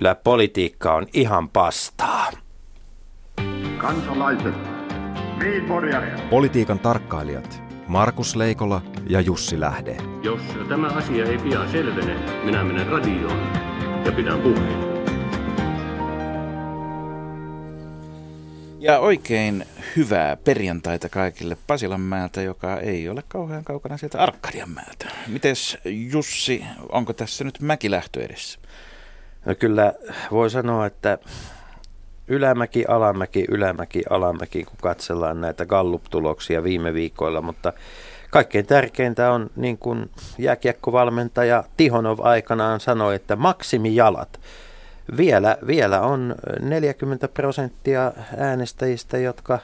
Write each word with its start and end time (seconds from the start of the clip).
kyllä 0.00 0.14
politiikka 0.14 0.94
on 0.94 1.06
ihan 1.12 1.48
pastaa. 1.48 2.30
Kansalaiset, 3.78 4.54
Politiikan 6.30 6.78
tarkkailijat 6.78 7.62
Markus 7.86 8.36
Leikola 8.36 8.82
ja 9.06 9.20
Jussi 9.20 9.60
Lähde. 9.60 9.96
Jos 10.22 10.40
tämä 10.68 10.86
asia 10.86 11.24
ei 11.24 11.38
pian 11.38 11.70
selvene, 11.70 12.14
minä 12.44 12.64
menen 12.64 12.86
radioon 12.86 13.38
ja 14.04 14.12
pidän 14.12 14.40
puheen. 14.40 14.90
Ja 18.78 18.98
oikein 18.98 19.64
hyvää 19.96 20.36
perjantaita 20.36 21.08
kaikille 21.08 21.56
Pasilanmäeltä, 21.66 22.42
joka 22.42 22.76
ei 22.76 23.08
ole 23.08 23.22
kauhean 23.28 23.64
kaukana 23.64 23.96
sieltä 23.96 24.18
Arkadianmäeltä. 24.18 25.08
Mites 25.26 25.78
Jussi, 25.84 26.64
onko 26.88 27.12
tässä 27.12 27.44
nyt 27.44 27.60
mäkilähtö 27.60 28.24
edessä? 28.24 28.60
No 29.44 29.54
kyllä 29.54 29.92
voi 30.30 30.50
sanoa, 30.50 30.86
että 30.86 31.18
ylämäki, 32.28 32.84
alamäki, 32.88 33.44
ylämäki, 33.48 34.02
alamäki, 34.10 34.64
kun 34.64 34.76
katsellaan 34.82 35.40
näitä 35.40 35.66
Gallup-tuloksia 35.66 36.64
viime 36.64 36.94
viikoilla, 36.94 37.42
mutta 37.42 37.72
kaikkein 38.30 38.66
tärkeintä 38.66 39.32
on, 39.32 39.50
niin 39.56 39.78
kuin 39.78 40.10
jääkiekkovalmentaja 40.38 41.64
Tihonov 41.76 42.18
aikanaan 42.22 42.80
sanoi, 42.80 43.14
että 43.14 43.36
maksimijalat. 43.36 44.40
Vielä, 45.16 45.58
vielä 45.66 46.00
on 46.00 46.34
40 46.60 47.28
prosenttia 47.28 48.12
äänestäjistä, 48.36 49.18
jotka 49.18 49.58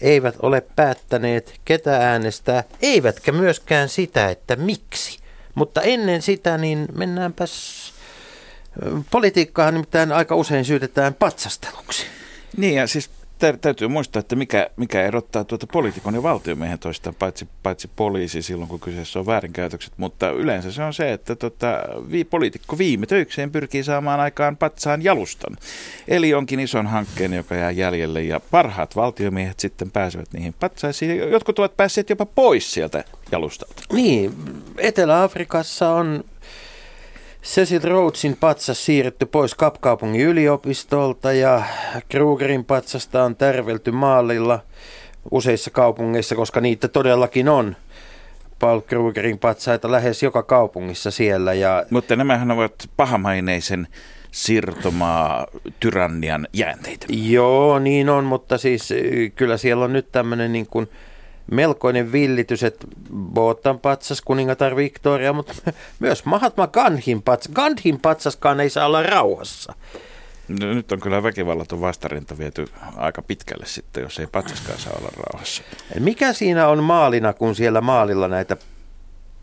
eivät 0.00 0.34
ole 0.42 0.62
päättäneet, 0.76 1.60
ketä 1.64 1.96
äänestää, 1.96 2.64
eivätkä 2.82 3.32
myöskään 3.32 3.88
sitä, 3.88 4.28
että 4.28 4.56
miksi. 4.56 5.20
Mutta 5.54 5.82
ennen 5.82 6.22
sitä, 6.22 6.58
niin 6.58 6.88
mennäänpäs 6.96 7.92
Politiikkaa 9.10 9.70
nimittäin 9.70 10.12
aika 10.12 10.34
usein 10.34 10.64
syytetään 10.64 11.14
patsasteluksi. 11.14 12.06
Niin 12.56 12.74
ja 12.74 12.86
siis 12.86 13.10
täytyy 13.60 13.88
muistaa, 13.88 14.20
että 14.20 14.36
mikä, 14.36 14.70
mikä 14.76 15.02
erottaa 15.02 15.44
tuota 15.44 15.66
poliitikon 15.66 16.14
ja 16.14 16.22
valtiomiehen 16.22 16.78
toistaan, 16.78 17.14
paitsi, 17.14 17.48
paitsi 17.62 17.90
poliisi 17.96 18.42
silloin, 18.42 18.68
kun 18.68 18.80
kyseessä 18.80 19.18
on 19.18 19.26
väärinkäytökset, 19.26 19.92
mutta 19.96 20.30
yleensä 20.30 20.72
se 20.72 20.82
on 20.82 20.94
se, 20.94 21.12
että 21.12 21.36
tota, 21.36 21.78
vi, 22.10 22.24
poliitikko 22.24 22.78
viime 22.78 23.06
töikseen 23.06 23.50
pyrkii 23.50 23.84
saamaan 23.84 24.20
aikaan 24.20 24.56
patsaan 24.56 25.04
jalustan. 25.04 25.56
Eli 26.08 26.34
onkin 26.34 26.60
ison 26.60 26.86
hankkeen, 26.86 27.32
joka 27.32 27.54
jää 27.54 27.70
jäljelle, 27.70 28.22
ja 28.22 28.40
parhaat 28.50 28.96
valtiomiehet 28.96 29.60
sitten 29.60 29.90
pääsevät 29.90 30.32
niihin 30.32 30.54
patsaisiin. 30.60 31.18
Jotkut 31.18 31.58
ovat 31.58 31.76
päässeet 31.76 32.10
jopa 32.10 32.26
pois 32.26 32.74
sieltä 32.74 33.04
jalustalta. 33.32 33.82
Niin, 33.92 34.32
Etelä-Afrikassa 34.78 35.90
on 35.90 36.24
Cecil 37.42 37.80
Rhodesin 37.84 38.36
patsas 38.40 38.86
siirretty 38.86 39.26
pois 39.26 39.54
Kapkaupungin 39.54 40.26
yliopistolta 40.26 41.32
ja 41.32 41.62
Krugerin 42.08 42.64
patsasta 42.64 43.24
on 43.24 43.36
tärvelty 43.36 43.90
maalilla 43.90 44.60
useissa 45.30 45.70
kaupungeissa, 45.70 46.34
koska 46.34 46.60
niitä 46.60 46.88
todellakin 46.88 47.48
on. 47.48 47.76
Paul 48.58 48.80
Krugerin 48.80 49.38
patsaita 49.38 49.90
lähes 49.92 50.22
joka 50.22 50.42
kaupungissa 50.42 51.10
siellä. 51.10 51.54
Ja... 51.54 51.84
Mutta 51.90 52.16
nämähän 52.16 52.50
ovat 52.50 52.90
pahamaineisen 52.96 53.88
siirtomaa 54.30 55.46
tyrannian 55.80 56.46
jäänteitä. 56.52 57.06
Joo, 57.08 57.78
niin 57.78 58.08
on, 58.08 58.24
mutta 58.24 58.58
siis 58.58 58.88
kyllä 59.36 59.56
siellä 59.56 59.84
on 59.84 59.92
nyt 59.92 60.12
tämmöinen 60.12 60.52
niin 60.52 60.66
kuin 60.66 60.88
melkoinen 61.50 62.12
villitys, 62.12 62.62
että 62.62 62.86
Botan 63.14 63.78
patsas, 63.78 64.20
kuningatar 64.20 64.76
Victoria, 64.76 65.32
mutta 65.32 65.54
myös 65.98 66.24
Mahatma 66.24 66.66
Gandhin 66.66 67.22
patsas. 67.22 67.52
Gandhin 67.52 68.00
patsaskaan 68.00 68.60
ei 68.60 68.70
saa 68.70 68.86
olla 68.86 69.02
rauhassa. 69.02 69.74
No, 70.48 70.74
nyt 70.74 70.92
on 70.92 71.00
kyllä 71.00 71.22
väkivallaton 71.22 71.80
vastarinta 71.80 72.38
viety 72.38 72.66
aika 72.96 73.22
pitkälle 73.22 73.66
sitten, 73.66 74.02
jos 74.02 74.18
ei 74.18 74.26
patsaskaan 74.26 74.78
saa 74.78 74.92
olla 74.98 75.10
rauhassa. 75.16 75.62
Mikä 76.00 76.32
siinä 76.32 76.68
on 76.68 76.84
maalina, 76.84 77.32
kun 77.32 77.54
siellä 77.54 77.80
maalilla 77.80 78.28
näitä 78.28 78.56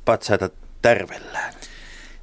patsaita 0.05 0.49
tärvellään? 0.81 1.53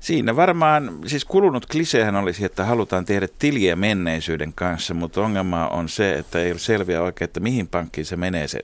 Siinä 0.00 0.36
varmaan, 0.36 0.98
siis 1.06 1.24
kulunut 1.24 1.66
klisehän 1.66 2.16
olisi, 2.16 2.44
että 2.44 2.64
halutaan 2.64 3.04
tehdä 3.04 3.28
tiliä 3.38 3.76
menneisyyden 3.76 4.52
kanssa, 4.52 4.94
mutta 4.94 5.20
ongelma 5.20 5.68
on 5.68 5.88
se, 5.88 6.12
että 6.12 6.40
ei 6.40 6.50
ole 6.50 6.58
selviä 6.58 7.02
oikein, 7.02 7.26
että 7.26 7.40
mihin 7.40 7.68
pankkiin 7.68 8.04
se 8.04 8.16
menee 8.16 8.48
se, 8.48 8.60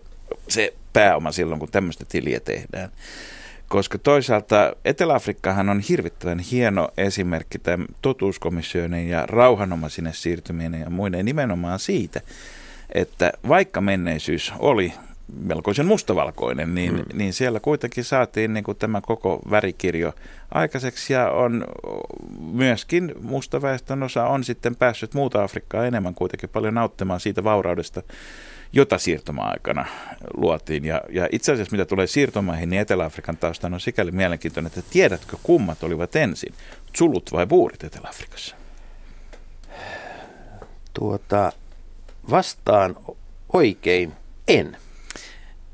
se 0.48 0.74
pääoma 0.92 1.32
silloin, 1.32 1.58
kun 1.58 1.68
tämmöistä 1.72 2.04
tiliä 2.08 2.40
tehdään. 2.40 2.90
Koska 3.68 3.98
toisaalta 3.98 4.72
Etelä-Afrikkahan 4.84 5.68
on 5.68 5.80
hirvittävän 5.80 6.38
hieno 6.38 6.88
esimerkki 6.96 7.58
tämän 7.58 7.86
totuuskomissioiden 8.02 9.08
ja 9.08 9.26
rauhanomaisine 9.26 10.12
siirtyminen 10.12 10.80
ja 10.80 10.90
muiden 10.90 11.24
nimenomaan 11.24 11.78
siitä, 11.78 12.20
että 12.94 13.32
vaikka 13.48 13.80
menneisyys 13.80 14.52
oli 14.58 14.92
melkoisen 15.42 15.86
mustavalkoinen, 15.86 16.74
niin, 16.74 16.94
mm. 16.94 17.04
niin 17.14 17.32
siellä 17.32 17.60
kuitenkin 17.60 18.04
saatiin 18.04 18.54
niin 18.54 18.64
kuin 18.64 18.78
tämä 18.78 19.00
koko 19.00 19.40
värikirjo 19.50 20.12
aikaiseksi 20.54 21.12
ja 21.12 21.30
on 21.30 21.64
myöskin 22.52 23.14
mustaväestön 23.22 24.02
osa 24.02 24.26
on 24.26 24.44
sitten 24.44 24.76
päässyt 24.76 25.14
muuta 25.14 25.42
Afrikkaa 25.42 25.86
enemmän 25.86 26.14
kuitenkin 26.14 26.48
paljon 26.48 26.74
nauttimaan 26.74 27.20
siitä 27.20 27.44
vauraudesta, 27.44 28.02
jota 28.72 28.98
siirtoma-aikana 28.98 29.86
luotiin. 30.36 30.84
Ja, 30.84 31.00
ja 31.08 31.28
itse 31.32 31.52
asiassa 31.52 31.72
mitä 31.72 31.84
tulee 31.84 32.06
siirtomaihin, 32.06 32.70
niin 32.70 32.80
Etelä-Afrikan 32.80 33.36
taustaan 33.36 33.74
on 33.74 33.80
sikäli 33.80 34.10
mielenkiintoinen, 34.10 34.72
että 34.76 34.90
tiedätkö 34.90 35.36
kummat 35.42 35.82
olivat 35.82 36.16
ensin, 36.16 36.54
sulut 36.96 37.32
vai 37.32 37.46
buurit 37.46 37.84
Etelä-Afrikassa? 37.84 38.56
Tuota, 40.94 41.52
vastaan 42.30 42.96
oikein 43.52 44.12
en. 44.48 44.76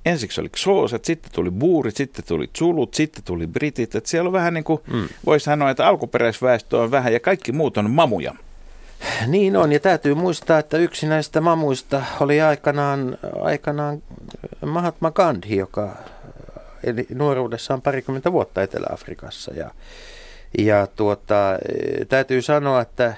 Ensiksi 0.07 0.41
oli 0.41 0.49
Xooset, 0.49 1.05
sitten 1.05 1.33
tuli 1.33 1.51
buurit, 1.51 1.97
sitten 1.97 2.25
tuli 2.25 2.51
Zulut, 2.59 2.95
sitten 2.95 3.25
tuli 3.25 3.47
britit. 3.47 3.95
Että 3.95 4.11
siellä 4.11 4.28
on 4.28 4.33
vähän 4.33 4.55
niin 4.55 4.65
kuin, 4.65 4.81
mm. 4.87 5.09
voisi 5.27 5.45
sanoa, 5.45 5.71
että 5.71 5.87
alkuperäisväestö 5.87 6.78
on 6.78 6.91
vähän 6.91 7.13
ja 7.13 7.21
kaikki 7.21 7.53
muut 7.53 7.77
on 7.77 7.91
mamuja. 7.91 8.34
Niin 9.27 9.57
on, 9.57 9.73
ja 9.73 9.81
täytyy 9.81 10.15
muistaa, 10.15 10.59
että 10.59 10.79
yksi 10.79 11.07
näistä 11.07 11.41
mamuista 11.41 12.03
oli 12.21 12.41
aikanaan, 12.41 13.19
aikanaan 13.41 14.03
Mahatma 14.67 15.11
Gandhi, 15.11 15.57
joka 15.57 15.97
eli 16.84 17.07
nuoruudessaan 17.15 17.83
parikymmentä 17.83 18.33
vuotta 18.33 18.62
Etelä-Afrikassa. 18.62 19.55
Ja, 19.55 19.71
ja 20.59 20.87
tuota, 20.87 21.59
täytyy 22.09 22.43
sanoa, 22.43 22.81
että 22.81 23.15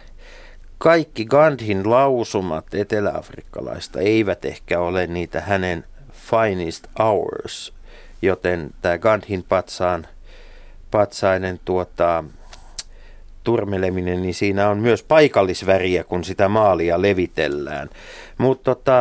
kaikki 0.79 1.25
Gandhin 1.25 1.91
lausumat 1.91 2.75
eteläafrikkalaista 2.75 4.01
eivät 4.01 4.45
ehkä 4.45 4.81
ole 4.81 5.07
niitä 5.07 5.41
hänen 5.41 5.85
finest 6.13 6.87
hours, 6.99 7.75
joten 8.23 8.71
tämä 8.83 8.99
Gandhin 8.99 9.45
patsaan, 9.49 10.07
patsainen 10.91 11.61
tuota, 11.65 12.25
turmeleminen, 13.49 14.23
niin 14.23 14.35
siinä 14.35 14.69
on 14.69 14.79
myös 14.79 15.03
paikallisväriä, 15.03 16.05
kun 16.05 16.25
sitä 16.25 16.49
maalia 16.49 17.03
levitellään. 17.03 17.91
Mutta 18.39 18.75
tota, 18.75 18.93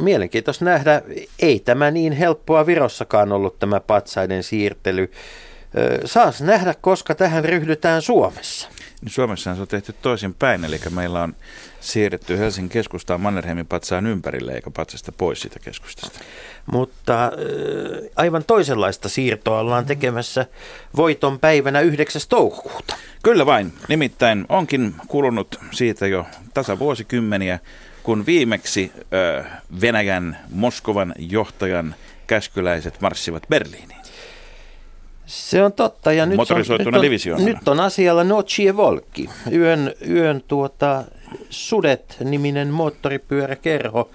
mielenkiintoista 0.00 0.64
nähdä, 0.64 1.02
ei 1.38 1.60
tämä 1.60 1.90
niin 1.90 2.12
helppoa 2.12 2.66
Virossakaan 2.66 3.32
ollut 3.32 3.58
tämä 3.58 3.80
patsaiden 3.80 4.42
siirtely. 4.42 5.10
Saas 6.04 6.42
nähdä, 6.42 6.74
koska 6.80 7.14
tähän 7.14 7.44
ryhdytään 7.44 8.02
Suomessa. 8.02 8.68
Suomessa 9.06 9.54
se 9.54 9.60
on 9.60 9.68
tehty 9.68 9.94
toisin 10.02 10.34
päin, 10.34 10.64
eli 10.64 10.80
meillä 10.90 11.22
on 11.22 11.34
siirretty 11.80 12.38
Helsingin 12.38 12.70
keskustaan 12.70 13.20
Mannerheimin 13.20 13.66
patsaan 13.66 14.06
ympärille 14.06 14.52
eikä 14.52 14.70
patsasta 14.70 15.12
pois 15.12 15.40
siitä 15.40 15.58
keskustasta. 15.58 16.18
Mutta 16.66 17.24
äh, 17.24 17.30
aivan 18.16 18.44
toisenlaista 18.44 19.08
siirtoa 19.08 19.60
ollaan 19.60 19.86
tekemässä 19.86 20.46
voiton 20.96 21.38
päivänä 21.38 21.80
9. 21.80 22.22
toukokuuta. 22.28 22.96
Kyllä 23.22 23.46
vain. 23.46 23.72
Nimittäin 23.88 24.46
onkin 24.48 24.94
kulunut 25.08 25.60
siitä 25.70 26.06
jo 26.06 26.26
tasa 26.54 26.78
vuosikymmeniä, 26.78 27.58
kun 28.02 28.26
viimeksi 28.26 28.92
äh, 28.96 29.62
Venäjän 29.80 30.38
Moskovan 30.50 31.14
johtajan 31.18 31.94
käskyläiset 32.26 33.00
marssivat 33.00 33.42
Berliiniin. 33.48 34.02
Se 35.26 35.62
on 35.62 35.72
totta. 35.72 36.12
Ja 36.12 36.26
nyt 36.26 36.38
on, 36.38 36.46
nyt, 36.78 37.36
on, 37.36 37.44
nyt 37.44 37.68
on 37.68 37.80
asialla 37.80 38.24
Nocie 38.24 38.76
Volkki, 38.76 39.30
yön, 39.52 39.94
yön 40.08 40.42
tuota, 40.48 41.04
Sudet-niminen 41.50 42.68
moottoripyöräkerho, 42.68 44.10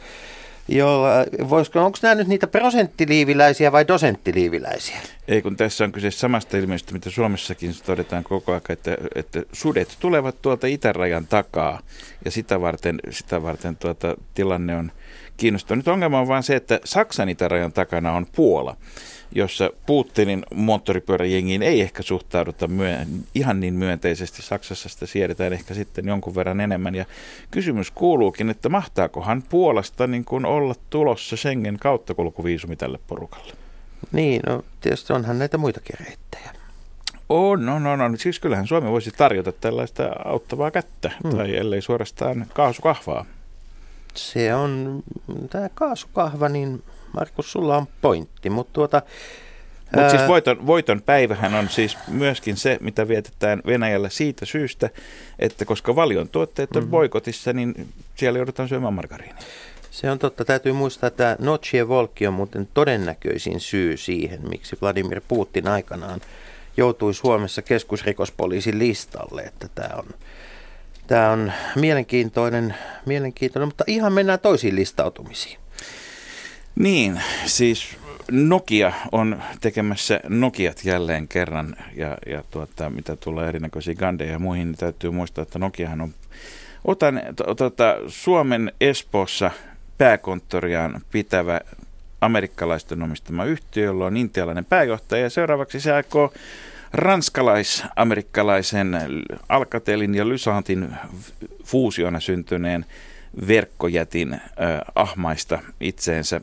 jolla, 0.68 1.10
voisiko, 1.50 1.86
onko 1.86 1.98
nämä 2.02 2.16
nyt 2.16 2.28
niitä 2.28 2.48
prosenttiliiviläisiä 2.48 3.72
vai 3.72 3.88
dosenttiliiviläisiä? 3.88 4.98
Ei, 5.28 5.42
kun 5.42 5.58
tässä 5.58 5.84
on 5.84 5.92
kyse 5.92 6.12
samasta 6.12 6.58
ilmiöstä, 6.58 6.94
mitä 6.94 7.10
Suomessakin 7.10 7.74
todetaan 7.86 8.24
koko 8.24 8.52
ajan, 8.52 8.62
että, 8.70 8.98
että 9.16 9.44
sudet 9.52 9.98
tulevat 10.00 10.42
tuolta 10.42 10.68
itärajan 10.68 11.28
takaa 11.28 11.80
ja 12.26 12.32
sitä 12.32 12.62
varten, 12.62 13.00
sitä 13.10 13.44
varten 13.44 13.76
tuota, 13.76 14.16
tilanne 14.34 14.76
on 14.76 14.92
kiinnostava. 15.38 15.76
Nyt 15.76 15.88
ongelma 15.88 16.20
on 16.20 16.28
vain 16.28 16.44
se, 16.44 16.56
että 16.56 16.80
Saksan 16.84 17.30
itärajan 17.30 17.74
takana 17.74 18.12
on 18.12 18.26
Puola. 18.36 18.78
Jossa 19.32 19.70
Putinin 19.86 20.46
moottoripyöräjengiin 20.54 21.64
ei 21.64 21.82
ehkä 21.82 22.04
suhtauduta 22.04 22.68
myö- 22.68 23.06
ihan 23.36 23.60
niin 23.60 23.74
myönteisesti. 23.74 24.42
Saksassa 24.42 24.90
sitä 24.90 25.06
siedetään 25.06 25.54
ehkä 25.54 25.74
sitten 25.74 26.08
jonkun 26.08 26.36
verran 26.36 26.62
enemmän. 26.62 26.96
Ja 26.96 27.06
kysymys 27.52 27.92
kuuluukin, 27.92 28.50
että 28.50 28.70
mahtaakohan 28.70 29.44
Puolasta 29.50 30.08
niin 30.08 30.26
kuin 30.26 30.46
olla 30.46 30.76
tulossa 30.90 31.38
Schengen 31.38 31.78
kauttakulkuviisumi 31.80 32.76
tälle 32.76 33.00
porukalle? 33.08 33.54
Niin, 34.12 34.42
no 34.48 34.64
tietysti 34.82 35.14
onhan 35.14 35.40
näitä 35.40 35.58
muitakin 35.58 35.96
reittejä. 36.00 36.52
On, 37.30 37.66
no, 37.66 37.80
no, 37.80 37.96
no. 37.96 38.18
Siis 38.18 38.40
kyllähän 38.40 38.68
Suomi 38.68 38.90
voisi 38.90 39.12
tarjota 39.12 39.52
tällaista 39.52 40.10
auttavaa 40.26 40.72
kättä, 40.72 41.12
hmm. 41.24 41.38
tai 41.38 41.56
ellei 41.56 41.82
suorastaan 41.82 42.46
kaasukahvaa. 42.54 43.26
Se 44.14 44.56
on, 44.56 45.04
tämä 45.50 45.70
kaasukahva, 45.74 46.50
niin 46.50 46.84
Markus, 47.14 47.52
sulla 47.52 47.78
on 47.78 47.88
pointti, 48.02 48.50
mutta 48.50 48.74
tuota... 48.74 49.02
Mutta 49.96 50.10
siis 50.10 50.28
voiton, 50.28 50.68
voiton 50.68 51.02
päivähän 51.02 51.56
on 51.56 51.70
siis 51.70 51.98
myöskin 52.08 52.58
se, 52.58 52.78
mitä 52.82 53.08
vietetään 53.08 53.62
Venäjällä 53.66 54.10
siitä 54.10 54.46
syystä, 54.46 54.90
että 55.40 55.66
koska 55.66 55.96
valion 55.96 56.30
tuotteet 56.30 56.76
on 56.76 56.84
mm. 56.84 56.90
boikotissa, 56.90 57.54
niin 57.54 57.88
siellä 58.16 58.40
joudutaan 58.40 58.70
syömään 58.70 58.94
margariinia. 58.94 59.44
Se 59.92 60.12
on 60.12 60.20
totta. 60.20 60.46
Täytyy 60.46 60.72
muistaa, 60.72 61.08
että 61.08 61.36
Nochie 61.40 61.88
Volki 61.88 62.28
on 62.28 62.34
muuten 62.34 62.68
todennäköisin 62.74 63.60
syy 63.60 63.98
siihen, 63.98 64.50
miksi 64.50 64.78
Vladimir 64.82 65.22
Putin 65.28 65.68
aikanaan 65.68 66.22
joutui 66.78 67.14
Suomessa 67.14 67.62
keskusrikospoliisin 67.62 68.80
listalle. 68.80 69.42
Että 69.42 69.70
tämä 69.76 69.96
on, 69.98 70.06
tämä 71.08 71.32
on 71.32 71.52
mielenkiintoinen, 71.76 72.76
mielenkiintoinen, 73.06 73.68
mutta 73.68 73.84
ihan 73.88 74.14
mennään 74.14 74.40
toisiin 74.40 74.76
listautumisiin. 74.76 75.60
Niin, 76.80 77.22
siis 77.46 77.98
Nokia 78.32 78.94
on 79.12 79.42
tekemässä 79.62 80.20
Nokiat 80.30 80.86
jälleen 80.86 81.28
kerran 81.28 81.76
ja, 81.96 82.18
ja 82.26 82.44
tuota, 82.52 82.90
mitä 82.90 83.16
tulee 83.16 83.50
erinäköisiä 83.50 83.96
gandeja 83.96 84.32
ja 84.32 84.40
muihin, 84.40 84.68
niin 84.68 84.78
täytyy 84.78 85.12
muistaa, 85.12 85.42
että 85.42 85.60
Nokiahan 85.60 86.02
on 86.02 86.14
Otan 86.86 87.22
tuota, 87.58 87.96
Suomen 88.08 88.72
Espoossa 88.82 89.52
pääkonttoriaan 89.98 91.02
pitävä 91.12 91.62
amerikkalaisten 92.22 93.04
omistama 93.04 93.46
yhtiö, 93.46 93.86
jolla 93.86 94.06
on 94.06 94.18
intialainen 94.18 94.66
pääjohtaja 94.66 95.24
ja 95.24 95.30
seuraavaksi 95.30 95.80
se 95.80 95.92
aikoo 95.92 96.34
ranskalais-amerikkalaisen 96.94 98.98
Alcatelin 99.50 100.16
ja 100.16 100.30
Lysantin 100.30 100.90
fuusiona 101.64 102.20
syntyneen 102.20 102.86
verkkojätin 103.48 104.34
äh, 104.34 104.42
ahmaista 104.96 105.60
itseensä. 105.80 106.42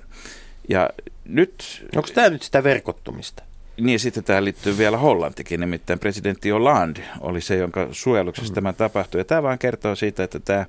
Ja 0.69 0.91
nyt... 1.25 1.87
Onko 1.96 2.08
tämä 2.14 2.31
nyt 2.31 2.43
sitä 2.43 2.64
verkottumista? 2.64 3.43
Niin, 3.81 4.00
sitten 4.00 4.25
tämä 4.25 4.44
liittyy 4.44 4.79
vielä 4.79 4.99
Hollantikin, 4.99 5.61
nimittäin 5.61 5.99
presidentti 5.99 6.50
Hollande 6.50 7.00
oli 7.20 7.41
se, 7.41 7.56
jonka 7.56 7.88
suojeluksessa 7.93 8.52
mm. 8.52 8.55
tämä 8.55 8.73
tapahtui. 8.73 9.20
Ja 9.20 9.25
tämä 9.25 9.43
vaan 9.43 9.58
kertoo 9.58 9.94
siitä, 9.94 10.25
että 10.25 10.41
tämä, 10.41 10.67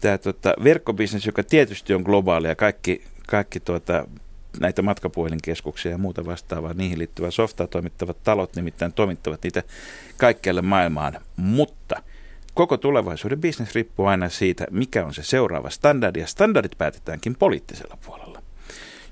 tämä 0.00 0.18
tota, 0.18 0.54
verkkobisnes, 0.64 1.26
joka 1.26 1.42
tietysti 1.42 1.94
on 1.94 2.02
globaali 2.02 2.48
ja 2.48 2.54
kaikki, 2.54 3.04
kaikki 3.26 3.60
tuota, 3.60 4.06
näitä 4.60 4.82
matkapuhelinkeskuksia 4.82 5.92
ja 5.92 5.98
muuta 5.98 6.26
vastaavaa, 6.26 6.74
niihin 6.74 6.98
liittyvää 6.98 7.30
softaa 7.30 7.66
toimittavat 7.66 8.16
talot 8.24 8.56
nimittäin 8.56 8.92
toimittavat 8.92 9.42
niitä 9.42 9.62
kaikkialle 10.16 10.62
maailmaan, 10.62 11.20
mutta 11.36 12.02
koko 12.54 12.76
tulevaisuuden 12.76 13.40
bisnes 13.40 13.74
riippuu 13.74 14.06
aina 14.06 14.28
siitä, 14.28 14.66
mikä 14.70 15.06
on 15.06 15.14
se 15.14 15.22
seuraava 15.22 15.70
standardi, 15.70 16.20
ja 16.20 16.26
standardit 16.26 16.78
päätetäänkin 16.78 17.36
poliittisella 17.38 17.98
puolella. 18.06 18.42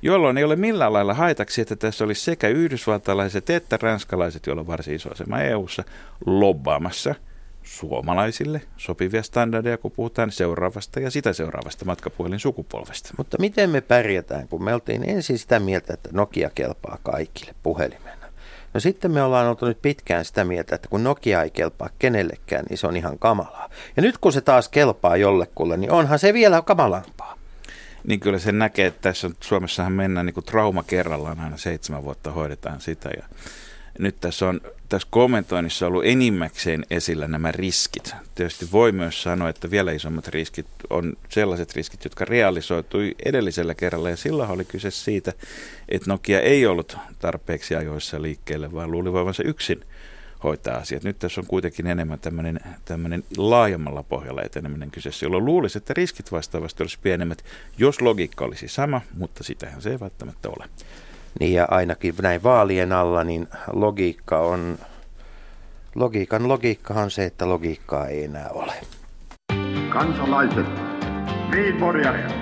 Jolloin 0.02 0.38
ei 0.38 0.44
ole 0.44 0.56
millään 0.56 0.92
lailla 0.92 1.14
haitaksi, 1.14 1.60
että 1.60 1.76
tässä 1.76 2.04
olisi 2.04 2.20
sekä 2.20 2.48
yhdysvaltalaiset 2.48 3.50
että 3.50 3.78
ranskalaiset, 3.82 4.46
joilla 4.46 4.60
on 4.60 4.66
varsin 4.66 4.94
iso 4.94 5.10
asema 5.10 5.40
EU-ssa, 5.40 5.84
lobbaamassa– 6.26 7.14
suomalaisille 7.62 8.62
sopivia 8.76 9.22
standardeja, 9.22 9.78
kun 9.78 9.90
puhutaan 9.90 10.32
seuraavasta 10.32 11.00
ja 11.00 11.10
sitä 11.10 11.32
seuraavasta 11.32 11.84
matkapuhelin 11.84 12.40
sukupolvesta. 12.40 13.14
Mutta 13.16 13.36
miten 13.40 13.70
me 13.70 13.80
pärjätään, 13.80 14.48
kun 14.48 14.64
me 14.64 14.74
oltiin 14.74 15.10
ensin 15.10 15.38
sitä 15.38 15.60
mieltä, 15.60 15.94
että 15.94 16.08
Nokia 16.12 16.50
kelpaa 16.54 16.98
kaikille 17.02 17.54
puhelimena. 17.62 18.19
No 18.74 18.80
sitten 18.80 19.10
me 19.10 19.22
ollaan 19.22 19.46
oltu 19.46 19.66
nyt 19.66 19.82
pitkään 19.82 20.24
sitä 20.24 20.44
mieltä, 20.44 20.74
että 20.74 20.88
kun 20.88 21.04
Nokia 21.04 21.42
ei 21.42 21.50
kelpaa 21.50 21.88
kenellekään, 21.98 22.64
niin 22.68 22.78
se 22.78 22.86
on 22.86 22.96
ihan 22.96 23.18
kamalaa. 23.18 23.70
Ja 23.96 24.02
nyt 24.02 24.18
kun 24.18 24.32
se 24.32 24.40
taas 24.40 24.68
kelpaa 24.68 25.16
jollekulle, 25.16 25.76
niin 25.76 25.90
onhan 25.90 26.18
se 26.18 26.32
vielä 26.32 26.62
kamalampaa. 26.62 27.38
Niin 28.06 28.20
kyllä 28.20 28.38
se 28.38 28.52
näkee, 28.52 28.86
että 28.86 29.00
tässä 29.02 29.26
on, 29.26 29.34
Suomessahan 29.40 29.92
mennään 29.92 30.26
niin 30.26 30.34
kuin 30.34 30.44
trauma 30.44 30.82
kerrallaan, 30.82 31.40
aina 31.40 31.56
seitsemän 31.56 32.04
vuotta 32.04 32.32
hoidetaan 32.32 32.80
sitä. 32.80 33.10
Ja 33.16 33.24
nyt 33.98 34.20
tässä 34.20 34.48
on 34.48 34.60
tässä 34.88 35.08
kommentoinnissa 35.10 35.86
ollut 35.86 36.04
enimmäkseen 36.04 36.84
esillä 36.90 37.28
nämä 37.28 37.52
riskit. 37.52 38.14
Tietysti 38.34 38.68
voi 38.72 38.92
myös 38.92 39.22
sanoa, 39.22 39.48
että 39.48 39.70
vielä 39.70 39.92
isommat 39.92 40.28
riskit 40.28 40.66
on 40.90 41.12
sellaiset 41.28 41.76
riskit, 41.76 42.04
jotka 42.04 42.24
realisoitui 42.24 43.14
edellisellä 43.24 43.74
kerralla. 43.74 44.10
Ja 44.10 44.16
silloin 44.16 44.50
oli 44.50 44.64
kyse 44.64 44.90
siitä, 44.90 45.32
että 45.88 46.10
Nokia 46.10 46.40
ei 46.40 46.66
ollut 46.66 46.96
tarpeeksi 47.18 47.74
ajoissa 47.74 48.22
liikkeelle, 48.22 48.72
vaan 48.72 48.90
luuli 48.90 49.12
voivansa 49.12 49.42
yksin 49.42 49.84
hoitaa 50.44 50.76
asiat. 50.76 51.04
Nyt 51.04 51.18
tässä 51.18 51.40
on 51.40 51.46
kuitenkin 51.46 51.86
enemmän 51.86 52.18
tämmöinen, 52.18 52.60
tämmöinen 52.84 53.24
laajemmalla 53.36 54.02
pohjalla 54.02 54.42
eteneminen 54.42 54.90
kyseessä, 54.90 55.26
jolloin 55.26 55.44
luulisi, 55.44 55.78
että 55.78 55.94
riskit 55.94 56.32
vastaavasti 56.32 56.82
olisi 56.82 56.98
pienemmät, 57.02 57.44
jos 57.78 58.00
logiikka 58.00 58.44
olisi 58.44 58.68
sama, 58.68 59.00
mutta 59.14 59.44
sitähän 59.44 59.82
se 59.82 59.90
ei 59.90 60.00
välttämättä 60.00 60.48
ole. 60.48 60.68
Niin 61.40 61.52
ja 61.52 61.66
ainakin 61.70 62.14
näin 62.22 62.42
vaalien 62.42 62.92
alla, 62.92 63.24
niin 63.24 63.48
logiikka 63.72 64.38
on, 64.38 64.78
logiikan 65.94 66.48
logiikka 66.48 66.94
on 66.94 67.10
se, 67.10 67.24
että 67.24 67.48
logiikkaa 67.48 68.06
ei 68.06 68.24
enää 68.24 68.48
ole. 68.52 68.72
Kansalaiset, 69.92 70.66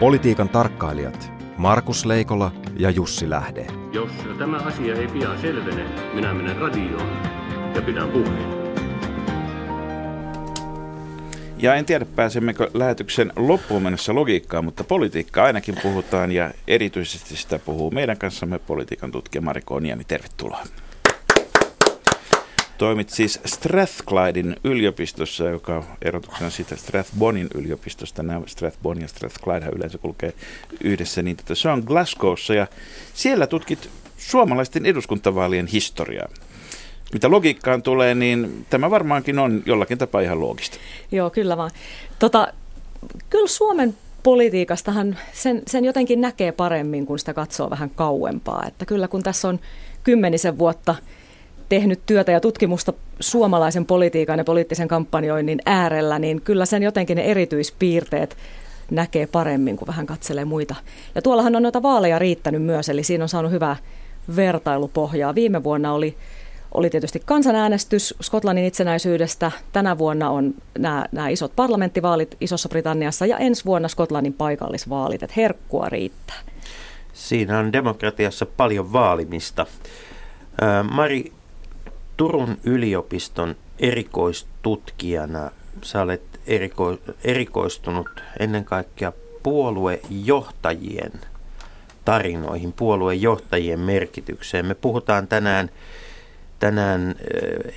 Politiikan 0.00 0.48
tarkkailijat 0.48 1.32
Markus 1.56 2.06
Leikola 2.06 2.52
ja 2.76 2.90
Jussi 2.90 3.30
Lähde. 3.30 3.66
Jos 3.92 4.10
tämä 4.38 4.56
asia 4.56 4.94
ei 4.94 5.08
pian 5.08 5.40
selvene, 5.40 5.84
minä 6.14 6.34
menen 6.34 6.56
radioon 6.56 7.08
ja 7.74 7.82
pidän 7.82 8.08
puheen. 8.08 8.67
Ja 11.60 11.74
en 11.74 11.84
tiedä 11.84 12.04
pääsemmekö 12.04 12.70
lähetyksen 12.74 13.32
loppuun 13.36 13.82
mennessä 13.82 14.14
logiikkaan, 14.14 14.64
mutta 14.64 14.84
politiikkaa 14.84 15.44
ainakin 15.44 15.74
puhutaan 15.82 16.32
ja 16.32 16.50
erityisesti 16.68 17.36
sitä 17.36 17.58
puhuu 17.58 17.90
meidän 17.90 18.18
kanssamme 18.18 18.58
politiikan 18.58 19.12
tutkija 19.12 19.42
Mariko 19.42 19.80
Niemi. 19.80 20.04
Tervetuloa. 20.04 20.62
Toimit 22.78 23.10
siis 23.10 23.40
Strathclydein 23.44 24.56
yliopistossa, 24.64 25.44
joka 25.44 25.84
erotuksena 26.02 26.50
siitä 26.50 26.76
Strathbonin 26.76 27.48
yliopistosta. 27.54 28.22
Nämä 28.22 28.40
Strathbon 28.46 29.00
ja 29.00 29.08
Strathclyde 29.08 29.76
yleensä 29.76 29.98
kulkee 29.98 30.34
yhdessä, 30.84 31.22
niin 31.22 31.36
että 31.38 31.54
se 31.54 31.68
on 31.68 31.82
Glasgowssa 31.86 32.54
ja 32.54 32.66
siellä 33.14 33.46
tutkit 33.46 33.90
suomalaisten 34.18 34.86
eduskuntavaalien 34.86 35.66
historiaa. 35.66 36.28
Mitä 37.12 37.30
logiikkaan 37.30 37.82
tulee, 37.82 38.14
niin 38.14 38.66
tämä 38.70 38.90
varmaankin 38.90 39.38
on 39.38 39.62
jollakin 39.66 39.98
tapaa 39.98 40.20
ihan 40.20 40.40
loogista. 40.40 40.78
Joo, 41.12 41.30
kyllä 41.30 41.56
vaan. 41.56 41.70
Tota, 42.18 42.52
kyllä 43.30 43.48
Suomen 43.48 43.94
politiikastahan 44.22 45.18
sen, 45.32 45.62
sen 45.66 45.84
jotenkin 45.84 46.20
näkee 46.20 46.52
paremmin, 46.52 47.06
kun 47.06 47.18
sitä 47.18 47.34
katsoo 47.34 47.70
vähän 47.70 47.90
kauempaa. 47.90 48.64
Että 48.68 48.86
kyllä 48.86 49.08
kun 49.08 49.22
tässä 49.22 49.48
on 49.48 49.60
kymmenisen 50.04 50.58
vuotta 50.58 50.94
tehnyt 51.68 52.00
työtä 52.06 52.32
ja 52.32 52.40
tutkimusta 52.40 52.92
suomalaisen 53.20 53.86
politiikan 53.86 54.38
ja 54.38 54.44
poliittisen 54.44 54.88
kampanjoinnin 54.88 55.58
äärellä, 55.66 56.18
niin 56.18 56.40
kyllä 56.40 56.66
sen 56.66 56.82
jotenkin 56.82 57.16
ne 57.16 57.22
erityispiirteet 57.22 58.36
näkee 58.90 59.26
paremmin, 59.26 59.76
kun 59.76 59.88
vähän 59.88 60.06
katselee 60.06 60.44
muita. 60.44 60.74
Ja 61.14 61.22
tuollahan 61.22 61.56
on 61.56 61.62
noita 61.62 61.82
vaaleja 61.82 62.18
riittänyt 62.18 62.62
myös, 62.62 62.88
eli 62.88 63.02
siinä 63.02 63.24
on 63.24 63.28
saanut 63.28 63.52
hyvää 63.52 63.76
vertailupohjaa. 64.36 65.34
Viime 65.34 65.64
vuonna 65.64 65.92
oli 65.92 66.16
oli 66.74 66.90
tietysti 66.90 67.22
kansanäänestys 67.24 68.14
Skotlannin 68.22 68.64
itsenäisyydestä. 68.64 69.52
Tänä 69.72 69.98
vuonna 69.98 70.30
on 70.30 70.54
nämä, 70.78 71.06
nämä 71.12 71.28
isot 71.28 71.52
parlamenttivaalit 71.56 72.36
Isossa 72.40 72.68
Britanniassa 72.68 73.26
ja 73.26 73.38
ensi 73.38 73.64
vuonna 73.64 73.88
Skotlannin 73.88 74.32
paikallisvaalit, 74.32 75.22
että 75.22 75.34
herkkua 75.36 75.88
riittää. 75.88 76.36
Siinä 77.12 77.58
on 77.58 77.72
demokratiassa 77.72 78.46
paljon 78.46 78.92
vaalimista. 78.92 79.66
Mari, 80.90 81.32
Turun 82.16 82.58
yliopiston 82.64 83.56
erikoistutkijana 83.78 85.50
sä 85.82 86.02
olet 86.02 86.22
eriko, 86.46 86.98
erikoistunut 87.24 88.22
ennen 88.38 88.64
kaikkea 88.64 89.12
puoluejohtajien 89.42 91.12
tarinoihin, 92.04 92.72
puoluejohtajien 92.72 93.80
merkitykseen. 93.80 94.66
Me 94.66 94.74
puhutaan 94.74 95.28
tänään 95.28 95.70
tänään 96.58 97.14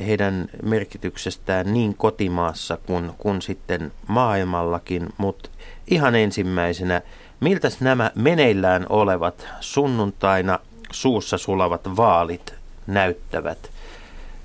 heidän 0.07 0.50
merkityksestään 0.63 1.73
niin 1.73 1.95
kotimaassa 1.97 2.77
kuin, 2.85 3.11
kuin 3.17 3.41
sitten 3.41 3.91
maailmallakin, 4.07 5.09
mutta 5.17 5.50
ihan 5.88 6.15
ensimmäisenä, 6.15 7.01
miltä 7.39 7.69
nämä 7.79 8.11
meneillään 8.15 8.85
olevat 8.89 9.47
sunnuntaina 9.59 10.59
suussa 10.91 11.38
sulavat 11.38 11.95
vaalit 11.97 12.53
näyttävät, 12.88 13.71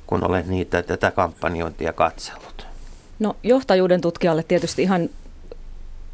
kun 0.07 0.25
olet 0.25 0.47
niitä 0.47 0.83
tätä 0.83 1.11
kampanjointia 1.11 1.93
katsellut? 1.93 2.67
No 3.19 3.37
johtajuuden 3.43 4.01
tutkijalle 4.01 4.43
tietysti 4.43 4.83
ihan 4.83 5.09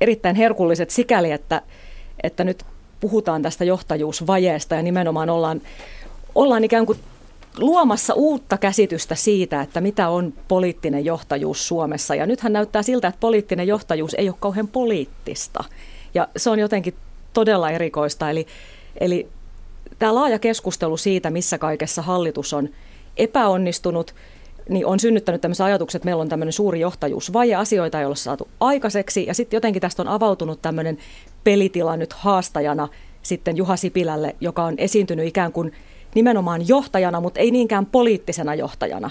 erittäin 0.00 0.36
herkulliset 0.36 0.90
sikäli, 0.90 1.32
että, 1.32 1.62
että 2.22 2.44
nyt 2.44 2.64
puhutaan 3.00 3.42
tästä 3.42 3.64
johtajuusvajeesta 3.64 4.74
ja 4.74 4.82
nimenomaan 4.82 5.30
ollaan, 5.30 5.60
ollaan 6.34 6.64
ikään 6.64 6.86
kuin 6.86 6.98
luomassa 7.58 8.14
uutta 8.14 8.58
käsitystä 8.58 9.14
siitä, 9.14 9.60
että 9.60 9.80
mitä 9.80 10.08
on 10.08 10.34
poliittinen 10.48 11.04
johtajuus 11.04 11.68
Suomessa. 11.68 12.14
Ja 12.14 12.26
nythän 12.26 12.52
näyttää 12.52 12.82
siltä, 12.82 13.08
että 13.08 13.20
poliittinen 13.20 13.66
johtajuus 13.66 14.14
ei 14.14 14.28
ole 14.28 14.36
kauhean 14.40 14.68
poliittista. 14.68 15.64
Ja 16.14 16.28
se 16.36 16.50
on 16.50 16.58
jotenkin 16.58 16.94
todella 17.32 17.70
erikoista. 17.70 18.30
Eli, 18.30 18.46
eli 19.00 19.28
tämä 19.98 20.14
laaja 20.14 20.38
keskustelu 20.38 20.96
siitä, 20.96 21.30
missä 21.30 21.58
kaikessa 21.58 22.02
hallitus 22.02 22.52
on 22.52 22.68
epäonnistunut, 23.16 24.14
niin 24.68 24.86
on 24.86 25.00
synnyttänyt 25.00 25.40
tämmöisen 25.40 25.66
ajatuksen, 25.66 25.98
että 25.98 26.06
meillä 26.06 26.20
on 26.20 26.28
tämmöinen 26.28 26.52
suuri 26.52 26.80
johtajuusvaje, 26.80 27.54
asioita 27.54 28.00
ei 28.00 28.06
ole 28.06 28.16
saatu 28.16 28.48
aikaiseksi. 28.60 29.26
Ja 29.26 29.34
sitten 29.34 29.56
jotenkin 29.56 29.82
tästä 29.82 30.02
on 30.02 30.08
avautunut 30.08 30.62
tämmöinen 30.62 30.98
pelitila 31.44 31.96
nyt 31.96 32.12
haastajana 32.12 32.88
sitten 33.22 33.56
Juha 33.56 33.76
Sipilälle, 33.76 34.36
joka 34.40 34.64
on 34.64 34.74
esiintynyt 34.78 35.26
ikään 35.26 35.52
kuin 35.52 35.72
nimenomaan 36.14 36.68
johtajana, 36.68 37.20
mutta 37.20 37.40
ei 37.40 37.50
niinkään 37.50 37.86
poliittisena 37.86 38.54
johtajana. 38.54 39.10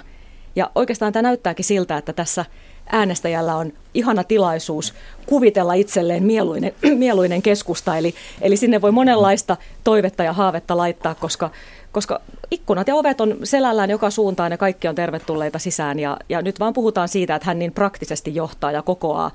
Ja 0.55 0.71
oikeastaan 0.75 1.13
tämä 1.13 1.23
näyttääkin 1.23 1.65
siltä, 1.65 1.97
että 1.97 2.13
tässä 2.13 2.45
äänestäjällä 2.91 3.55
on 3.55 3.73
ihana 3.93 4.23
tilaisuus 4.23 4.93
kuvitella 5.25 5.73
itselleen 5.73 6.23
mieluinen, 6.23 6.73
mieluinen 6.97 7.41
keskusta. 7.41 7.97
Eli, 7.97 8.15
eli 8.41 8.57
sinne 8.57 8.81
voi 8.81 8.91
monenlaista 8.91 9.57
toivetta 9.83 10.23
ja 10.23 10.33
haavetta 10.33 10.77
laittaa, 10.77 11.15
koska, 11.15 11.49
koska 11.91 12.21
ikkunat 12.51 12.87
ja 12.87 12.95
ovet 12.95 13.21
on 13.21 13.37
selällään 13.43 13.89
joka 13.89 14.09
suuntaan 14.09 14.51
ja 14.51 14.57
kaikki 14.57 14.87
on 14.87 14.95
tervetulleita 14.95 15.59
sisään. 15.59 15.99
Ja, 15.99 16.17
ja 16.29 16.41
nyt 16.41 16.59
vaan 16.59 16.73
puhutaan 16.73 17.09
siitä, 17.09 17.35
että 17.35 17.45
hän 17.45 17.59
niin 17.59 17.71
praktisesti 17.71 18.35
johtaa 18.35 18.71
ja 18.71 18.81
kokoaa 18.81 19.31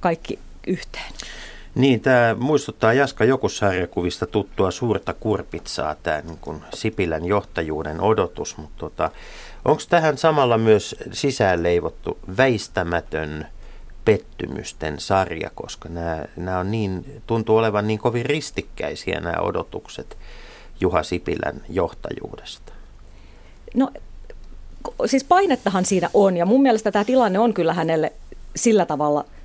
kaikki 0.00 0.38
yhteen. 0.66 1.12
Niin, 1.76 2.00
tämä 2.00 2.36
muistuttaa 2.38 2.92
Jaska 2.92 3.24
Jokusarjakuvista 3.24 4.26
tuttua 4.26 4.70
suurta 4.70 5.14
kurpitsaa, 5.14 5.94
tämä 5.94 6.22
niin 6.22 6.62
Sipilän 6.74 7.24
johtajuuden 7.24 8.00
odotus, 8.00 8.56
mutta 8.56 8.78
tota, 8.78 9.10
onko 9.64 9.82
tähän 9.88 10.18
samalla 10.18 10.58
myös 10.58 10.96
sisäänleivottu 11.12 12.18
väistämätön 12.36 13.46
pettymysten 14.04 15.00
sarja, 15.00 15.50
koska 15.54 15.88
nämä, 15.88 16.24
nämä 16.36 16.58
on 16.58 16.70
niin, 16.70 17.22
tuntuu 17.26 17.56
olevan 17.56 17.86
niin 17.86 17.98
kovin 17.98 18.26
ristikkäisiä 18.26 19.20
nämä 19.20 19.40
odotukset 19.40 20.18
Juha 20.80 21.02
Sipilän 21.02 21.62
johtajuudesta? 21.68 22.72
No 23.74 23.90
siis 25.06 25.24
painettahan 25.24 25.84
siinä 25.84 26.10
on 26.14 26.36
ja 26.36 26.46
mun 26.46 26.62
mielestä 26.62 26.92
tämä 26.92 27.04
tilanne 27.04 27.38
on 27.38 27.54
kyllä 27.54 27.74
hänelle 27.74 28.12
sillä 28.56 28.86
tavalla– 28.86 29.24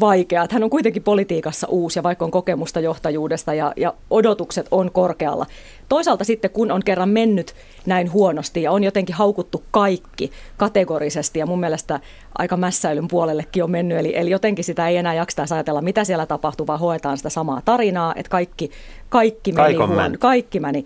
vaikea. 0.00 0.42
Että 0.42 0.54
hän 0.54 0.64
on 0.64 0.70
kuitenkin 0.70 1.02
politiikassa 1.02 1.66
uusi 1.70 1.98
ja 1.98 2.02
vaikka 2.02 2.24
on 2.24 2.30
kokemusta 2.30 2.80
johtajuudesta 2.80 3.54
ja, 3.54 3.72
ja 3.76 3.94
odotukset 4.10 4.66
on 4.70 4.90
korkealla. 4.92 5.46
Toisaalta 5.88 6.24
sitten 6.24 6.50
kun 6.50 6.70
on 6.70 6.82
kerran 6.84 7.08
mennyt 7.08 7.54
näin 7.86 8.12
huonosti 8.12 8.62
ja 8.62 8.72
on 8.72 8.84
jotenkin 8.84 9.14
haukuttu 9.14 9.64
kaikki 9.70 10.30
kategorisesti 10.56 11.38
ja 11.38 11.46
mun 11.46 11.60
mielestä 11.60 12.00
aika 12.38 12.56
mässäilyn 12.56 13.08
puolellekin 13.08 13.64
on 13.64 13.70
mennyt. 13.70 13.98
Eli, 13.98 14.16
eli 14.16 14.30
jotenkin 14.30 14.64
sitä 14.64 14.88
ei 14.88 14.96
enää 14.96 15.14
jaksa 15.14 15.44
ajatella, 15.50 15.82
mitä 15.82 16.04
siellä 16.04 16.26
tapahtuu, 16.26 16.66
vaan 16.66 16.80
hoetaan 16.80 17.16
sitä 17.16 17.28
samaa 17.28 17.62
tarinaa, 17.64 18.14
että 18.16 18.30
kaikki, 18.30 18.70
kaikki 19.08 19.52
meni 19.52 19.74
huon, 19.74 20.16
kaikki 20.18 20.60
meni. 20.60 20.84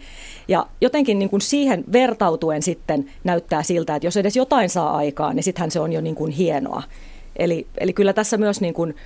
Ja 0.48 0.66
jotenkin 0.80 1.18
niin 1.18 1.30
kuin 1.30 1.40
siihen 1.40 1.84
vertautuen 1.92 2.62
sitten 2.62 3.10
näyttää 3.24 3.62
siltä, 3.62 3.96
että 3.96 4.06
jos 4.06 4.16
edes 4.16 4.36
jotain 4.36 4.68
saa 4.70 4.96
aikaan, 4.96 5.36
niin 5.36 5.44
sittenhän 5.44 5.70
se 5.70 5.80
on 5.80 5.92
jo 5.92 6.00
niin 6.00 6.14
kuin 6.14 6.32
hienoa. 6.32 6.82
Eli, 7.36 7.66
eli 7.78 7.92
kyllä 7.92 8.12
tässä 8.12 8.36
myös 8.36 8.60
niin 8.60 8.74
kuin 8.74 8.96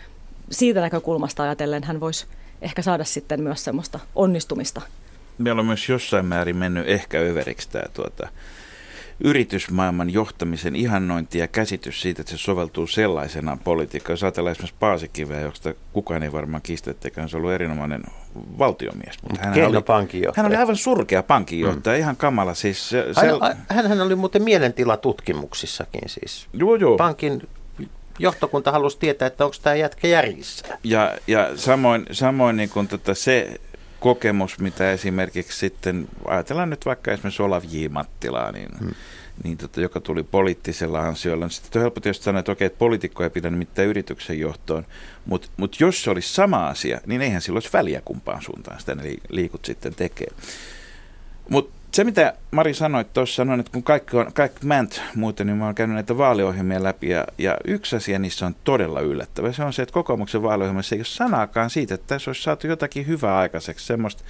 siitä 0.50 0.80
näkökulmasta 0.80 1.42
ajatellen 1.42 1.84
hän 1.84 2.00
voisi 2.00 2.26
ehkä 2.62 2.82
saada 2.82 3.04
sitten 3.04 3.42
myös 3.42 3.64
semmoista 3.64 4.00
onnistumista. 4.14 4.82
Meillä 5.38 5.60
on 5.60 5.66
myös 5.66 5.88
jossain 5.88 6.26
määrin 6.26 6.56
mennyt 6.56 6.88
ehkä 6.88 7.18
överiksi 7.18 7.68
tämä 7.70 7.84
tuota, 7.94 8.28
yritysmaailman 9.24 10.10
johtamisen 10.10 10.76
ihannointi 10.76 11.38
ja 11.38 11.48
käsitys 11.48 12.02
siitä, 12.02 12.22
että 12.22 12.30
se 12.30 12.38
soveltuu 12.38 12.86
sellaisenaan 12.86 13.58
politiikkaan. 13.58 14.12
Jos 14.12 14.22
ajatellaan 14.22 14.52
esimerkiksi 14.52 14.76
Paasikiveä, 14.80 15.40
josta 15.40 15.74
kukaan 15.92 16.22
ei 16.22 16.32
varmaan 16.32 16.62
kiistä, 16.62 16.90
etteikö 16.90 17.28
se 17.28 17.36
ollut 17.36 17.52
erinomainen 17.52 18.02
valtiomies. 18.58 19.22
Mutta 19.22 19.40
hän, 19.40 19.52
oli, 19.52 19.82
hän 20.36 20.46
oli 20.46 20.56
aivan 20.56 20.76
surkea 20.76 21.22
pankinjohtaja, 21.22 21.96
mm. 21.96 22.00
ihan 22.00 22.16
kamala. 22.16 22.54
Siis 22.54 22.88
se, 22.88 23.04
hän, 23.68 23.88
hän 23.88 24.00
oli 24.00 24.14
muuten 24.14 24.42
mielentilatutkimuksissakin 24.42 26.08
siis. 26.08 26.46
Joo, 26.52 26.74
joo. 26.74 26.96
Pankin 26.96 27.48
johtokunta 28.18 28.72
halusi 28.72 28.98
tietää, 28.98 29.26
että 29.26 29.44
onko 29.44 29.56
tämä 29.62 29.76
jätkä 29.76 30.08
järjissä. 30.08 30.78
Ja, 30.84 31.18
ja 31.26 31.56
samoin, 31.56 32.06
samoin 32.12 32.56
niin 32.56 32.70
kuin 32.70 32.88
tota 32.88 33.14
se 33.14 33.60
kokemus, 34.00 34.58
mitä 34.58 34.92
esimerkiksi 34.92 35.58
sitten, 35.58 36.08
ajatellaan 36.24 36.70
nyt 36.70 36.86
vaikka 36.86 37.12
esimerkiksi 37.12 37.42
Olav 37.42 37.62
J. 37.70 37.88
Mattilaa, 37.88 38.52
niin, 38.52 38.68
hmm. 38.78 38.94
niin 39.44 39.56
tota, 39.56 39.80
joka 39.80 40.00
tuli 40.00 40.22
poliittisella 40.22 41.00
ansiolla. 41.00 41.44
Niin 41.44 41.50
sitten 41.50 41.80
on 41.80 41.82
helppo 41.82 42.00
tietysti 42.00 42.24
sanoa, 42.24 42.40
että 42.40 42.52
okei, 42.52 42.66
että 42.66 42.78
poliitikko 42.78 43.24
ei 43.24 43.30
pidä 43.30 43.50
nimittäin 43.50 43.88
yrityksen 43.88 44.40
johtoon, 44.40 44.86
mutta 45.26 45.48
mut 45.56 45.80
jos 45.80 46.02
se 46.02 46.10
olisi 46.10 46.34
sama 46.34 46.68
asia, 46.68 47.00
niin 47.06 47.22
eihän 47.22 47.42
sillä 47.42 47.56
olisi 47.56 47.72
väliä 47.72 48.02
kumpaan 48.04 48.42
suuntaan 48.42 48.80
sitä 48.80 48.94
ne 48.94 49.14
liikut 49.28 49.64
sitten 49.64 49.94
tekee. 49.94 50.28
Mutta 51.48 51.75
se, 51.96 52.04
mitä 52.04 52.34
Mari 52.50 52.74
sanoi 52.74 53.04
tuossa, 53.04 53.36
sanoin, 53.36 53.60
että 53.60 53.72
kun 53.72 53.82
kaikki 53.82 54.16
on, 54.16 54.32
kaikki 54.32 54.66
mänt 54.66 55.02
muuten, 55.14 55.46
niin 55.46 55.56
mä 55.56 55.64
oon 55.64 55.74
käynyt 55.74 55.94
näitä 55.94 56.18
vaaliohjelmia 56.18 56.82
läpi, 56.82 57.08
ja, 57.08 57.24
ja 57.38 57.56
yksi 57.64 57.96
asia 57.96 58.18
niissä 58.18 58.46
on 58.46 58.56
todella 58.64 59.00
yllättävä. 59.00 59.52
Se 59.52 59.64
on 59.64 59.72
se, 59.72 59.82
että 59.82 59.92
kokoomuksen 59.92 60.42
vaaliohjelmassa 60.42 60.94
ei 60.94 60.98
ole 60.98 61.04
sanaakaan 61.04 61.70
siitä, 61.70 61.94
että 61.94 62.06
tässä 62.06 62.30
olisi 62.30 62.42
saatu 62.42 62.66
jotakin 62.66 63.06
hyvää 63.06 63.38
aikaiseksi. 63.38 63.86
Semmoista 63.86 64.24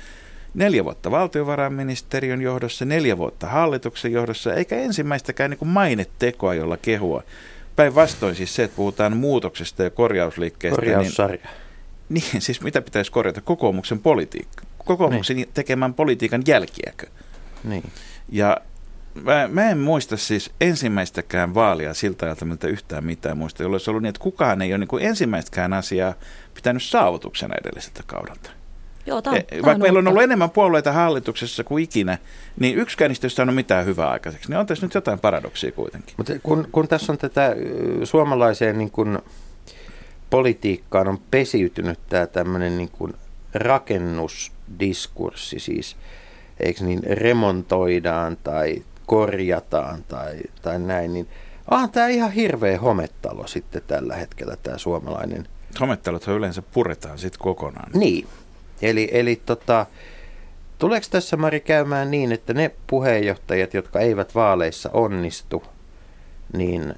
neljä 0.55 0.85
vuotta 0.85 1.11
valtiovarainministeriön 1.11 2.43
johdossa, 2.43 2.85
neljä 2.85 3.19
vuotta 3.19 3.47
hallituksen 3.47 4.13
johdossa, 4.13 4.55
eikä 4.55 4.77
ensimmäistäkään 4.77 5.51
niin 5.51 5.59
kuin 5.59 5.69
mainetekoa, 5.69 6.55
jolla 6.55 6.77
kehua. 6.77 7.23
Päinvastoin 7.77 8.35
siis 8.35 8.55
se, 8.55 8.65
että 8.65 8.77
puhutaan 8.77 9.17
muutoksesta 9.17 9.83
ja 9.83 9.91
korjausliikkeestä. 9.91 10.81
Niin- 10.81 10.93
Korjaussarja. 10.93 11.49
Niin, 12.09 12.25
niin, 12.33 12.43
siis 12.43 12.61
mitä 12.61 12.83
pitäisi 12.83 13.13
korjata? 13.13 13.41
Kokoomuksen 13.41 13.99
politiikka. 13.99 14.65
Kokoomuksen 14.85 15.37
niin. 15.37 15.49
tekemän 15.55 15.95
politiikan 15.95 16.43
jälkiäkö? 16.47 17.07
Niin. 17.67 17.85
Ja 18.29 18.57
mä, 19.23 19.49
mä 19.49 19.71
en 19.71 19.79
muista 19.79 20.17
siis 20.17 20.51
ensimmäistäkään 20.61 21.55
vaalia 21.55 21.95
siltä 21.95 22.27
ajalta, 22.27 22.45
miltä 22.45 22.69
yhtään 22.69 23.05
mitään 23.05 23.39
muista, 23.39 23.63
jolloin 23.63 23.75
olisi 23.75 23.91
ollut 23.91 24.03
niin, 24.03 24.09
että 24.09 24.23
kukaan 24.23 24.63
ei 24.63 24.73
ole 24.73 24.79
niin 24.79 24.89
kuin 24.89 25.05
ensimmäistäkään 25.05 25.73
asiaa 25.73 26.15
pitänyt 26.55 26.83
saavutuksena 26.83 27.55
edelliseltä 27.61 28.03
kaudelta. 28.07 28.51
Joo, 29.07 29.23
tämän, 29.23 29.39
e, 29.39 29.63
Vaikka 29.63 29.83
meillä 29.83 29.99
on 29.99 30.09
ollut 30.09 30.23
enemmän 30.23 30.51
puolueita 30.51 30.93
hallituksessa 30.93 31.65
kuin 31.65 31.85
ikinä, 31.85 32.19
niin 32.61 32.79
yksikään 32.79 33.09
niistä 33.09 33.27
ei 33.27 33.31
saanut 33.31 33.55
mitään 33.55 33.87
hyvää 33.87 34.11
aikaiseksi. 34.11 34.49
Niin 34.49 34.59
on 34.59 34.67
tässä 34.67 34.87
nyt 34.87 34.95
jotain 34.95 35.19
paradoksia 35.19 35.73
kuitenkin. 35.73 36.15
Mutta 36.17 36.33
kun, 36.43 36.69
kun 36.73 36.89
tässä 36.89 37.13
on 37.13 37.19
tätä 37.19 37.57
suomalaiseen 38.05 38.79
niin 38.79 38.91
kuin 38.91 39.19
politiikkaan 40.31 41.09
on 41.09 41.19
pesiytynyt 41.31 41.99
tämä 42.09 42.27
tämmöinen 42.27 42.79
niin 42.79 42.91
kuin 42.91 43.15
rakennusdiskurssi, 43.55 45.59
siis– 45.59 45.97
eikö 46.61 46.85
niin, 46.85 47.03
remontoidaan 47.05 48.37
tai 48.37 48.83
korjataan 49.07 50.05
tai, 50.09 50.39
tai 50.63 50.79
näin, 50.79 51.13
niin 51.13 51.29
onhan 51.71 51.91
tämä 51.91 52.09
ihan 52.09 52.33
hirveä 52.33 52.81
homettalo 52.81 53.47
sitten 53.47 53.83
tällä 53.87 54.17
hetkellä 54.17 54.57
tämä 54.63 54.79
suomalainen. 54.79 55.49
Homettalot 55.81 56.29
yleensä 56.29 56.63
puretaan 56.63 57.19
sitten 57.19 57.41
kokonaan. 57.41 57.91
Niin, 57.95 58.27
eli, 58.83 59.09
eli 59.13 59.43
tota, 59.47 59.87
tuleeko 60.79 61.07
tässä 61.11 61.37
Mari 61.37 61.61
käymään 61.61 62.11
niin, 62.11 62.33
että 62.33 62.55
ne 62.55 62.71
puheenjohtajat, 62.87 63.75
jotka 63.75 64.01
eivät 64.01 64.35
vaaleissa 64.35 64.91
onnistu, 64.93 65.63
niin, 66.57 66.95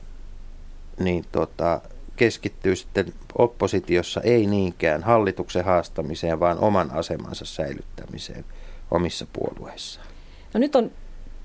niin 0.99 1.25
tota, 1.33 1.81
keskittyy 2.17 2.77
sitten 2.77 3.13
oppositiossa 3.39 4.21
ei 4.21 4.47
niinkään 4.47 5.03
hallituksen 5.03 5.65
haastamiseen, 5.65 6.41
vaan 6.41 6.59
oman 6.59 6.91
asemansa 6.91 7.45
säilyttämiseen– 7.45 8.45
omissa 8.91 9.27
puolueissaan. 9.33 10.07
No 10.55 10.61
nyt 10.61 10.77
on 10.77 10.91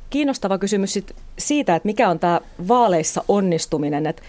kiinnostava 0.09 0.57
kysymys 0.57 0.93
sit 0.93 1.15
siitä, 1.39 1.75
että 1.75 1.87
mikä 1.87 2.09
on 2.09 2.19
tämä 2.19 2.41
vaaleissa 2.67 3.23
onnistuminen. 3.27 4.05
Et 4.05 4.21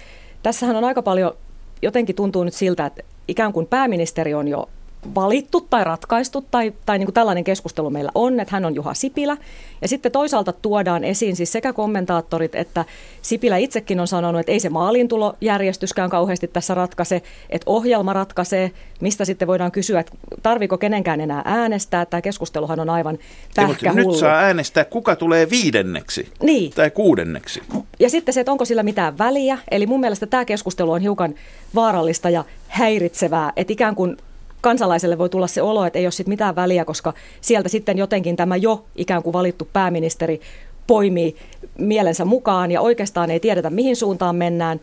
tässähän 0.42 0.76
on 0.76 0.84
aika 0.84 1.02
paljon, 1.02 1.36
jotenkin 1.82 2.16
tuntuu 2.16 2.44
nyt 2.44 2.54
siltä, 2.54 2.86
että 2.86 3.02
ikään 3.28 3.52
kuin 3.52 3.66
pääministeri 3.66 4.34
on 4.34 4.48
jo 4.48 4.68
valittu 5.14 5.60
tai 5.60 5.84
ratkaistu 5.84 6.44
tai, 6.50 6.72
tai 6.86 6.98
niin 6.98 7.06
kuin 7.06 7.14
tällainen 7.14 7.44
keskustelu 7.44 7.90
meillä 7.90 8.10
on, 8.14 8.40
että 8.40 8.56
hän 8.56 8.64
on 8.64 8.74
Juha 8.74 8.94
Sipilä. 8.94 9.36
Ja 9.82 9.88
sitten 9.88 10.12
toisaalta 10.12 10.52
tuodaan 10.52 11.04
esiin 11.04 11.36
siis 11.36 11.52
sekä 11.52 11.72
kommentaattorit 11.72 12.54
että 12.54 12.84
Sipilä 13.22 13.56
itsekin 13.56 14.00
on 14.00 14.08
sanonut, 14.08 14.40
että 14.40 14.52
ei 14.52 14.60
se 14.60 14.68
maaliintulojärjestyskään 14.68 16.10
kauheasti 16.10 16.48
tässä 16.48 16.74
ratkaise, 16.74 17.22
että 17.50 17.70
ohjelma 17.70 18.12
ratkaisee, 18.12 18.70
mistä 19.00 19.24
sitten 19.24 19.48
voidaan 19.48 19.72
kysyä, 19.72 20.00
että 20.00 20.12
tarviko 20.42 20.78
kenenkään 20.78 21.20
enää 21.20 21.42
äänestää. 21.44 22.06
Tämä 22.06 22.20
keskusteluhan 22.20 22.80
on 22.80 22.90
aivan 22.90 23.18
pähkähullu. 23.54 24.10
Nyt 24.10 24.18
saa 24.18 24.38
äänestää, 24.38 24.84
kuka 24.84 25.16
tulee 25.16 25.50
viidenneksi 25.50 26.28
niin. 26.42 26.72
tai 26.72 26.90
kuudenneksi. 26.90 27.62
Ja 28.00 28.10
sitten 28.10 28.32
se, 28.32 28.40
että 28.40 28.52
onko 28.52 28.64
sillä 28.64 28.82
mitään 28.82 29.18
väliä. 29.18 29.58
Eli 29.70 29.86
mun 29.86 30.00
mielestä 30.00 30.26
tämä 30.26 30.44
keskustelu 30.44 30.92
on 30.92 31.00
hiukan 31.00 31.34
vaarallista 31.74 32.30
ja 32.30 32.44
häiritsevää, 32.68 33.52
että 33.56 33.72
ikään 33.72 33.94
kuin 33.94 34.16
kansalaiselle 34.64 35.18
voi 35.18 35.28
tulla 35.28 35.46
se 35.46 35.62
olo, 35.62 35.84
että 35.84 35.98
ei 35.98 36.06
ole 36.06 36.12
sit 36.12 36.26
mitään 36.26 36.56
väliä, 36.56 36.84
koska 36.84 37.14
sieltä 37.40 37.68
sitten 37.68 37.98
jotenkin 37.98 38.36
tämä 38.36 38.56
jo 38.56 38.84
ikään 38.96 39.22
kuin 39.22 39.32
valittu 39.32 39.68
pääministeri 39.72 40.40
poimii 40.86 41.36
mielensä 41.78 42.24
mukaan 42.24 42.70
ja 42.70 42.80
oikeastaan 42.80 43.30
ei 43.30 43.40
tiedetä, 43.40 43.70
mihin 43.70 43.96
suuntaan 43.96 44.36
mennään. 44.36 44.80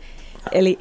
Eli 0.52 0.78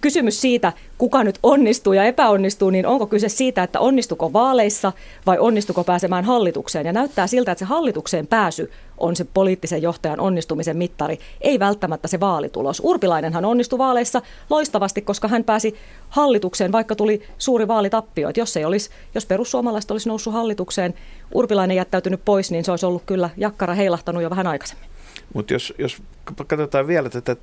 kysymys 0.00 0.40
siitä, 0.40 0.72
kuka 0.98 1.24
nyt 1.24 1.38
onnistuu 1.42 1.92
ja 1.92 2.04
epäonnistuu, 2.04 2.70
niin 2.70 2.86
onko 2.86 3.06
kyse 3.06 3.28
siitä, 3.28 3.62
että 3.62 3.80
onnistuko 3.80 4.32
vaaleissa 4.32 4.92
vai 5.26 5.38
onnistuko 5.38 5.84
pääsemään 5.84 6.24
hallitukseen? 6.24 6.86
Ja 6.86 6.92
näyttää 6.92 7.26
siltä, 7.26 7.52
että 7.52 7.58
se 7.58 7.64
hallitukseen 7.64 8.26
pääsy 8.26 8.70
on 8.98 9.16
se 9.16 9.26
poliittisen 9.34 9.82
johtajan 9.82 10.20
onnistumisen 10.20 10.76
mittari, 10.76 11.18
ei 11.40 11.58
välttämättä 11.58 12.08
se 12.08 12.20
vaalitulos. 12.20 12.80
Urpilainenhan 12.84 13.44
onnistui 13.44 13.78
vaaleissa 13.78 14.22
loistavasti, 14.50 15.02
koska 15.02 15.28
hän 15.28 15.44
pääsi 15.44 15.74
hallitukseen, 16.08 16.72
vaikka 16.72 16.94
tuli 16.94 17.22
suuri 17.38 17.68
vaalitappio. 17.68 18.28
Et 18.28 18.36
jos, 18.36 18.56
ei 18.56 18.64
olisi, 18.64 18.90
jos 19.14 19.26
perussuomalaiset 19.26 19.90
olisi 19.90 20.08
noussut 20.08 20.32
hallitukseen, 20.32 20.94
Urpilainen 21.34 21.76
jättäytynyt 21.76 22.20
pois, 22.24 22.50
niin 22.50 22.64
se 22.64 22.70
olisi 22.70 22.86
ollut 22.86 23.02
kyllä 23.06 23.30
jakkara 23.36 23.74
heilahtanut 23.74 24.22
jo 24.22 24.30
vähän 24.30 24.46
aikaisemmin. 24.46 24.90
Mutta 25.34 25.52
jos, 25.52 25.74
jos 25.78 26.02
katsotaan 26.46 26.86
vielä 26.86 27.10
tätä 27.10 27.36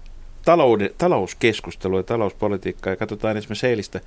talouden, 0.48 0.90
talouskeskustelua 0.98 2.00
ja 2.00 2.04
talouspolitiikkaa 2.04 2.94
ja 2.94 2.98
katsotaan 2.98 3.38
esimerkiksi 3.38 3.68
eilistä 3.68 4.02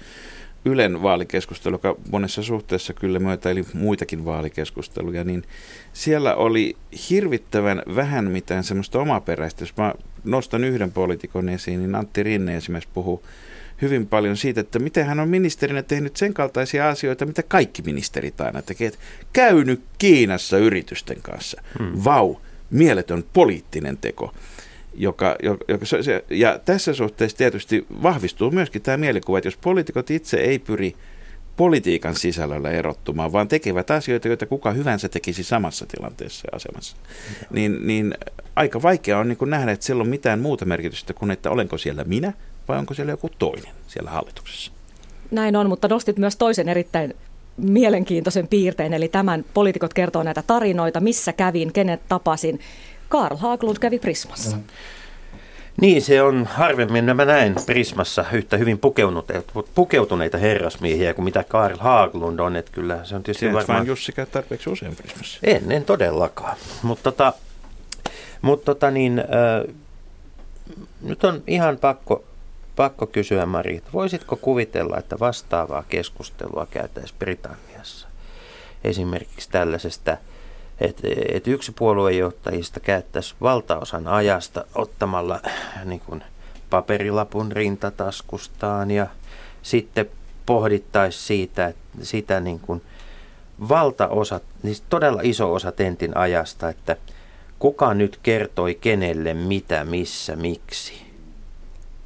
Ylen 0.64 1.02
vaalikeskustelu, 1.02 1.74
joka 1.74 1.96
monessa 2.10 2.42
suhteessa 2.42 2.92
kyllä 2.92 3.18
myötäili 3.18 3.64
muitakin 3.74 4.24
vaalikeskusteluja, 4.24 5.24
niin 5.24 5.42
siellä 5.92 6.34
oli 6.34 6.76
hirvittävän 7.10 7.82
vähän 7.94 8.30
mitään 8.30 8.64
semmoista 8.64 8.98
omaperäistä. 8.98 9.62
Jos 9.62 9.76
mä 9.76 9.94
nostan 10.24 10.64
yhden 10.64 10.92
poliitikon 10.92 11.48
esiin, 11.48 11.80
niin 11.80 11.94
Antti 11.94 12.22
Rinne 12.22 12.56
esimerkiksi 12.56 12.90
puhuu 12.94 13.22
hyvin 13.82 14.06
paljon 14.06 14.36
siitä, 14.36 14.60
että 14.60 14.78
miten 14.78 15.06
hän 15.06 15.20
on 15.20 15.28
ministerinä 15.28 15.82
tehnyt 15.82 16.16
sen 16.16 16.34
kaltaisia 16.34 16.88
asioita, 16.88 17.26
mitä 17.26 17.42
kaikki 17.42 17.82
ministerit 17.82 18.40
aina 18.40 18.62
tekevät. 18.62 18.98
Käynyt 19.32 19.82
Kiinassa 19.98 20.58
yritysten 20.58 21.22
kanssa. 21.22 21.62
Hmm. 21.78 21.92
Vau, 22.04 22.36
mieletön 22.70 23.24
poliittinen 23.32 23.96
teko 23.96 24.34
joka, 24.94 25.36
joka 25.68 25.86
se, 25.86 26.24
ja 26.30 26.58
tässä 26.58 26.94
suhteessa 26.94 27.36
tietysti 27.36 27.86
vahvistuu 28.02 28.50
myöskin 28.50 28.82
tämä 28.82 28.96
mielikuva, 28.96 29.38
että 29.38 29.48
jos 29.48 29.56
poliitikot 29.56 30.10
itse 30.10 30.36
ei 30.36 30.58
pyri 30.58 30.94
politiikan 31.56 32.14
sisällöllä 32.14 32.70
erottumaan, 32.70 33.32
vaan 33.32 33.48
tekevät 33.48 33.90
asioita, 33.90 34.28
joita 34.28 34.46
kuka 34.46 34.70
hyvänsä 34.70 35.08
tekisi 35.08 35.44
samassa 35.44 35.86
tilanteessa 35.86 36.48
ja 36.52 36.56
asemassa, 36.56 36.96
niin, 37.50 37.86
niin 37.86 38.14
aika 38.56 38.82
vaikea 38.82 39.18
on 39.18 39.28
niin 39.28 39.38
nähdä, 39.50 39.72
että 39.72 39.86
sillä 39.86 40.02
on 40.02 40.08
mitään 40.08 40.40
muuta 40.40 40.64
merkitystä 40.64 41.14
kuin, 41.14 41.30
että 41.30 41.50
olenko 41.50 41.78
siellä 41.78 42.04
minä 42.04 42.32
vai 42.68 42.78
onko 42.78 42.94
siellä 42.94 43.12
joku 43.12 43.30
toinen 43.38 43.72
siellä 43.86 44.10
hallituksessa. 44.10 44.72
Näin 45.30 45.56
on, 45.56 45.68
mutta 45.68 45.88
nostit 45.88 46.18
myös 46.18 46.36
toisen 46.36 46.68
erittäin 46.68 47.14
mielenkiintoisen 47.56 48.48
piirteen, 48.48 48.94
eli 48.94 49.08
tämän 49.08 49.44
poliitikot 49.54 49.94
kertoo 49.94 50.22
näitä 50.22 50.42
tarinoita, 50.46 51.00
missä 51.00 51.32
kävin, 51.32 51.72
kenet 51.72 52.00
tapasin. 52.08 52.60
Karl 53.10 53.36
Haglund 53.36 53.78
kävi 53.78 53.98
Prismassa. 53.98 54.56
Niin, 55.80 56.02
se 56.02 56.22
on 56.22 56.46
harvemmin 56.46 57.06
nämä 57.06 57.24
näen 57.24 57.54
Prismassa 57.66 58.24
yhtä 58.32 58.56
hyvin 58.56 58.78
pukeutuneita, 58.78 59.62
pukeutuneita 59.74 60.38
herrasmiehiä 60.38 61.14
kuin 61.14 61.24
mitä 61.24 61.44
Karl 61.44 61.76
Haglund 61.78 62.38
on. 62.38 62.56
Että 62.56 62.72
kyllä 62.72 63.04
se 63.04 63.16
on 63.16 63.22
tietysti 63.22 63.46
Tiedät 63.46 63.68
varmaan... 63.68 63.86
Jussi 63.86 64.12
käy 64.12 64.26
tarpeeksi 64.26 64.70
usein 64.70 64.96
Prismassa. 64.96 65.38
En, 65.42 65.72
en 65.72 65.84
todellakaan. 65.84 66.56
Mutta 66.82 67.02
tota, 67.02 67.32
mut 68.42 68.64
tota 68.64 68.90
niin, 68.90 69.18
äh, 69.18 69.74
nyt 71.02 71.24
on 71.24 71.42
ihan 71.46 71.78
pakko, 71.78 72.24
pakko 72.76 73.06
kysyä 73.06 73.46
Mari, 73.46 73.76
että 73.76 73.90
voisitko 73.92 74.36
kuvitella, 74.36 74.98
että 74.98 75.18
vastaavaa 75.18 75.84
keskustelua 75.88 76.66
käytäisiin 76.70 77.18
Britanniassa? 77.18 78.08
Esimerkiksi 78.84 79.48
tällaisesta– 79.50 80.16
että 80.80 81.08
et 81.28 81.48
yksi 81.48 81.72
puoluejohtajista 81.72 82.80
käyttäisi 82.80 83.34
valtaosan 83.40 84.08
ajasta 84.08 84.64
ottamalla 84.74 85.40
niin 85.84 86.00
kuin, 86.00 86.24
paperilapun 86.70 87.52
rintataskustaan 87.52 88.90
ja 88.90 89.06
sitten 89.62 90.10
pohdittaisi 90.46 91.18
siitä, 91.18 91.72
sitä 92.02 92.40
niin 92.40 92.60
kuin, 92.60 92.82
valtaosa, 93.68 94.40
niin 94.62 94.76
todella 94.88 95.20
iso 95.22 95.54
osa 95.54 95.72
tentin 95.72 96.16
ajasta, 96.16 96.68
että 96.68 96.96
kuka 97.58 97.94
nyt 97.94 98.18
kertoi 98.22 98.74
kenelle 98.74 99.34
mitä, 99.34 99.84
missä, 99.84 100.36
miksi. 100.36 101.02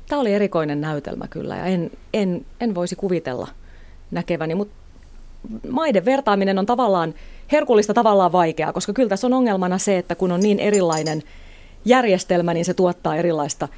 Tämä 0.09 0.21
oli 0.21 0.35
erikoinen 0.35 0.81
näytelmä 0.81 1.29
kyllä 1.29 1.57
ja 1.57 1.65
en, 1.65 1.91
en, 2.13 2.47
en 2.61 2.75
voisi 2.75 2.97
kuvitella 2.97 3.49
näkeväni, 4.11 4.55
mutta 4.55 4.75
maiden 5.71 6.05
vertaaminen 6.05 6.59
on 6.59 6.67
tavallaan 6.67 7.15
herkullista 7.53 7.95
tavallaan 7.95 8.33
vaikeaa, 8.33 8.73
koska 8.73 8.93
kyllä 8.93 9.09
tässä 9.09 9.27
on 9.27 9.33
ongelmana 9.33 9.79
se, 9.79 9.99
että 9.99 10.15
kun 10.15 10.33
on 10.33 10.41
niin 10.41 10.61
erilainen 10.61 11.23
järjestelmä, 11.85 12.55
niin 12.55 12.65
se 12.65 12.75
tuottaa 12.75 13.17
erilaista 13.17 13.69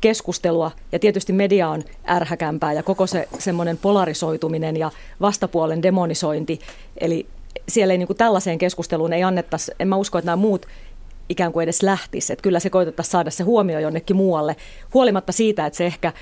keskustelua 0.00 0.70
ja 0.92 0.98
tietysti 0.98 1.32
media 1.32 1.68
on 1.68 1.82
ärhäkämpää 2.08 2.72
ja 2.72 2.82
koko 2.82 3.06
se 3.06 3.28
semmoinen 3.38 3.78
polarisoituminen 3.78 4.76
ja 4.76 4.90
vastapuolen 5.20 5.82
demonisointi. 5.82 6.60
Eli 7.00 7.26
siellä 7.68 7.94
ei 7.94 7.98
niin 7.98 8.06
kuin 8.06 8.16
tällaiseen 8.16 8.58
keskusteluun 8.58 9.12
ei 9.12 9.22
annettaisi, 9.22 9.72
en 9.78 9.88
mä 9.88 9.96
usko, 9.96 10.18
että 10.18 10.26
nämä 10.26 10.36
muut 10.36 10.66
ikään 11.28 11.52
kuin 11.52 11.64
edes 11.64 11.82
lähtisi. 11.82 12.32
Että 12.32 12.42
kyllä 12.42 12.60
se 12.60 12.70
koitettaisiin 12.70 13.12
saada 13.12 13.30
se 13.30 13.44
huomio 13.44 13.78
jonnekin 13.78 14.16
muualle, 14.16 14.56
huolimatta 14.94 15.32
siitä, 15.32 15.66
että 15.66 15.76
se 15.76 15.86
ehkä 15.86 16.12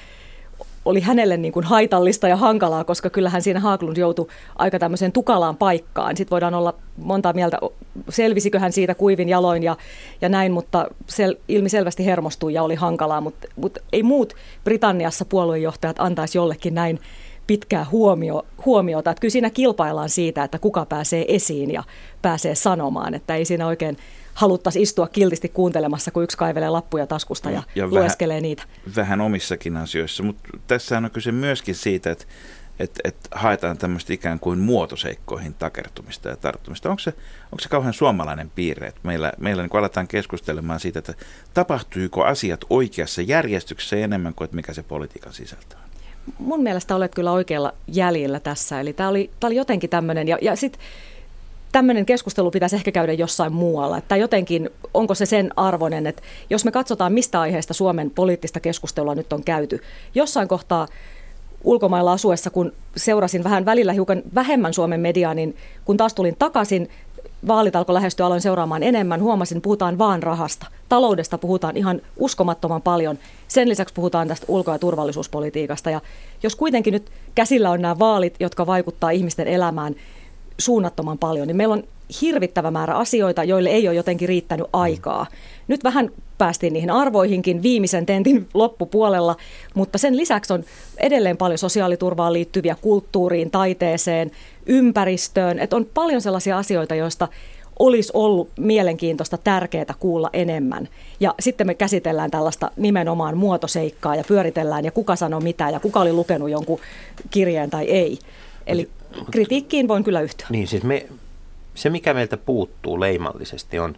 oli 0.85 1.01
hänelle 1.01 1.37
niin 1.37 1.53
kuin 1.53 1.65
haitallista 1.65 2.29
ja 2.29 2.37
hankalaa, 2.37 2.85
koska 2.85 3.11
kyllähän 3.11 3.43
siinä 3.43 3.61
Haaglund 3.61 3.97
joutui 3.97 4.27
aika 4.57 4.79
tämmöiseen 4.79 5.13
tukalaan 5.13 5.57
paikkaan. 5.57 6.17
Sitten 6.17 6.31
voidaan 6.31 6.55
olla 6.55 6.75
monta 6.97 7.33
mieltä, 7.33 7.59
selvisikö 8.09 8.59
hän 8.59 8.73
siitä 8.73 8.95
kuivin 8.95 9.29
jaloin 9.29 9.63
ja, 9.63 9.77
ja 10.21 10.29
näin, 10.29 10.53
mutta 10.53 10.87
sel, 11.07 11.37
ilmiselvästi 11.49 12.07
hermostui 12.07 12.55
ja 12.55 12.63
oli 12.63 12.75
hankalaa, 12.75 13.21
mutta, 13.21 13.49
mutta 13.57 13.81
ei 13.93 14.03
muut 14.03 14.35
Britanniassa 14.65 15.25
puoluejohtajat 15.25 15.97
antaisi 15.99 16.39
jollekin 16.39 16.75
näin 16.75 17.01
pitkää 17.47 17.87
huomio, 17.91 18.47
huomiota. 18.67 19.11
Että 19.11 19.21
kyllä 19.21 19.33
siinä 19.33 19.51
kilpaillaan 19.51 20.09
siitä, 20.09 20.45
että 20.45 20.59
kuka 20.59 20.87
pääsee 20.87 21.25
esiin 21.29 21.71
ja 21.71 21.83
pääsee 22.23 22.55
sanomaan, 22.55 23.15
että 23.15 23.35
ei 23.35 23.45
siinä 23.45 23.67
oikein 23.67 23.97
haluttaisiin 24.41 24.83
istua 24.83 25.09
kiltisti 25.09 25.49
kuuntelemassa, 25.49 26.11
kun 26.11 26.23
yksi 26.23 26.37
kaivelee 26.37 26.71
lappuja 26.71 27.07
taskusta 27.07 27.51
ja, 27.51 27.63
ja 27.75 27.87
lueskelee 27.87 28.35
vähän, 28.35 28.43
niitä. 28.43 28.63
Vähän 28.97 29.21
omissakin 29.21 29.77
asioissa, 29.77 30.23
mutta 30.23 30.43
tässä 30.67 30.99
on 30.99 31.11
kyse 31.13 31.33
myöskin 31.33 31.75
siitä, 31.75 32.11
että 32.11 32.25
että 32.81 33.01
et 33.05 33.17
haetaan 33.31 33.79
tämmöistä 33.79 34.13
ikään 34.13 34.41
kuin 34.41 34.59
muotoseikkoihin 34.59 35.55
takertumista 35.55 36.29
ja 36.29 36.37
tarttumista. 36.37 36.91
Onko 36.91 36.99
se, 36.99 37.11
onko 37.45 37.61
se 37.61 37.69
kauhean 37.69 37.95
suomalainen 37.95 38.51
piirre, 38.51 38.87
että 38.87 39.01
meillä, 39.03 39.33
meillä 39.39 39.63
niin 39.63 39.79
aletaan 39.79 40.09
keskustelemaan 40.09 40.81
siitä, 40.81 40.99
että 40.99 41.15
tapahtuiko 41.55 42.25
asiat 42.25 42.61
oikeassa 42.71 43.23
järjestyksessä 43.23 43.97
enemmän 43.97 44.35
kuin 44.35 44.45
että 44.45 44.57
mikä 44.57 44.73
se 44.73 44.83
politiikan 44.83 45.33
sisältö 45.33 45.77
on? 45.77 45.91
Mun 46.39 46.63
mielestä 46.63 46.97
olet 46.97 47.15
kyllä 47.15 47.33
oikealla 47.33 47.75
jäljellä 47.87 48.41
tässä. 48.41 48.81
Eli 48.81 48.93
tämä 48.93 49.09
oli, 49.09 49.31
oli 49.45 49.57
jotenkin 49.57 49.91
tämmöinen, 49.91 50.29
ja, 50.29 50.39
ja 50.43 50.57
sitten 50.57 50.83
tämmöinen 51.73 52.07
keskustelu 52.07 52.51
pitäisi 52.51 52.77
ehkä 52.77 52.93
käydä 52.93 53.13
jossain 53.13 53.53
muualla. 53.53 53.99
Että 53.99 54.17
jotenkin, 54.17 54.71
onko 54.95 55.15
se 55.15 55.27
sen 55.27 55.51
arvoinen, 55.57 56.07
että 56.07 56.23
jos 56.51 56.65
me 56.65 56.73
katsotaan, 56.73 57.13
mistä 57.13 57.41
aiheesta 57.41 57.75
Suomen 57.75 58.11
poliittista 58.11 58.61
keskustelua 58.61 59.15
nyt 59.15 59.33
on 59.33 59.45
käyty, 59.45 59.81
jossain 60.15 60.49
kohtaa 60.49 60.89
ulkomailla 61.65 62.13
asuessa, 62.13 62.51
kun 62.51 62.73
seurasin 62.97 63.45
vähän 63.45 63.65
välillä 63.65 63.93
hiukan 63.93 64.23
vähemmän 64.35 64.75
Suomen 64.75 65.01
mediaa, 65.01 65.35
niin 65.35 65.57
kun 65.85 65.97
taas 65.97 66.15
tulin 66.15 66.37
takaisin, 66.39 66.89
vaalit 67.47 67.77
alkoi 67.77 67.95
lähestyä, 67.95 68.27
aloin 68.27 68.41
seuraamaan 68.41 68.83
enemmän, 68.83 69.23
huomasin, 69.23 69.63
puhutaan 69.63 69.99
vaan 69.99 70.23
rahasta. 70.23 70.67
Taloudesta 70.89 71.39
puhutaan 71.39 71.77
ihan 71.77 72.01
uskomattoman 72.17 72.83
paljon. 72.83 73.19
Sen 73.49 73.69
lisäksi 73.69 73.95
puhutaan 73.95 74.29
tästä 74.29 74.47
ulko- 74.49 74.73
ja 74.73 74.79
turvallisuuspolitiikasta. 74.79 75.91
Ja 75.91 76.01
jos 76.43 76.57
kuitenkin 76.57 76.93
nyt 76.93 77.11
käsillä 77.35 77.71
on 77.71 77.83
nämä 77.83 77.99
vaalit, 77.99 78.35
jotka 78.41 78.67
vaikuttaa 78.67 79.11
ihmisten 79.11 79.49
elämään, 79.49 79.95
suunnattoman 80.61 81.19
paljon, 81.19 81.47
niin 81.47 81.57
meillä 81.57 81.73
on 81.73 81.85
hirvittävä 82.21 82.71
määrä 82.71 82.95
asioita, 82.95 83.45
joille 83.45 83.69
ei 83.69 83.89
ole 83.89 83.97
jotenkin 83.97 84.29
riittänyt 84.29 84.67
aikaa. 84.73 85.27
Nyt 85.69 85.85
vähän 85.85 86.11
päästiin 86.39 86.73
niihin 86.73 86.91
arvoihinkin 86.91 87.63
viimeisen 87.63 88.07
tentin 88.07 88.49
loppupuolella, 88.55 89.37
mutta 89.75 89.99
sen 89.99 90.17
lisäksi 90.17 90.53
on 90.53 90.65
edelleen 90.99 91.37
paljon 91.37 91.59
sosiaaliturvaan 91.59 92.33
liittyviä 92.33 92.77
kulttuuriin, 92.81 93.51
taiteeseen, 93.51 94.31
ympäristöön, 94.67 95.59
että 95.59 95.77
on 95.77 95.87
paljon 95.95 96.21
sellaisia 96.21 96.59
asioita, 96.59 96.95
joista 96.95 97.29
olisi 97.79 98.11
ollut 98.15 98.49
mielenkiintoista, 98.59 99.39
tärkeää 99.39 99.95
kuulla 99.99 100.31
enemmän. 100.33 100.89
Ja 101.21 101.35
sitten 101.41 101.67
me 101.67 101.75
käsitellään 101.75 102.31
tällaista 102.31 102.71
nimenomaan 102.77 103.37
muotoseikkaa 103.37 104.17
ja 104.17 104.25
pyöritellään 104.29 104.85
ja 104.85 104.91
kuka 104.91 105.17
sanoi 105.17 105.41
mitä 105.41 105.71
ja 105.71 105.81
kuka 105.81 106.01
oli 106.01 106.13
lukenut 106.13 106.51
jonkun 106.51 106.81
kirjeen 107.31 107.71
tai 107.71 107.85
ei. 107.85 108.19
Eli 108.67 108.89
kritiikkiin 109.31 109.89
voin 109.89 110.05
kyllä 110.05 110.21
yhtyä. 110.21 110.47
Niin 110.51 110.67
siis 110.67 110.83
me, 110.83 111.07
se 111.75 111.91
mikä 111.91 112.15
meiltä 112.15 112.37
puuttuu 112.37 113.01
leimallisesti 113.01 113.79
on, 113.79 113.97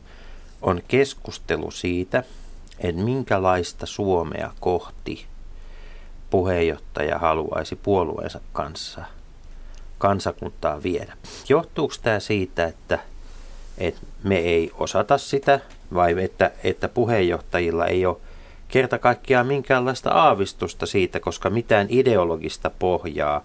on 0.62 0.83
keskustelu 0.88 1.70
siitä, 1.70 2.25
että 2.79 3.03
minkälaista 3.03 3.87
Suomea 3.87 4.53
kohti 4.61 5.27
puheenjohtaja 6.31 7.18
haluaisi 7.18 7.77
puolueensa 7.77 8.40
kanssa 8.53 9.05
kansakuntaa 9.98 10.83
viedä. 10.83 11.16
Johtuuko 11.48 11.94
tämä 12.03 12.20
siitä, 12.20 12.64
että– 12.64 12.98
että 13.79 14.01
me 14.22 14.38
ei 14.38 14.70
osata 14.75 15.18
sitä 15.18 15.61
vai 15.94 16.25
että, 16.25 16.51
että 16.64 16.88
puheenjohtajilla 16.88 17.87
ei 17.87 18.07
ole 18.07 18.16
kerta 18.68 18.98
kaikkiaan 18.98 19.46
minkäänlaista 19.46 20.11
aavistusta 20.11 20.87
siitä, 20.87 21.20
koska 21.20 21.51
mitään 21.51 21.87
ideologista 21.90 22.70
pohjaa 22.79 23.44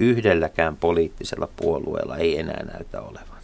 yhdelläkään 0.00 0.76
poliittisella 0.76 1.48
puolueella 1.56 2.16
ei 2.16 2.38
enää 2.38 2.64
näytä 2.72 3.00
olevan. 3.00 3.40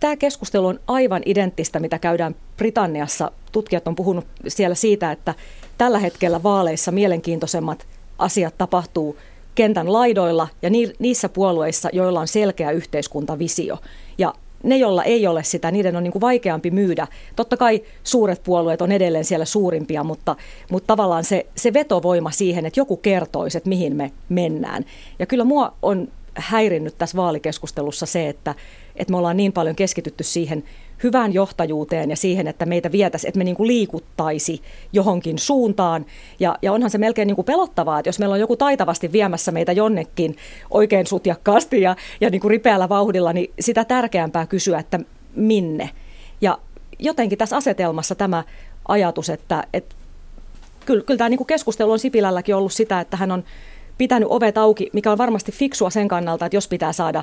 Tämä 0.00 0.16
keskustelu 0.16 0.66
on 0.66 0.80
aivan 0.86 1.22
identtistä, 1.24 1.80
mitä 1.80 1.98
käydään 1.98 2.34
Britanniassa. 2.56 3.30
Tutkijat 3.52 3.88
on 3.88 3.94
puhunut 3.94 4.26
siellä 4.48 4.74
siitä, 4.74 5.12
että 5.12 5.34
tällä 5.78 5.98
hetkellä 5.98 6.42
vaaleissa 6.42 6.92
mielenkiintoisemmat 6.92 7.86
asiat 8.18 8.58
tapahtuu 8.58 9.18
kentän 9.54 9.92
laidoilla 9.92 10.48
ja 10.62 10.70
niissä 10.98 11.28
puolueissa, 11.28 11.88
joilla 11.92 12.20
on 12.20 12.28
selkeä 12.28 12.70
yhteiskuntavisio. 12.70 13.78
Ja 14.18 14.34
ne, 14.62 14.76
joilla 14.76 15.04
ei 15.04 15.26
ole 15.26 15.44
sitä, 15.44 15.70
niiden 15.70 15.96
on 15.96 16.02
niin 16.02 16.12
kuin 16.12 16.20
vaikeampi 16.20 16.70
myydä. 16.70 17.06
Totta 17.36 17.56
kai 17.56 17.82
suuret 18.04 18.42
puolueet 18.42 18.82
on 18.82 18.92
edelleen 18.92 19.24
siellä 19.24 19.44
suurimpia, 19.44 20.04
mutta, 20.04 20.36
mutta 20.70 20.86
tavallaan 20.86 21.24
se, 21.24 21.46
se 21.56 21.72
vetovoima 21.72 22.30
siihen, 22.30 22.66
että 22.66 22.80
joku 22.80 22.96
kertoisi, 22.96 23.58
että 23.58 23.68
mihin 23.68 23.96
me 23.96 24.12
mennään. 24.28 24.84
Ja 25.18 25.26
kyllä 25.26 25.44
mua 25.44 25.74
on 25.82 26.08
häirinnyt 26.34 26.98
tässä 26.98 27.16
vaalikeskustelussa 27.16 28.06
se, 28.06 28.28
että, 28.28 28.54
että 28.96 29.10
me 29.10 29.16
ollaan 29.16 29.36
niin 29.36 29.52
paljon 29.52 29.76
keskitytty 29.76 30.24
siihen 30.24 30.64
hyvään 31.02 31.34
johtajuuteen 31.34 32.10
ja 32.10 32.16
siihen, 32.16 32.46
että 32.46 32.66
meitä 32.66 32.92
vietäisi, 32.92 33.28
että 33.28 33.38
me 33.38 33.44
niin 33.44 33.56
kuin 33.56 33.66
liikuttaisi 33.66 34.62
johonkin 34.92 35.38
suuntaan. 35.38 36.06
Ja, 36.40 36.58
ja 36.62 36.72
onhan 36.72 36.90
se 36.90 36.98
melkein 36.98 37.26
niin 37.26 37.36
kuin 37.36 37.44
pelottavaa, 37.44 37.98
että 37.98 38.08
jos 38.08 38.18
meillä 38.18 38.32
on 38.32 38.40
joku 38.40 38.56
taitavasti 38.56 39.12
viemässä 39.12 39.52
meitä 39.52 39.72
jonnekin 39.72 40.36
oikein 40.70 41.06
sutjakkaasti 41.06 41.80
ja, 41.80 41.96
ja 42.20 42.30
niin 42.30 42.40
kuin 42.40 42.50
ripeällä 42.50 42.88
vauhdilla, 42.88 43.32
niin 43.32 43.52
sitä 43.60 43.84
tärkeämpää 43.84 44.46
kysyä, 44.46 44.78
että 44.78 45.00
minne. 45.36 45.90
Ja 46.40 46.58
jotenkin 46.98 47.38
tässä 47.38 47.56
asetelmassa 47.56 48.14
tämä 48.14 48.44
ajatus, 48.88 49.30
että, 49.30 49.64
että 49.72 49.94
kyllä, 50.86 51.04
kyllä 51.04 51.18
tämä 51.18 51.28
niin 51.28 51.38
kuin 51.38 51.46
keskustelu 51.46 51.92
on 51.92 51.98
Sipilälläkin 51.98 52.56
ollut 52.56 52.72
sitä, 52.72 53.00
että 53.00 53.16
hän 53.16 53.32
on 53.32 53.44
pitänyt 53.98 54.28
ovet 54.30 54.58
auki, 54.58 54.90
mikä 54.92 55.12
on 55.12 55.18
varmasti 55.18 55.52
fiksua 55.52 55.90
sen 55.90 56.08
kannalta, 56.08 56.46
että 56.46 56.56
jos 56.56 56.68
pitää 56.68 56.92
saada 56.92 57.22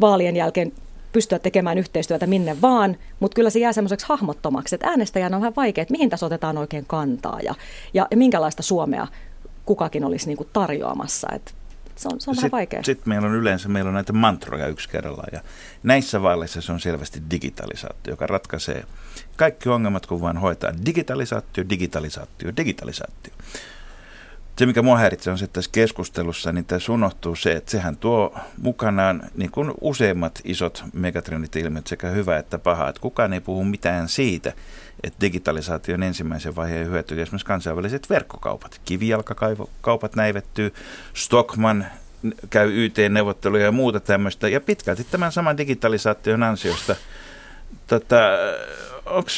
vaalien 0.00 0.36
jälkeen 0.36 0.72
pystyä 1.16 1.38
tekemään 1.38 1.78
yhteistyötä 1.78 2.26
minne 2.26 2.60
vaan, 2.62 2.96
mutta 3.20 3.34
kyllä 3.34 3.50
se 3.50 3.58
jää 3.58 3.72
semmoiseksi 3.72 4.06
hahmottomaksi, 4.08 4.74
että 4.74 4.88
äänestäjän 4.88 5.34
on 5.34 5.40
vähän 5.40 5.56
vaikea, 5.56 5.82
että 5.82 5.92
mihin 5.92 6.10
tässä 6.10 6.26
otetaan 6.26 6.58
oikein 6.58 6.84
kantaa 6.86 7.40
ja, 7.40 7.54
ja 7.94 8.08
minkälaista 8.14 8.62
Suomea 8.62 9.06
kukakin 9.66 10.04
olisi 10.04 10.26
niin 10.26 10.36
kuin 10.36 10.48
tarjoamassa. 10.52 11.28
Että 11.32 11.50
se 11.96 12.08
on, 12.12 12.20
se 12.20 12.30
on 12.30 12.34
sitten, 12.34 12.36
vähän 12.36 12.50
vaikea. 12.50 12.82
Sitten 12.82 13.08
meillä 13.08 13.28
on 13.28 13.34
yleensä 13.34 13.68
meillä 13.68 13.88
on 13.88 13.94
näitä 13.94 14.12
mantroja 14.12 14.66
yksi 14.66 14.88
kerrallaan 14.88 15.28
ja 15.32 15.40
näissä 15.82 16.22
vaaleissa 16.22 16.60
se 16.60 16.72
on 16.72 16.80
selvästi 16.80 17.22
digitalisaatio, 17.30 18.12
joka 18.12 18.26
ratkaisee 18.26 18.84
kaikki 19.36 19.68
ongelmat, 19.68 20.06
kun 20.06 20.20
vaan 20.20 20.38
hoitaa 20.38 20.72
digitalisaatio, 20.86 21.64
digitalisaatio, 21.68 22.52
digitalisaatio 22.56 23.32
se, 24.58 24.66
mikä 24.66 24.82
mua 24.82 24.98
häiritsee, 24.98 25.30
on 25.30 25.38
se, 25.38 25.44
että 25.44 25.54
tässä 25.54 25.70
keskustelussa 25.72 26.52
niin 26.52 26.64
tässä 26.64 26.92
unohtuu 26.92 27.36
se, 27.36 27.52
että 27.52 27.70
sehän 27.70 27.96
tuo 27.96 28.34
mukanaan 28.62 29.22
niin 29.34 29.50
kuin 29.50 29.74
useimmat 29.80 30.40
isot 30.44 30.84
megatrendit 30.92 31.56
ilmiöt, 31.56 31.86
sekä 31.86 32.08
hyvä 32.08 32.36
että 32.36 32.58
paha. 32.58 32.88
Että 32.88 33.00
kukaan 33.00 33.32
ei 33.32 33.40
puhu 33.40 33.64
mitään 33.64 34.08
siitä, 34.08 34.52
että 35.04 35.20
digitalisaation 35.20 36.02
ensimmäisen 36.02 36.56
vaiheen 36.56 36.86
hyötyy 36.86 37.22
esimerkiksi 37.22 37.46
kansainväliset 37.46 38.10
verkkokaupat. 38.10 38.80
Kivijalkakaupat 38.84 40.16
näivettyy, 40.16 40.74
Stockman 41.14 41.86
käy 42.50 42.84
YT-neuvotteluja 42.84 43.64
ja 43.64 43.72
muuta 43.72 44.00
tämmöistä. 44.00 44.48
Ja 44.48 44.60
pitkälti 44.60 45.06
tämän 45.10 45.32
saman 45.32 45.56
digitalisaation 45.56 46.42
ansiosta 46.42 46.96
tota, 47.86 48.16
onko 49.06 49.30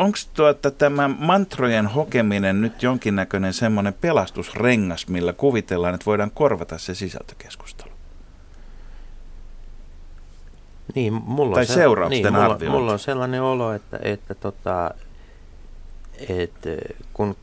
onko 0.00 0.18
tuota, 0.34 0.70
tämä 0.70 1.08
mantrojen 1.08 1.86
hokeminen 1.86 2.60
nyt 2.60 2.82
jonkinnäköinen 2.82 3.52
semmoinen 3.52 3.94
pelastusrengas, 3.94 5.08
millä 5.08 5.32
kuvitellaan, 5.32 5.94
että 5.94 6.06
voidaan 6.06 6.30
korvata 6.30 6.78
se 6.78 6.94
sisältökeskustelu? 6.94 7.90
Niin, 10.94 11.12
mulla 11.12 11.54
tai 11.54 11.62
on 11.62 11.66
seurausten 11.66 12.22
niin, 12.22 12.32
mulla, 12.32 12.58
mulla 12.70 12.92
on 12.92 12.98
sellainen 12.98 13.42
olo, 13.42 13.72
että, 13.72 13.98
että, 14.02 14.34
tota, 14.34 14.90
että 16.28 16.70
kun, 17.12 17.36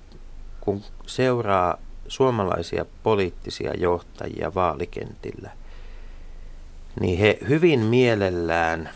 kun 0.61 0.81
seuraa 1.05 1.77
suomalaisia 2.07 2.85
poliittisia 3.03 3.73
johtajia 3.73 4.55
vaalikentillä, 4.55 5.49
niin 6.99 7.19
he 7.19 7.37
hyvin 7.47 7.79
mielellään 7.79 8.89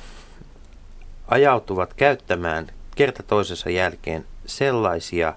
ajautuvat 1.27 1.93
käyttämään 1.93 2.67
kerta 3.01 3.23
toisensa 3.23 3.69
jälkeen 3.69 4.25
sellaisia 4.45 5.33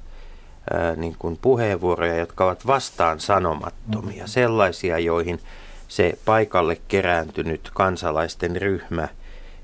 ää, 0.70 0.96
niin 0.96 1.16
kuin 1.18 1.38
puheenvuoroja, 1.42 2.16
jotka 2.16 2.44
ovat 2.44 2.66
vastaan 2.66 3.20
sanomattomia, 3.20 4.14
mm-hmm. 4.14 4.26
sellaisia, 4.26 4.98
joihin 4.98 5.40
se 5.88 6.18
paikalle 6.24 6.78
kerääntynyt 6.88 7.70
kansalaisten 7.74 8.56
ryhmä 8.56 9.08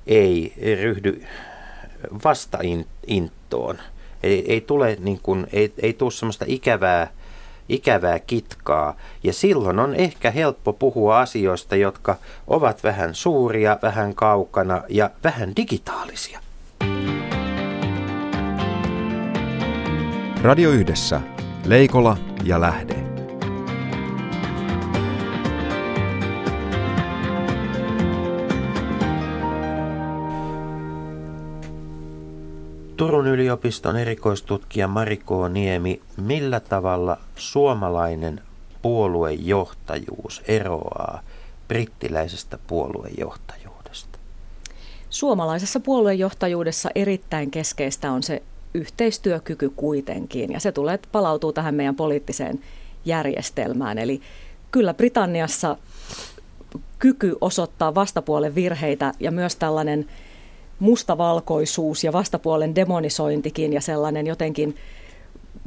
ei 0.06 0.52
ryhdy 0.82 1.24
vastaintoon. 2.24 3.78
Ei, 4.22 4.52
ei 4.52 4.60
tule, 4.60 4.96
niin 5.00 5.20
kuin, 5.22 5.46
ei, 5.52 5.72
ei 5.82 5.92
tule 5.92 6.10
semmoista 6.10 6.44
ikävää, 6.48 7.10
ikävää 7.68 8.18
kitkaa. 8.18 8.96
Ja 9.22 9.32
silloin 9.32 9.78
on 9.78 9.94
ehkä 9.94 10.30
helppo 10.30 10.72
puhua 10.72 11.20
asioista, 11.20 11.76
jotka 11.76 12.16
ovat 12.46 12.84
vähän 12.84 13.14
suuria, 13.14 13.78
vähän 13.82 14.14
kaukana 14.14 14.82
ja 14.88 15.10
vähän 15.24 15.56
digitaalisia. 15.56 16.40
Radio 20.42 20.70
Yhdessä. 20.70 21.20
Leikola 21.66 22.16
ja 22.44 22.60
Lähde. 22.60 22.94
Turun 32.96 33.26
yliopiston 33.26 33.96
erikoistutkija 33.96 34.88
Mariko 34.88 35.48
Niemi, 35.48 36.00
millä 36.16 36.60
tavalla 36.60 37.18
suomalainen 37.36 38.40
puoluejohtajuus 38.82 40.42
eroaa 40.48 41.20
brittiläisestä 41.68 42.58
puoluejohtajuudesta? 42.66 44.18
Suomalaisessa 45.10 45.80
puoluejohtajuudessa 45.80 46.90
erittäin 46.94 47.50
keskeistä 47.50 48.12
on 48.12 48.22
se 48.22 48.42
yhteistyökyky 48.74 49.72
kuitenkin, 49.76 50.52
ja 50.52 50.60
se 50.60 50.72
tulee 50.72 50.98
palautuu 51.12 51.52
tähän 51.52 51.74
meidän 51.74 51.96
poliittiseen 51.96 52.60
järjestelmään. 53.04 53.98
Eli 53.98 54.20
kyllä 54.70 54.94
Britanniassa 54.94 55.76
kyky 56.98 57.36
osoittaa 57.40 57.94
vastapuolen 57.94 58.54
virheitä 58.54 59.12
ja 59.20 59.30
myös 59.30 59.56
tällainen 59.56 60.06
mustavalkoisuus 60.78 62.04
ja 62.04 62.12
vastapuolen 62.12 62.74
demonisointikin 62.74 63.72
ja 63.72 63.80
sellainen 63.80 64.26
jotenkin, 64.26 64.76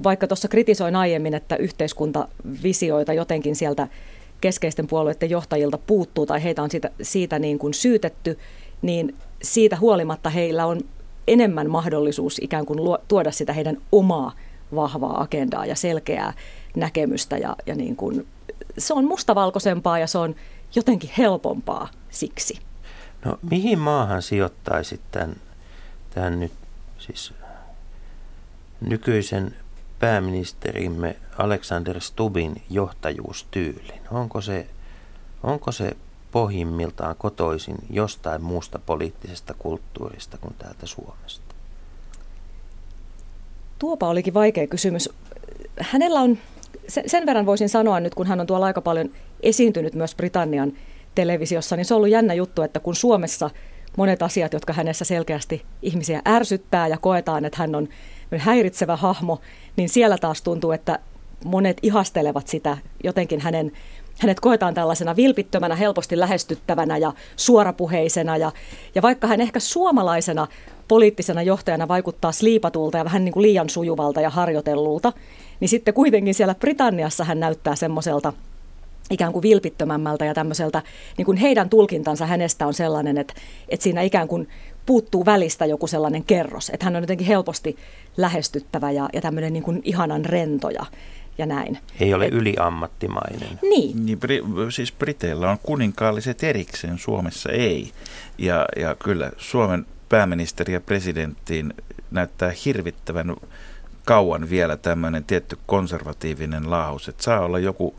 vaikka 0.04 0.28
tuossa 0.28 0.48
kritisoin 0.48 0.96
aiemmin, 0.96 1.34
että 1.34 1.56
yhteiskuntavisioita 1.56 3.14
jotenkin 3.14 3.56
sieltä 3.56 3.88
keskeisten 4.42 4.88
puolueiden 4.88 5.30
johtajilta 5.30 5.78
puuttuu 5.78 6.26
tai 6.26 6.44
heitä 6.44 6.64
on 6.64 6.72
siitä, 6.72 6.90
siitä 7.02 7.40
niin 7.40 7.60
kuin 7.60 7.74
syytetty, 7.74 8.40
niin 8.82 9.16
siitä 9.44 9.76
huolimatta 9.76 10.30
heillä 10.30 10.66
on 10.66 10.82
enemmän 11.28 11.70
mahdollisuus 11.70 12.40
ikään 12.42 12.66
kuin 12.66 12.84
luo, 12.84 12.98
tuoda 13.08 13.32
sitä 13.32 13.54
heidän 13.54 13.78
omaa 13.92 14.32
vahvaa 14.76 15.22
agendaa 15.22 15.66
ja 15.66 15.76
selkeää 15.76 16.34
näkemystä. 16.76 17.38
Ja, 17.38 17.56
ja 17.66 17.76
niin 17.76 17.96
kuin, 17.96 18.28
se 18.78 18.94
on 18.94 19.06
mustavalkoisempaa 19.06 20.00
ja 20.00 20.08
se 20.08 20.18
on 20.18 20.36
jotenkin 20.76 21.10
helpompaa 21.18 21.88
siksi. 22.10 22.60
No 23.26 23.38
mihin 23.50 23.80
maahan 23.80 24.22
sijoittaisit 24.22 25.02
tämän, 25.12 25.36
tämän 26.14 26.40
nyt 26.40 26.52
siis 26.98 27.34
nykyisen 28.82 29.56
pääministerimme 30.00 31.16
Alexander 31.38 32.02
Stubin 32.02 32.62
johtajuustyylin? 32.70 34.02
Onko 34.12 34.42
se, 34.42 34.68
onko 35.44 35.72
se 35.72 35.98
pohjimmiltaan 36.34 37.16
kotoisin 37.16 37.76
jostain 37.90 38.42
muusta 38.42 38.80
poliittisesta 38.80 39.54
kulttuurista 39.60 40.38
kuin 40.38 40.56
täältä 40.60 40.86
Suomesta? 40.86 41.56
Tuopa 43.80 44.08
olikin 44.08 44.34
vaikea 44.34 44.68
kysymys. 44.68 45.10
Hänellä 45.80 46.20
on, 46.20 46.38
sen 46.88 47.26
verran 47.26 47.46
voisin 47.46 47.70
sanoa 47.70 48.00
nyt, 48.00 48.16
kun 48.16 48.28
hän 48.28 48.40
on 48.40 48.48
tuolla 48.48 48.66
aika 48.66 48.82
paljon 48.82 49.10
esiintynyt 49.44 49.94
myös 49.94 50.16
Britannian 50.16 50.74
televisiossa, 51.16 51.76
niin 51.76 51.86
se 51.86 51.94
on 51.94 51.96
ollut 51.98 52.10
jännä 52.10 52.34
juttu, 52.34 52.62
että 52.62 52.80
kun 52.80 52.96
Suomessa 52.96 53.50
monet 53.98 54.24
asiat, 54.24 54.54
jotka 54.54 54.74
hänessä 54.74 55.06
selkeästi 55.06 55.66
ihmisiä 55.82 56.22
ärsyttää 56.28 56.88
ja 56.88 56.98
koetaan, 56.98 57.46
että 57.46 57.58
hän 57.60 57.76
on 57.76 57.90
häiritsevä 58.38 58.96
hahmo, 58.96 59.42
niin 59.76 59.90
siellä 59.90 60.18
taas 60.18 60.42
tuntuu, 60.42 60.72
että 60.72 61.00
monet 61.46 61.78
ihastelevat 61.82 62.48
sitä 62.48 62.78
jotenkin 63.04 63.40
hänen 63.40 63.72
hänet 64.20 64.40
koetaan 64.40 64.74
tällaisena 64.74 65.16
vilpittömänä, 65.16 65.76
helposti 65.76 66.20
lähestyttävänä 66.20 66.98
ja 66.98 67.14
suorapuheisena. 67.36 68.38
Ja, 68.38 68.52
ja 68.96 69.02
vaikka 69.02 69.28
hän 69.28 69.42
ehkä 69.42 69.60
suomalaisena 69.60 70.48
poliittisena 70.88 71.42
johtajana 71.42 71.88
vaikuttaa 71.88 72.32
sliipatulta 72.32 72.98
ja 72.98 73.06
vähän 73.06 73.26
niin 73.26 73.34
kuin 73.34 73.44
liian 73.44 73.70
sujuvalta 73.70 74.22
ja 74.22 74.30
harjoitellulta, 74.30 75.14
niin 75.60 75.70
sitten 75.70 75.94
kuitenkin 75.94 76.34
siellä 76.34 76.56
Britanniassa 76.56 77.24
hän 77.24 77.40
näyttää 77.40 77.76
semmoiselta 77.76 78.34
ikään 79.10 79.34
kuin 79.34 79.44
vilpittömämmältä 79.44 80.26
ja 80.26 80.34
tämmöiseltä, 80.34 80.82
niin 81.18 81.26
kuin 81.26 81.38
heidän 81.38 81.70
tulkintansa 81.70 82.26
hänestä 82.26 82.68
on 82.68 82.74
sellainen, 82.74 83.18
että, 83.18 83.34
että 83.70 83.84
siinä 83.84 84.02
ikään 84.02 84.28
kuin 84.28 84.50
puuttuu 84.86 85.26
välistä 85.26 85.66
joku 85.66 85.88
sellainen 85.88 86.24
kerros, 86.24 86.70
että 86.70 86.86
hän 86.86 86.96
on 86.96 87.04
jotenkin 87.04 87.28
helposti 87.28 87.78
lähestyttävä 88.18 88.92
ja, 88.92 89.10
ja 89.14 89.22
tämmöinen 89.22 89.54
niin 89.54 89.64
kuin 89.64 89.82
ihanan 89.84 90.26
rentoja 90.26 90.74
ja 90.80 90.86
näin. 91.46 91.78
Ei 92.00 92.14
ole 92.14 92.26
Et, 92.26 92.34
yliammattimainen. 92.34 93.60
Niin. 93.62 94.06
niin 94.06 94.20
bri, 94.20 94.42
siis 94.70 94.92
Briteillä 94.92 95.52
on 95.52 95.60
kuninkaalliset 95.64 96.44
erikseen, 96.44 97.00
Suomessa 97.00 97.50
ei. 97.52 97.92
Ja, 98.38 98.66
ja 98.76 98.96
kyllä 98.96 99.32
Suomen 99.38 99.86
pääministeri 100.10 100.74
ja 100.74 100.82
presidenttiin 100.82 101.74
näyttää 102.12 102.54
hirvittävän 102.66 103.36
kauan 104.06 104.50
vielä 104.50 104.78
tämmöinen 104.78 105.24
tietty 105.24 105.58
konservatiivinen 105.66 106.72
laahus, 106.72 107.08
että 107.08 107.24
saa 107.24 107.40
olla 107.40 107.60
joku 107.60 107.96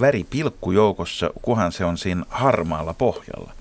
väripilkku 0.00 0.72
joukossa, 0.72 1.30
kuhan 1.42 1.72
se 1.72 1.84
on 1.84 1.98
siinä 1.98 2.24
harmaalla 2.28 2.94
pohjalla. 2.94 3.52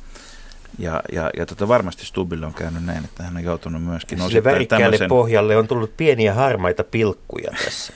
Ja, 0.80 1.02
ja, 1.12 1.30
ja 1.38 1.46
tota 1.46 1.68
varmasti 1.68 2.06
Stubille 2.06 2.46
on 2.46 2.54
käynyt 2.54 2.86
näin, 2.86 3.06
että 3.06 3.24
hän 3.24 3.38
on 3.38 3.44
joutunut 3.44 3.84
myöskin 3.84 4.22
Sille 4.22 4.44
värikkäälle 4.44 4.86
tämmöisen... 4.86 5.10
pohjalle 5.10 5.58
on 5.58 5.68
tullut 5.68 5.98
pieniä 5.98 6.34
harmaita 6.34 6.84
pilkkuja 6.84 7.52
tässä. 7.66 7.94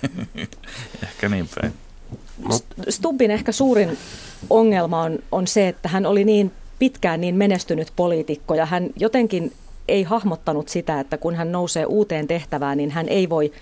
ehkä 1.04 1.30
niin 1.30 1.50
päin. 1.56 1.74
Stubbin 2.90 3.32
ehkä 3.32 3.52
suurin 3.52 3.98
ongelma 4.50 5.02
on, 5.02 5.20
on 5.32 5.48
se, 5.48 5.68
että 5.68 5.90
hän 5.90 6.06
oli 6.06 6.24
niin 6.24 6.52
pitkään 6.80 7.22
niin 7.22 7.36
menestynyt 7.36 7.94
poliitikko 7.96 8.56
ja 8.56 8.66
hän 8.66 8.90
jotenkin 8.96 9.54
ei 9.88 10.04
hahmottanut 10.04 10.70
sitä, 10.70 11.00
että 11.00 11.18
kun 11.18 11.36
hän 11.36 11.52
nousee 11.52 11.86
uuteen 11.86 12.28
tehtävään, 12.28 12.78
niin 12.78 12.92
hän 12.92 13.10
ei 13.10 13.30
voi 13.30 13.54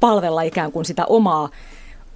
palvella 0.00 0.42
ikään 0.42 0.72
kuin 0.72 0.84
sitä 0.84 1.04
omaa 1.06 1.48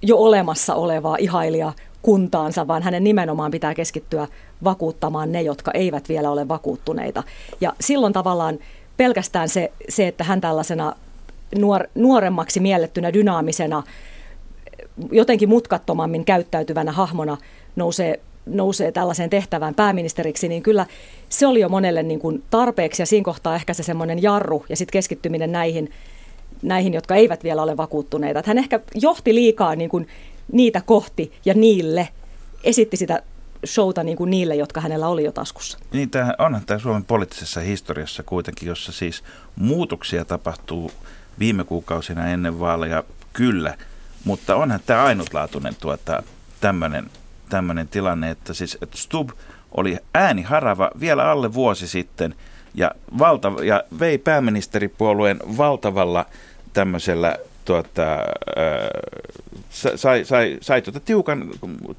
jo 0.01 0.17
olemassa 0.17 0.75
olevaa 0.75 1.15
ihailia 1.19 1.73
kuntaansa, 2.01 2.67
vaan 2.67 2.83
hänen 2.83 3.03
nimenomaan 3.03 3.51
pitää 3.51 3.73
keskittyä 3.73 4.27
vakuuttamaan 4.63 5.31
ne, 5.31 5.41
jotka 5.41 5.71
eivät 5.71 6.09
vielä 6.09 6.31
ole 6.31 6.47
vakuuttuneita. 6.47 7.23
Ja 7.61 7.73
silloin 7.81 8.13
tavallaan 8.13 8.59
pelkästään 8.97 9.49
se, 9.49 9.71
se 9.89 10.07
että 10.07 10.23
hän 10.23 10.41
tällaisena 10.41 10.93
nuor, 11.57 11.87
nuoremmaksi 11.95 12.59
miellettynä, 12.59 13.13
dynaamisena, 13.13 13.83
jotenkin 15.11 15.49
mutkattomammin 15.49 16.25
käyttäytyvänä 16.25 16.91
hahmona 16.91 17.37
nousee 17.75 18.19
nousee 18.45 18.91
tällaiseen 18.91 19.29
tehtävään 19.29 19.75
pääministeriksi, 19.75 20.47
niin 20.47 20.63
kyllä 20.63 20.85
se 21.29 21.47
oli 21.47 21.59
jo 21.59 21.69
monelle 21.69 22.03
niin 22.03 22.19
kuin 22.19 22.43
tarpeeksi 22.49 23.01
ja 23.01 23.05
siinä 23.05 23.23
kohtaa 23.23 23.55
ehkä 23.55 23.73
se 23.73 23.83
semmoinen 23.83 24.23
jarru 24.23 24.65
ja 24.69 24.75
sitten 24.75 24.91
keskittyminen 24.91 25.51
näihin, 25.51 25.91
näihin, 26.61 26.93
jotka 26.93 27.15
eivät 27.15 27.43
vielä 27.43 27.63
ole 27.63 27.77
vakuuttuneita. 27.77 28.39
Että 28.39 28.49
hän 28.49 28.57
ehkä 28.57 28.79
johti 28.95 29.35
liikaa 29.35 29.75
niin 29.75 29.89
kuin 29.89 30.07
niitä 30.51 30.81
kohti 30.85 31.31
ja 31.45 31.53
niille, 31.53 32.07
esitti 32.63 32.97
sitä 32.97 33.23
showta 33.65 34.03
niin 34.03 34.17
kuin 34.17 34.31
niille, 34.31 34.55
jotka 34.55 34.81
hänellä 34.81 35.07
oli 35.07 35.23
jo 35.23 35.31
taskussa. 35.31 35.77
Niin, 35.93 36.09
tämähän, 36.09 36.35
onhan 36.39 36.65
tämä 36.65 36.79
Suomen 36.79 37.05
poliittisessa 37.05 37.59
historiassa 37.59 38.23
kuitenkin, 38.23 38.67
jossa 38.67 38.91
siis 38.91 39.23
muutoksia 39.55 40.25
tapahtuu 40.25 40.91
viime 41.39 41.63
kuukausina 41.63 42.27
ennen 42.27 42.59
vaaleja, 42.59 43.03
kyllä, 43.33 43.77
mutta 44.23 44.55
onhan 44.55 44.79
tämä 44.85 45.03
ainutlaatuinen 45.03 45.75
tuota, 45.79 46.23
tämmöinen 46.61 47.09
tämmöinen 47.49 47.87
tilanne, 47.87 48.31
että 48.31 48.53
siis 48.53 48.77
että 48.81 48.97
Stub 48.97 49.29
oli 49.71 49.97
ääni 50.13 50.41
harava 50.41 50.91
vielä 50.99 51.31
alle 51.31 51.53
vuosi 51.53 51.87
sitten 51.87 52.35
ja, 52.73 52.91
valta, 53.19 53.51
ja 53.63 53.83
vei 53.99 54.17
pääministeripuolueen 54.17 55.39
valtavalla 55.57 56.25
tämmöisellä 56.73 57.37
tuota, 57.69 58.17
sai, 59.95 60.25
sai, 60.25 60.57
sai 60.61 60.81
tuota 60.81 60.99
tiukan, 60.99 61.49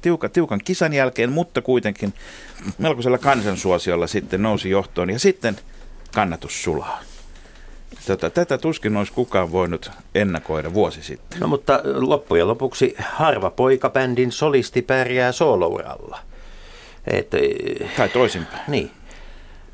tiuka, 0.01 0.29
tiukan 0.29 0.59
kisan 0.65 0.93
jälkeen, 0.93 1.31
mutta 1.31 1.61
kuitenkin 1.61 2.13
melkoisella 2.77 3.17
kansansuosiolla 3.17 4.07
sitten 4.07 4.41
nousi 4.41 4.69
johtoon 4.69 5.09
ja 5.09 5.19
sitten 5.19 5.55
kannatus 6.15 6.63
sulaa. 6.63 6.99
Tätä, 8.07 8.29
tätä 8.29 8.57
tuskin 8.57 8.97
olisi 8.97 9.13
kukaan 9.13 9.51
voinut 9.51 9.91
ennakoida 10.15 10.73
vuosi 10.73 11.03
sitten. 11.03 11.39
No 11.39 11.47
mutta 11.47 11.81
loppujen 11.83 12.47
lopuksi 12.47 12.95
harva 12.99 13.49
poikabändin 13.49 14.31
solisti 14.31 14.81
pärjää 14.81 15.31
soolouralla. 15.31 16.19
Et, 17.07 17.31
tai 17.97 18.09
toisinpäin. 18.09 18.63
Niin. 18.67 18.91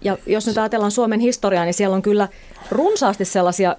Ja 0.02 0.18
jos 0.26 0.48
nyt 0.48 0.58
ajatellaan 0.58 0.92
Suomen 0.92 1.20
historiaa, 1.20 1.66
niin 1.66 1.74
siellä 1.74 1.96
on 1.96 2.02
kyllä 2.02 2.28
runsaasti 2.72 3.26
sellaisia 3.26 3.76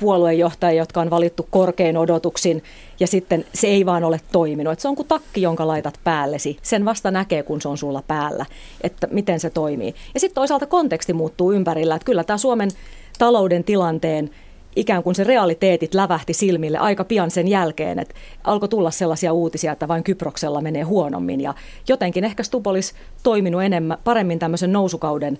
puoluejohtajia, 0.00 0.82
jotka 0.82 1.00
on 1.00 1.10
valittu 1.10 1.46
korkein 1.50 1.96
odotuksin 1.96 2.62
ja 3.00 3.06
sitten 3.06 3.44
se 3.54 3.66
ei 3.66 3.86
vaan 3.86 4.04
ole 4.04 4.20
toiminut. 4.32 4.72
Et 4.72 4.80
se 4.80 4.88
on 4.88 4.96
kuin 4.96 5.08
takki, 5.08 5.42
jonka 5.42 5.66
laitat 5.66 6.00
päällesi. 6.04 6.56
Sen 6.62 6.84
vasta 6.84 7.10
näkee, 7.10 7.42
kun 7.42 7.60
se 7.60 7.68
on 7.68 7.78
sulla 7.78 8.02
päällä, 8.06 8.46
että 8.80 9.08
miten 9.10 9.40
se 9.40 9.50
toimii. 9.50 9.94
Ja 10.14 10.20
sitten 10.20 10.34
toisaalta 10.34 10.66
konteksti 10.66 11.12
muuttuu 11.12 11.52
ympärillä. 11.52 11.94
Että 11.94 12.06
kyllä 12.06 12.24
tämä 12.24 12.38
Suomen 12.38 12.70
talouden 13.18 13.64
tilanteen 13.64 14.30
ikään 14.76 15.02
kuin 15.02 15.14
se 15.14 15.24
realiteetit 15.24 15.94
lävähti 15.94 16.32
silmille 16.32 16.78
aika 16.78 17.04
pian 17.04 17.30
sen 17.30 17.48
jälkeen, 17.48 17.98
että 17.98 18.14
alkoi 18.44 18.68
tulla 18.68 18.90
sellaisia 18.90 19.32
uutisia, 19.32 19.72
että 19.72 19.88
vain 19.88 20.04
Kyproksella 20.04 20.60
menee 20.60 20.82
huonommin 20.82 21.40
ja 21.40 21.54
jotenkin 21.88 22.24
ehkä 22.24 22.42
Stub 22.42 22.66
olisi 22.66 22.94
toiminut 23.22 23.62
enemmän, 23.62 23.98
paremmin 24.04 24.38
tämmöisen 24.38 24.72
nousukauden 24.72 25.38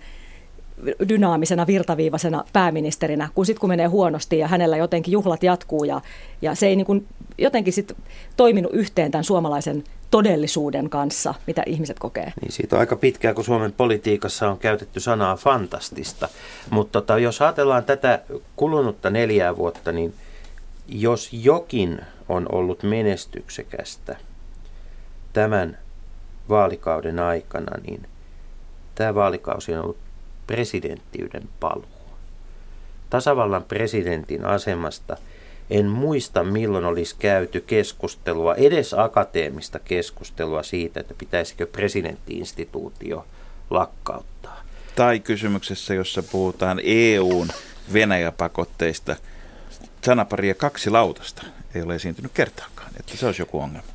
dynaamisena, 1.09 1.66
virtaviivaisena 1.66 2.45
pääministerinä, 2.53 3.29
kun 3.35 3.47
sitten 3.47 3.61
kun 3.61 3.69
menee 3.71 3.87
huonosti 3.87 4.38
ja 4.38 4.49
hänellä 4.49 4.77
jotenkin 4.77 5.12
juhlat 5.12 5.43
jatkuu 5.43 5.85
ja, 5.85 6.01
ja 6.43 6.55
se 6.55 6.66
ei 6.66 6.77
niin 6.77 6.87
kuin 6.87 7.07
jotenkin 7.38 7.73
sitten 7.73 7.97
toiminut 8.37 8.73
yhteen 8.75 9.11
tämän 9.11 9.25
suomalaisen 9.25 9.85
todellisuuden 10.11 10.90
kanssa, 10.90 11.35
mitä 11.47 11.62
ihmiset 11.66 11.99
kokee. 11.99 12.33
Niin 12.43 12.53
siitä 12.53 12.77
on 12.77 12.81
aika 12.81 12.97
pitkään, 12.97 13.35
kun 13.35 13.45
Suomen 13.45 13.73
politiikassa 13.73 14.51
on 14.51 14.59
käytetty 14.59 15.01
sanaa 15.01 15.37
fantastista. 15.37 16.29
Mutta 16.71 17.01
tota, 17.01 17.19
jos 17.19 17.43
ajatellaan 17.43 17.85
tätä 17.85 18.21
kulunutta 18.57 19.11
neljää 19.11 19.57
vuotta, 19.57 19.93
niin 19.93 20.14
jos 20.88 21.33
jokin 21.33 22.01
on 22.29 22.47
ollut 22.53 22.83
menestyksekästä 22.83 24.16
tämän 25.33 25.79
vaalikauden 26.49 27.19
aikana, 27.19 27.79
niin 27.87 28.07
tämä 28.95 29.14
vaalikausi 29.14 29.75
on 29.75 29.85
ollut 29.85 30.10
presidenttiyden 30.50 31.48
paluu. 31.60 31.84
Tasavallan 33.10 33.64
presidentin 33.64 34.44
asemasta 34.44 35.16
en 35.70 35.86
muista 35.86 36.44
milloin 36.44 36.84
olisi 36.84 37.16
käyty 37.18 37.60
keskustelua, 37.60 38.54
edes 38.54 38.94
akateemista 38.94 39.78
keskustelua 39.78 40.62
siitä, 40.62 41.00
että 41.00 41.14
pitäisikö 41.18 41.66
presidenttiinstituutio 41.66 43.26
lakkauttaa. 43.70 44.62
Tai 44.96 45.20
kysymyksessä, 45.20 45.94
jossa 45.94 46.22
puhutaan 46.22 46.80
EUn 46.84 47.48
Venäjä-pakotteista, 47.92 49.16
sanaparia 50.02 50.54
kaksi 50.54 50.90
lautasta 50.90 51.42
ei 51.74 51.82
ole 51.82 51.94
esiintynyt 51.94 52.32
kertaakaan, 52.34 52.90
että 53.00 53.16
se 53.16 53.26
olisi 53.26 53.42
joku 53.42 53.60
ongelma. 53.60 53.88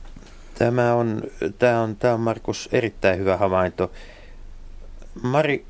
Tämä 0.57 0.93
on, 0.93 1.23
tämä 1.59 1.81
on, 1.81 1.95
tämä 1.95 2.13
on 2.13 2.19
Markus 2.19 2.69
erittäin 2.71 3.19
hyvä 3.19 3.37
havainto. 3.37 3.91
Mari 5.23 5.65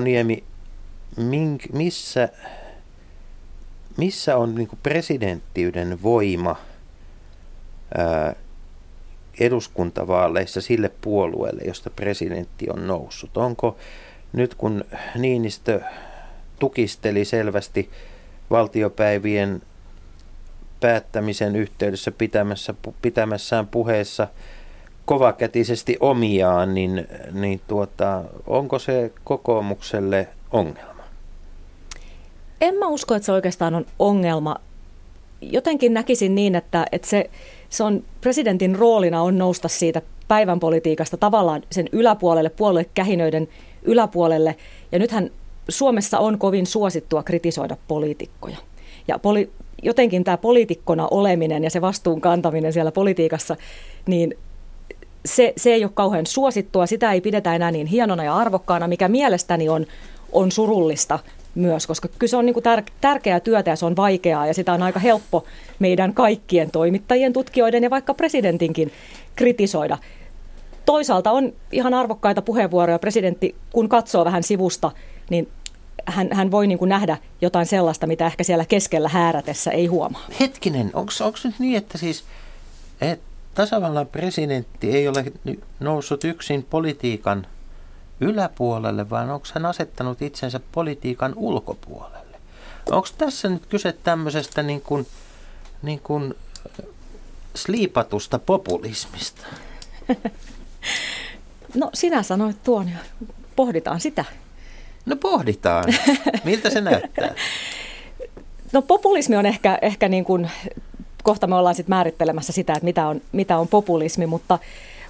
Niemi, 0.00 0.44
mink, 1.16 1.62
missä, 1.72 2.28
missä 3.96 4.36
on 4.36 4.54
niin 4.54 4.68
presidenttiyden 4.82 6.02
voima 6.02 6.56
ää, 7.98 8.34
eduskuntavaaleissa 9.40 10.60
sille 10.60 10.90
puolueelle, 11.00 11.62
josta 11.64 11.90
presidentti 11.90 12.66
on 12.70 12.86
noussut? 12.86 13.36
Onko 13.36 13.76
nyt 14.32 14.54
kun 14.54 14.84
Niinistö 15.14 15.80
tukisteli 16.58 17.24
selvästi 17.24 17.90
valtiopäivien 18.50 19.62
päättämisen 20.80 21.56
yhteydessä 21.56 22.10
pitämässä, 22.10 22.74
pitämässään 23.02 23.66
puheessa 23.66 24.28
kovakätisesti 25.04 25.96
omiaan, 26.00 26.74
niin, 26.74 27.08
niin 27.32 27.60
tuota, 27.68 28.22
onko 28.46 28.78
se 28.78 29.12
kokoomukselle 29.24 30.28
ongelma? 30.50 31.04
En 32.60 32.74
mä 32.74 32.86
usko, 32.86 33.14
että 33.14 33.26
se 33.26 33.32
oikeastaan 33.32 33.74
on 33.74 33.86
ongelma. 33.98 34.56
Jotenkin 35.40 35.94
näkisin 35.94 36.34
niin, 36.34 36.54
että, 36.54 36.86
että 36.92 37.08
se, 37.08 37.30
se 37.70 37.84
on 37.84 38.02
presidentin 38.20 38.76
roolina 38.76 39.22
on 39.22 39.38
nousta 39.38 39.68
siitä 39.68 40.02
päivän 40.28 40.60
politiikasta 40.60 41.16
tavallaan 41.16 41.62
sen 41.72 41.88
yläpuolelle, 41.92 42.50
puoluekähinöiden 42.50 43.48
yläpuolelle. 43.82 44.56
Ja 44.92 44.98
nythän 44.98 45.30
Suomessa 45.68 46.18
on 46.18 46.38
kovin 46.38 46.66
suosittua 46.66 47.22
kritisoida 47.22 47.76
poliitikkoja. 47.88 48.56
Ja 49.08 49.18
poli- 49.18 49.50
jotenkin 49.82 50.24
tämä 50.24 50.36
poliitikkona 50.36 51.08
oleminen 51.10 51.64
ja 51.64 51.70
se 51.70 51.80
vastuun 51.80 52.20
kantaminen 52.20 52.72
siellä 52.72 52.92
politiikassa, 52.92 53.56
niin 54.06 54.34
se, 55.24 55.52
se 55.56 55.72
ei 55.72 55.84
ole 55.84 55.90
kauhean 55.94 56.26
suosittua. 56.26 56.86
Sitä 56.86 57.12
ei 57.12 57.20
pidetä 57.20 57.54
enää 57.54 57.70
niin 57.70 57.86
hienona 57.86 58.24
ja 58.24 58.36
arvokkaana, 58.36 58.88
mikä 58.88 59.08
mielestäni 59.08 59.68
on, 59.68 59.86
on 60.32 60.52
surullista 60.52 61.18
myös, 61.54 61.86
koska 61.86 62.08
kyllä 62.08 62.30
se 62.30 62.36
on 62.36 62.46
niin 62.46 62.54
kuin 62.54 62.64
tär- 62.64 62.92
tärkeää 63.00 63.40
työtä 63.40 63.70
ja 63.70 63.76
se 63.76 63.86
on 63.86 63.96
vaikeaa 63.96 64.46
ja 64.46 64.54
sitä 64.54 64.72
on 64.72 64.82
aika 64.82 65.00
helppo 65.00 65.44
meidän 65.78 66.14
kaikkien 66.14 66.70
toimittajien, 66.70 67.32
tutkijoiden 67.32 67.82
ja 67.82 67.90
vaikka 67.90 68.14
presidentinkin 68.14 68.92
kritisoida. 69.36 69.98
Toisaalta 70.86 71.30
on 71.30 71.52
ihan 71.72 71.94
arvokkaita 71.94 72.42
puheenvuoroja. 72.42 72.98
Presidentti, 72.98 73.54
kun 73.72 73.88
katsoo 73.88 74.24
vähän 74.24 74.42
sivusta, 74.42 74.90
niin 75.30 75.48
hän, 76.06 76.28
hän 76.32 76.50
voi 76.50 76.66
niin 76.66 76.78
kuin 76.78 76.88
nähdä 76.88 77.16
jotain 77.40 77.66
sellaista, 77.66 78.06
mitä 78.06 78.26
ehkä 78.26 78.44
siellä 78.44 78.64
keskellä 78.64 79.08
häärätessä 79.08 79.70
ei 79.70 79.86
huomaa. 79.86 80.26
Hetkinen, 80.40 80.90
onko 80.94 81.10
nyt 81.44 81.54
niin, 81.58 81.76
että 81.76 81.98
siis 81.98 82.24
että 83.00 83.33
tasavallan 83.54 84.06
presidentti 84.06 84.90
ei 84.90 85.08
ole 85.08 85.32
noussut 85.80 86.24
yksin 86.24 86.62
politiikan 86.62 87.46
yläpuolelle, 88.20 89.10
vaan 89.10 89.30
onko 89.30 89.46
hän 89.54 89.66
asettanut 89.66 90.22
itsensä 90.22 90.60
politiikan 90.72 91.32
ulkopuolelle? 91.36 92.36
Onko 92.90 93.08
tässä 93.18 93.48
nyt 93.48 93.66
kyse 93.66 93.92
tämmöisestä 93.92 94.62
niin 94.62 94.80
kuin, 94.80 95.06
niin 95.82 96.00
kuin 96.00 96.34
sliipatusta 97.54 98.38
populismista? 98.38 99.46
No 101.74 101.90
sinä 101.94 102.22
sanoit 102.22 102.62
tuon 102.62 102.88
ja 102.88 103.26
pohditaan 103.56 104.00
sitä. 104.00 104.24
No 105.06 105.16
pohditaan. 105.16 105.84
Miltä 106.44 106.70
se 106.70 106.80
näyttää? 106.80 107.34
No 108.72 108.82
populismi 108.82 109.36
on 109.36 109.46
ehkä, 109.46 109.78
ehkä 109.82 110.08
niin 110.08 110.24
kuin, 110.24 110.50
kohta 111.24 111.46
me 111.46 111.54
ollaan 111.54 111.74
sitten 111.74 111.94
määrittelemässä 111.94 112.52
sitä, 112.52 112.72
että 112.72 112.84
mitä 112.84 113.08
on, 113.08 113.20
mitä 113.32 113.58
on 113.58 113.68
populismi, 113.68 114.26
mutta, 114.26 114.58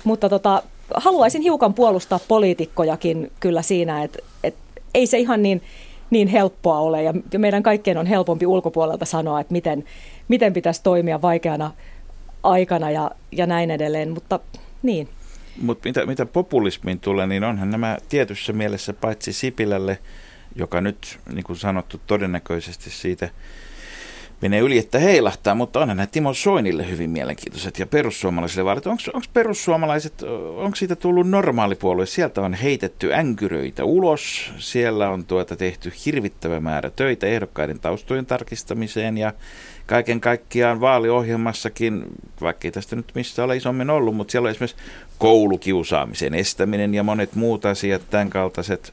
mutta 0.05 0.29
tota, 0.29 0.63
haluaisin 0.95 1.43
hiukan 1.43 1.75
puolustaa 1.75 2.21
poliitikkojakin 2.29 3.33
kyllä 3.41 3.63
siinä, 3.63 4.03
että, 4.03 4.19
että 4.45 4.61
ei 4.95 5.07
se 5.07 5.19
ihan 5.19 5.43
niin, 5.43 5.63
niin 6.11 6.29
helppoa 6.29 6.79
ole 6.79 7.03
ja 7.03 7.15
meidän 7.39 7.63
kaikkien 7.63 7.99
on 7.99 8.07
helpompi 8.07 8.47
ulkopuolelta 8.47 9.05
sanoa, 9.05 9.41
että 9.41 9.53
miten, 9.53 9.85
miten 10.29 10.53
pitäisi 10.53 10.83
toimia 10.83 11.23
vaikeana 11.23 11.71
aikana 12.43 12.91
ja, 12.91 13.11
ja 13.33 13.47
näin 13.47 13.71
edelleen, 13.71 14.11
mutta 14.11 14.41
niin. 14.83 15.09
Mutta 15.63 15.89
mitä, 15.89 16.07
mitä 16.07 16.27
populismiin 16.27 17.01
tulee, 17.01 17.27
niin 17.27 17.45
onhan 17.45 17.71
nämä 17.71 17.99
tietyssä 18.09 18.53
mielessä 18.53 18.93
paitsi 18.93 19.33
Sipilälle, 19.33 19.99
joka 20.57 20.81
nyt, 20.81 21.19
niin 21.33 21.45
kuin 21.45 21.57
sanottu, 21.57 22.01
todennäköisesti 22.07 22.91
siitä 22.91 23.31
menee 24.45 24.61
yli, 24.61 24.79
että 24.79 24.99
heilahtaa, 24.99 25.55
mutta 25.55 25.81
onhan 25.81 25.97
nämä 25.97 26.07
Timo 26.07 26.35
Soinille 26.35 26.91
hyvin 26.91 27.11
mielenkiintoiset 27.11 27.79
ja 27.79 27.87
perussuomalaisille 27.87 28.65
vaalit. 28.65 28.87
Onko 28.87 29.03
perussuomalaiset, 29.33 30.23
onko 30.57 30.77
siitä 30.77 30.97
tullut 30.97 31.29
normaalipuolue? 31.29 32.07
Sieltä 32.07 32.41
on 32.41 32.55
heitetty 32.55 33.15
änkyröitä 33.15 33.85
ulos, 33.85 34.53
siellä 34.59 35.11
on 35.11 35.25
tuota 35.25 35.57
tehty 35.57 35.93
hirvittävä 36.07 36.61
määrä 36.61 36.91
töitä 36.91 37.27
ehdokkaiden 37.27 37.81
taustojen 37.81 38.27
tarkistamiseen 38.27 39.19
ja 39.19 39.33
kaiken 39.87 40.21
kaikkiaan 40.21 40.81
vaaliohjelmassakin, 40.81 42.05
vaikka 42.41 42.69
ei 42.69 42.73
tästä 42.73 42.97
nyt 42.97 43.13
missä 43.15 43.45
ole 43.45 43.57
isommin 43.57 43.91
ollut, 43.91 44.17
mutta 44.17 44.33
siellä 44.33 44.47
on 44.47 44.51
esimerkiksi 44.51 44.83
koulukiusaamisen 45.19 46.35
estäminen 46.35 46.95
ja 46.95 47.03
monet 47.03 47.35
muut 47.35 47.65
asiat, 47.65 48.03
tämän 48.11 48.31
kaltaiset 48.31 48.93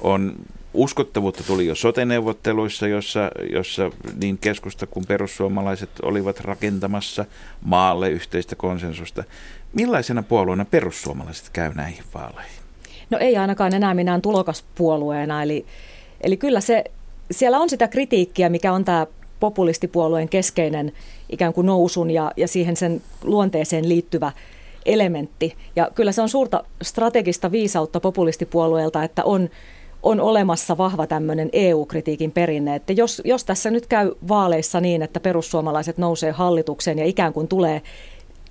on 0.00 0.34
uskottavuutta 0.74 1.44
tuli 1.44 1.66
jo 1.66 1.74
soteneuvotteluissa, 1.74 2.86
jossa, 2.86 3.30
jossa 3.52 3.90
niin 4.20 4.38
keskusta 4.38 4.86
kuin 4.86 5.06
perussuomalaiset 5.06 5.90
olivat 6.02 6.40
rakentamassa 6.40 7.24
maalle 7.64 8.10
yhteistä 8.10 8.56
konsensusta. 8.56 9.24
Millaisena 9.72 10.22
puolueena 10.22 10.64
perussuomalaiset 10.64 11.50
käy 11.52 11.74
näihin 11.74 12.04
vaaleihin? 12.14 12.64
No 13.10 13.18
ei 13.18 13.36
ainakaan 13.36 13.74
enää 13.74 13.94
minään 13.94 14.22
tulokaspuolueena, 14.22 15.42
eli, 15.42 15.66
eli 16.20 16.36
kyllä 16.36 16.60
se, 16.60 16.84
siellä 17.30 17.58
on 17.58 17.70
sitä 17.70 17.88
kritiikkiä, 17.88 18.48
mikä 18.48 18.72
on 18.72 18.84
tämä 18.84 19.06
populistipuolueen 19.40 20.28
keskeinen 20.28 20.92
ikään 21.30 21.52
kuin 21.52 21.66
nousun 21.66 22.10
ja, 22.10 22.32
ja 22.36 22.48
siihen 22.48 22.76
sen 22.76 23.02
luonteeseen 23.24 23.88
liittyvä 23.88 24.32
elementti. 24.86 25.56
Ja 25.76 25.90
kyllä 25.94 26.12
se 26.12 26.22
on 26.22 26.28
suurta 26.28 26.64
strategista 26.82 27.50
viisautta 27.50 28.00
populistipuolueelta, 28.00 29.04
että 29.04 29.24
on, 29.24 29.50
on 30.04 30.20
olemassa 30.20 30.78
vahva 30.78 31.06
tämmöinen 31.06 31.48
EU-kritiikin 31.52 32.32
perinne, 32.32 32.74
että 32.74 32.92
jos, 32.92 33.22
jos 33.24 33.44
tässä 33.44 33.70
nyt 33.70 33.86
käy 33.86 34.12
vaaleissa 34.28 34.80
niin, 34.80 35.02
että 35.02 35.20
perussuomalaiset 35.20 35.98
nousee 35.98 36.30
hallitukseen 36.30 36.98
ja 36.98 37.04
ikään 37.04 37.32
kuin 37.32 37.48
tulee 37.48 37.82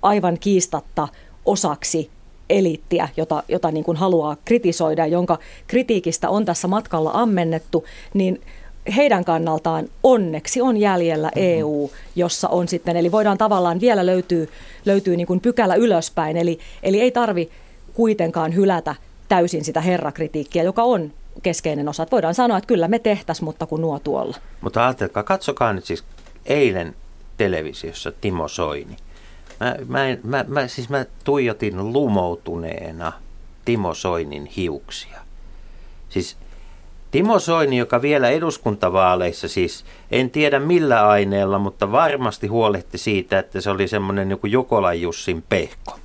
aivan 0.02 0.38
kiistatta 0.40 1.08
osaksi 1.44 2.10
eliittiä, 2.50 3.08
jota, 3.16 3.42
jota 3.48 3.70
niin 3.70 3.84
kuin 3.84 3.96
haluaa 3.96 4.36
kritisoida, 4.44 5.06
jonka 5.06 5.38
kritiikistä 5.66 6.30
on 6.30 6.44
tässä 6.44 6.68
matkalla 6.68 7.10
ammennettu, 7.14 7.84
niin 8.14 8.40
heidän 8.96 9.24
kannaltaan 9.24 9.88
onneksi 10.02 10.60
on 10.60 10.76
jäljellä 10.76 11.28
mm-hmm. 11.28 11.58
EU, 11.58 11.90
jossa 12.16 12.48
on 12.48 12.68
sitten, 12.68 12.96
eli 12.96 13.12
voidaan 13.12 13.38
tavallaan 13.38 13.80
vielä 13.80 14.06
löytyy, 14.06 14.48
löytyy 14.84 15.16
niin 15.16 15.26
kuin 15.26 15.40
pykälä 15.40 15.74
ylöspäin, 15.74 16.36
eli, 16.36 16.58
eli 16.82 17.00
ei 17.00 17.10
tarvi 17.10 17.50
kuitenkaan 17.94 18.54
hylätä 18.54 18.94
täysin 19.28 19.64
sitä 19.64 19.80
herrakritiikkiä, 19.80 20.62
joka 20.62 20.82
on 20.82 21.12
keskeinen 21.44 21.88
osa. 21.88 22.02
Että 22.02 22.14
voidaan 22.14 22.34
sanoa, 22.34 22.58
että 22.58 22.68
kyllä 22.68 22.88
me 22.88 22.98
tehtäis, 22.98 23.42
mutta 23.42 23.66
kun 23.66 23.80
nuo 23.80 23.98
tuolla. 23.98 24.36
Mutta 24.60 24.86
ajatelkaa, 24.86 25.22
katsokaa 25.22 25.72
nyt 25.72 25.84
siis 25.84 26.04
eilen 26.46 26.96
televisiossa 27.36 28.12
Timo 28.20 28.48
Soini. 28.48 28.96
Mä, 29.60 29.76
mä, 29.88 30.00
mä, 30.22 30.44
mä, 30.48 30.68
siis 30.68 30.88
mä 30.88 31.06
tuijotin 31.24 31.92
lumoutuneena 31.92 33.12
Timo 33.64 33.94
Soinin 33.94 34.46
hiuksia. 34.46 35.20
Siis 36.08 36.36
Timo 37.10 37.38
Soini, 37.38 37.78
joka 37.78 38.02
vielä 38.02 38.28
eduskuntavaaleissa 38.28 39.48
siis, 39.48 39.84
en 40.10 40.30
tiedä 40.30 40.60
millä 40.60 41.08
aineella, 41.08 41.58
mutta 41.58 41.92
varmasti 41.92 42.46
huolehti 42.46 42.98
siitä, 42.98 43.38
että 43.38 43.60
se 43.60 43.70
oli 43.70 43.88
semmoinen 43.88 44.30
joku 44.30 44.46
Jukolan 44.46 45.00
Jussin 45.00 45.44
pehko. 45.48 45.98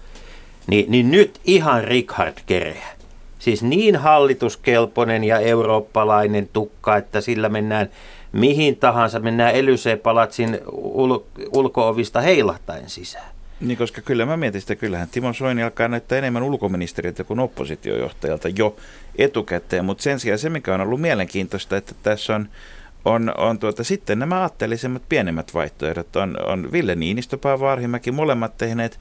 Ni, 0.68 0.86
niin 0.90 1.12
nyt 1.12 1.40
ihan 1.46 1.84
Richard 1.84 2.38
Kereä. 2.46 2.99
Siis 3.40 3.64
niin 3.64 3.96
hallituskelpoinen 3.96 5.24
ja 5.24 5.40
eurooppalainen 5.40 6.50
tukka, 6.54 6.98
että 6.98 7.22
sillä 7.22 7.50
mennään 7.50 7.90
mihin 8.32 8.78
tahansa, 8.78 9.20
mennään 9.20 9.56
Elysee-palatsin 9.56 10.60
ul- 10.72 11.24
ulkoovista 11.54 12.22
heilahtaen 12.22 12.90
sisään. 12.90 13.30
Niin, 13.60 13.78
koska 13.78 14.02
kyllä 14.02 14.26
mä 14.26 14.38
mietin 14.38 14.62
sitä, 14.62 14.76
kyllähän 14.76 15.08
Timo 15.12 15.34
Soini 15.34 15.64
alkaa 15.64 15.88
näyttää 15.88 16.18
enemmän 16.18 16.44
ulkoministeriöltä 16.44 17.24
kuin 17.24 17.40
oppositiojohtajalta 17.40 18.50
jo 18.50 18.76
etukäteen, 19.18 19.86
mutta 19.86 20.04
sen 20.04 20.20
sijaan 20.20 20.40
se, 20.40 20.50
mikä 20.50 20.74
on 20.74 20.82
ollut 20.82 21.02
mielenkiintoista, 21.02 21.78
että 21.78 21.96
tässä 22.04 22.36
on 22.36 22.50
on, 23.06 23.34
on 23.38 23.60
tuota, 23.60 23.84
sitten 23.84 24.20
nämä 24.20 24.42
aatteellisemmat 24.42 25.02
pienemmät 25.10 25.54
vaihtoehdot. 25.54 26.16
On, 26.16 26.38
on 26.46 26.72
Ville 26.72 26.96
Niinistö, 26.96 27.38
Paavo 27.38 27.68
Arhimäki, 27.68 28.12
molemmat 28.12 28.58
tehneet 28.58 29.00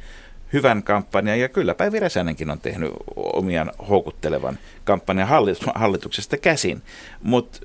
hyvän 0.52 0.82
kampanjan 0.82 1.40
ja 1.40 1.48
kyllä 1.48 1.74
Päivi 1.74 2.00
Räsänenkin 2.00 2.50
on 2.50 2.60
tehnyt 2.60 2.92
omian 3.16 3.72
houkuttelevan 3.88 4.58
kampanjan 4.84 5.28
hallituksesta 5.74 6.36
käsin. 6.36 6.82
Mutta 7.22 7.58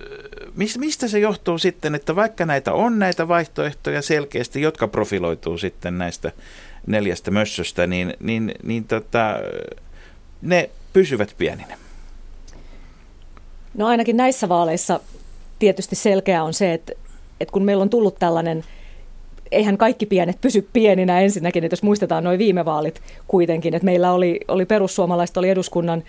mistä 0.78 1.08
se 1.08 1.20
johtuu 1.20 1.58
sitten, 1.58 1.96
että 1.96 2.16
vaikka 2.16 2.46
näitä 2.46 2.74
on 2.74 3.00
näitä 3.00 3.28
vaihtoehtoja 3.28 4.02
selkeästi, 4.02 4.62
jotka 4.62 4.88
profiloituu 4.88 5.58
sitten 5.58 5.98
näistä 5.98 6.32
neljästä 6.88 7.32
mössöstä, 7.32 7.88
niin, 7.88 8.14
niin, 8.20 8.52
niin 8.64 8.84
tota, 8.84 9.36
ne 10.42 10.70
pysyvät 10.94 11.36
pieninä. 11.38 11.78
No 13.74 13.88
ainakin 13.88 14.18
näissä 14.18 14.50
vaaleissa 14.50 15.00
tietysti 15.60 15.96
selkeä 15.96 16.44
on 16.44 16.54
se, 16.54 16.74
että, 16.74 16.94
että 17.40 17.52
kun 17.52 17.64
meillä 17.64 17.82
on 17.82 17.90
tullut 17.90 18.20
tällainen 18.20 18.64
eihän 19.54 19.78
kaikki 19.78 20.06
pienet 20.06 20.42
pysy 20.42 20.68
pieninä 20.74 21.22
ensinnäkin, 21.22 21.64
että 21.64 21.74
jos 21.74 21.84
muistetaan 21.84 22.24
noin 22.24 22.40
viime 22.40 22.66
vaalit 22.66 23.02
kuitenkin, 23.28 23.74
että 23.74 23.86
meillä 23.86 24.12
oli, 24.12 24.40
oli 24.48 24.66
perussuomalaiset, 24.66 25.38
oli 25.38 25.50
eduskunnan 25.50 26.04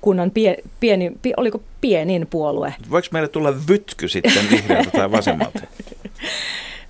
kunnan 0.00 0.30
pie, 0.30 0.56
pieni, 0.80 1.12
pie, 1.22 1.34
oliko 1.36 1.62
pienin 1.80 2.26
puolue. 2.26 2.74
Voiko 2.90 3.08
meille 3.10 3.28
tulla 3.28 3.54
vytky 3.68 4.08
sitten 4.08 4.44
vihreältä 4.50 4.90
tai 4.90 5.10
vasemmalta? 5.10 5.60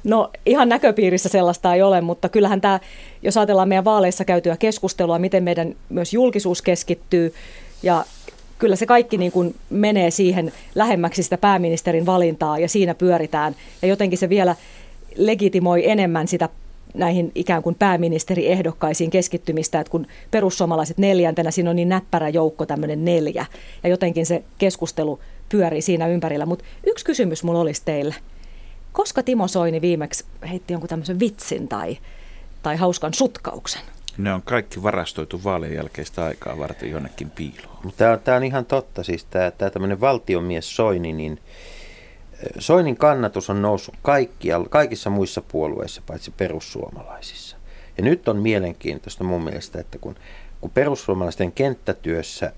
No 0.05 0.31
ihan 0.47 0.69
näköpiirissä 0.69 1.29
sellaista 1.29 1.75
ei 1.75 1.83
ole, 1.83 2.01
mutta 2.01 2.29
kyllähän 2.29 2.61
tämä, 2.61 2.81
jos 3.23 3.37
ajatellaan 3.37 3.69
meidän 3.69 3.85
vaaleissa 3.85 4.25
käytyä 4.25 4.57
keskustelua, 4.57 5.19
miten 5.19 5.43
meidän 5.43 5.75
myös 5.89 6.13
julkisuus 6.13 6.63
keskittyy 6.63 7.35
ja 7.83 8.05
kyllä 8.59 8.77
se 8.77 8.87
kaikki 8.87 9.19
niin 9.19 9.33
kuin 9.33 9.55
menee 9.71 10.11
siihen 10.11 10.53
lähemmäksi 10.75 11.23
sitä 11.23 11.39
pääministerin 11.39 12.07
valintaa 12.07 12.59
ja 12.59 12.69
siinä 12.69 12.95
pyöritään. 12.95 13.57
Ja 13.83 13.89
jotenkin 13.89 14.19
se 14.19 14.29
vielä 14.29 14.57
legitimoi 15.17 15.91
enemmän 15.91 16.29
sitä 16.29 16.49
näihin 16.95 17.33
ikään 17.35 17.63
kuin 17.63 17.75
pääministeriehdokkaisiin 17.75 19.11
keskittymistä, 19.11 19.81
että 19.81 19.91
kun 19.91 20.07
perussuomalaiset 20.31 20.99
neljäntenä, 20.99 21.51
siinä 21.51 21.71
on 21.71 21.77
niin 21.77 21.89
näppärä 21.89 22.29
joukko 22.29 22.67
tämmöinen 22.67 23.05
neljä, 23.05 23.47
ja 23.83 23.89
jotenkin 23.89 24.27
se 24.27 24.43
keskustelu 24.59 25.21
pyörii 25.49 25.83
siinä 25.83 26.07
ympärillä. 26.07 26.47
Mutta 26.47 26.65
yksi 26.87 27.05
kysymys 27.05 27.45
mulla 27.45 27.61
olisi 27.61 27.83
teille. 27.85 28.15
Koska 28.93 29.23
Timo 29.23 29.49
Soini 29.49 29.81
viimeksi 29.81 30.25
heitti 30.51 30.73
jonkun 30.73 30.89
tämmöisen 30.89 31.21
vitsin 31.21 31.69
tai, 31.69 31.99
tai 32.63 32.77
hauskan 32.77 33.15
sutkauksen? 33.15 33.83
Ne 34.19 34.35
on 34.35 34.43
kaikki 34.43 34.83
varastoitu 34.83 35.45
vaalien 35.45 35.75
jälkeistä 35.75 36.25
aikaa 36.25 36.59
varten 36.59 36.91
jonnekin 36.91 37.31
piiloon. 37.31 37.93
Tämä 37.97 38.13
on, 38.13 38.21
tämä 38.21 38.37
on 38.37 38.45
ihan 38.45 38.65
totta. 38.65 39.03
Siis 39.03 39.25
tämä, 39.25 39.51
tämä 39.51 39.71
tämmöinen 39.71 40.01
valtiomies 40.01 40.77
Soini, 40.77 41.13
niin 41.13 41.41
Soinin 42.59 42.97
kannatus 42.97 43.51
on 43.51 43.63
noussut 43.63 43.95
kaikkia, 44.03 44.61
kaikissa 44.71 45.11
muissa 45.11 45.43
puolueissa, 45.49 46.03
paitsi 46.07 46.31
perussuomalaisissa. 46.31 47.57
Ja 47.97 48.05
nyt 48.05 48.29
on 48.29 48.37
mielenkiintoista 48.37 49.25
mun 49.25 49.45
mielestä, 49.45 49.81
että 49.81 49.99
kun, 49.99 50.15
kun 50.61 50.71
perussuomalaisten 50.71 51.53
kenttätyössä 51.53 52.53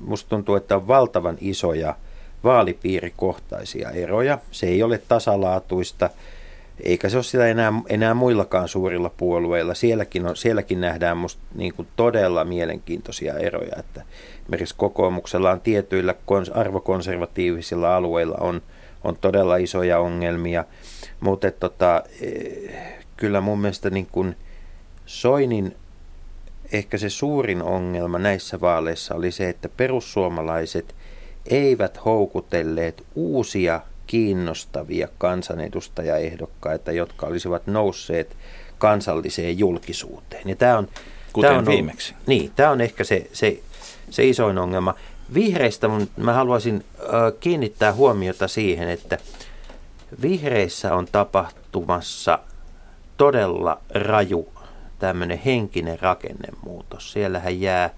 musta 0.00 0.28
tuntuu, 0.28 0.54
että 0.54 0.76
on 0.76 0.88
valtavan 0.88 1.36
isoja 1.40 1.96
vaalipiirikohtaisia 2.44 3.90
eroja. 3.90 4.38
Se 4.50 4.66
ei 4.66 4.82
ole 4.82 4.98
tasalaatuista, 5.08 6.10
eikä 6.82 7.08
se 7.08 7.16
ole 7.16 7.24
sitä 7.24 7.46
enää, 7.46 7.72
enää 7.88 8.14
muillakaan 8.14 8.68
suurilla 8.68 9.10
puolueilla. 9.16 9.74
Sielläkin, 9.74 10.26
on, 10.26 10.36
sielläkin 10.36 10.80
nähdään 10.80 11.16
musta 11.16 11.42
niin 11.54 11.74
kuin 11.74 11.88
todella 11.96 12.44
mielenkiintoisia 12.44 13.34
eroja, 13.34 13.76
että 13.78 14.02
esimerkiksi 14.42 14.74
kokoomuksella 14.78 15.50
on 15.50 15.60
tietyillä 15.60 16.14
arvokonservatiivisilla 16.54 17.96
alueilla 17.96 18.36
on– 18.40 18.62
on 19.06 19.16
todella 19.20 19.56
isoja 19.56 19.98
ongelmia. 19.98 20.64
Mutta 21.20 21.50
tota, 21.50 22.02
eh, 22.20 22.74
kyllä 23.16 23.40
mun 23.40 23.60
mielestä 23.60 23.90
niin 23.90 24.08
kun 24.12 24.34
Soinin 25.06 25.76
ehkä 26.72 26.98
se 26.98 27.10
suurin 27.10 27.62
ongelma 27.62 28.18
näissä 28.18 28.60
vaaleissa 28.60 29.14
oli 29.14 29.30
se, 29.30 29.48
että 29.48 29.68
perussuomalaiset 29.68 30.94
eivät 31.50 32.04
houkutelleet 32.04 33.02
uusia 33.14 33.80
kiinnostavia 34.06 35.08
kansanedustajaehdokkaita, 35.18 36.92
jotka 36.92 37.26
olisivat 37.26 37.66
nousseet 37.66 38.36
kansalliseen 38.78 39.58
julkisuuteen. 39.58 40.48
Ja 40.48 40.56
tämä 40.56 40.78
on, 40.78 40.88
Kuten 41.32 41.48
tämä 41.48 41.58
on, 41.58 41.66
viimeksi. 41.66 42.14
Niin, 42.26 42.52
tämä 42.56 42.70
on 42.70 42.80
ehkä 42.80 43.04
se, 43.04 43.26
se, 43.32 43.58
se 44.10 44.24
isoin 44.24 44.58
ongelma. 44.58 44.94
Vihreistä 45.34 45.88
mun, 45.88 46.08
mä 46.16 46.32
haluaisin 46.32 46.84
kiinnittää 47.40 47.92
huomiota 47.92 48.48
siihen, 48.48 48.88
että 48.88 49.18
vihreissä 50.22 50.94
on 50.94 51.06
tapahtumassa 51.12 52.38
todella 53.16 53.80
raju 53.94 54.48
tämmöinen 54.98 55.38
henkinen 55.38 56.00
rakennemuutos. 56.00 57.12
Siellähän 57.12 57.60
jää, 57.60 57.90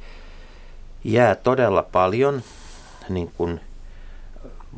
jää 1.04 1.34
todella 1.34 1.82
paljon, 1.82 2.42
niin 3.08 3.32
kuin 3.36 3.60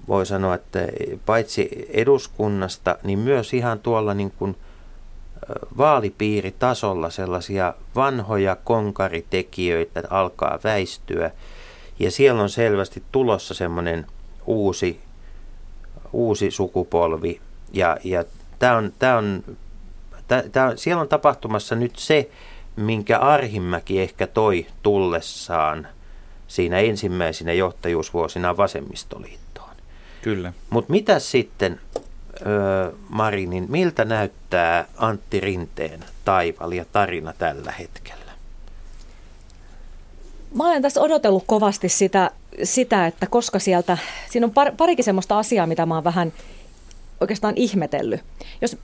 voi 0.08 0.26
sanoa, 0.26 0.54
että 0.54 0.78
paitsi 1.26 1.86
eduskunnasta, 1.88 2.98
niin 3.02 3.18
myös 3.18 3.54
ihan 3.54 3.78
tuolla 3.78 4.14
niin 4.14 4.30
kuin 4.30 4.56
vaalipiiritasolla 5.76 7.10
sellaisia 7.10 7.74
vanhoja 7.94 8.56
konkaritekijöitä 8.56 10.02
alkaa 10.10 10.58
väistyä– 10.64 11.30
ja 12.00 12.10
siellä 12.10 12.42
on 12.42 12.50
selvästi 12.50 13.02
tulossa 13.12 13.54
semmoinen 13.54 14.06
uusi, 14.46 15.00
uusi 16.12 16.50
sukupolvi. 16.50 17.40
Ja, 17.72 17.96
ja 18.04 18.24
tää 18.58 18.76
on, 18.76 18.92
tää 18.98 19.16
on, 19.16 19.44
tää, 20.28 20.42
tää 20.52 20.76
siellä 20.76 21.00
on 21.02 21.08
tapahtumassa 21.08 21.74
nyt 21.74 21.96
se, 21.96 22.30
minkä 22.76 23.18
Arhimäki 23.18 24.00
ehkä 24.00 24.26
toi 24.26 24.66
tullessaan 24.82 25.88
siinä 26.48 26.78
ensimmäisinä 26.78 27.52
johtajuusvuosina 27.52 28.56
vasemmistoliittoon. 28.56 29.76
Kyllä. 30.22 30.52
Mutta 30.70 30.92
mitä 30.92 31.18
sitten, 31.18 31.80
öö, 32.46 32.92
Marinin, 33.08 33.66
miltä 33.68 34.04
näyttää 34.04 34.88
Antti 34.96 35.40
Rinteen 35.40 36.04
taival 36.24 36.72
ja 36.72 36.84
tarina 36.92 37.32
tällä 37.38 37.72
hetkellä? 37.72 38.19
Mä 40.54 40.66
olen 40.66 40.82
tässä 40.82 41.00
odotellut 41.00 41.44
kovasti 41.46 41.88
sitä, 41.88 42.30
sitä 42.62 43.06
että 43.06 43.26
koska 43.26 43.58
sieltä, 43.58 43.98
siinä 44.30 44.46
on 44.46 44.52
par, 44.52 44.72
parikin 44.76 45.04
semmoista 45.04 45.38
asiaa, 45.38 45.66
mitä 45.66 45.86
mä 45.86 45.94
oon 45.94 46.04
vähän 46.04 46.32
oikeastaan 47.20 47.54
ihmetellyt. 47.56 48.20
Jos 48.60 48.76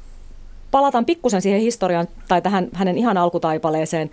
palataan 0.70 1.04
pikkusen 1.04 1.42
siihen 1.42 1.60
historiaan 1.60 2.08
tai 2.28 2.42
tähän 2.42 2.68
hänen 2.72 2.98
ihan 2.98 3.16
alkutaipaleeseen, 3.16 4.10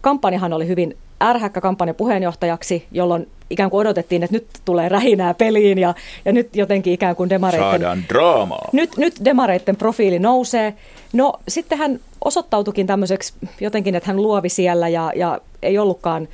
kampanjahan 0.00 0.52
oli 0.52 0.66
hyvin 0.66 0.96
ärhäkkä 1.22 1.60
kampanja 1.60 1.94
puheenjohtajaksi, 1.94 2.86
jolloin 2.92 3.28
ikään 3.50 3.70
kuin 3.70 3.80
odotettiin, 3.80 4.22
että 4.22 4.36
nyt 4.36 4.46
tulee 4.64 4.88
rähinää 4.88 5.34
peliin 5.34 5.78
ja, 5.78 5.94
ja 6.24 6.32
nyt 6.32 6.56
jotenkin 6.56 6.92
ikään 6.92 7.16
kuin 7.16 7.30
demareitten... 7.30 7.70
Saadaan 7.70 8.04
draamaa. 8.08 8.68
Nyt, 8.72 8.96
nyt 8.96 9.14
demareitten 9.24 9.76
profiili 9.76 10.18
nousee. 10.18 10.74
No 11.12 11.32
sitten 11.48 11.78
hän 11.78 12.00
osoittautukin 12.24 12.86
tämmöiseksi 12.86 13.34
jotenkin, 13.60 13.94
että 13.94 14.06
hän 14.06 14.22
luovi 14.22 14.48
siellä 14.48 14.88
ja, 14.88 15.12
ja 15.16 15.40
ei 15.62 15.78
ollutkaan 15.78 16.28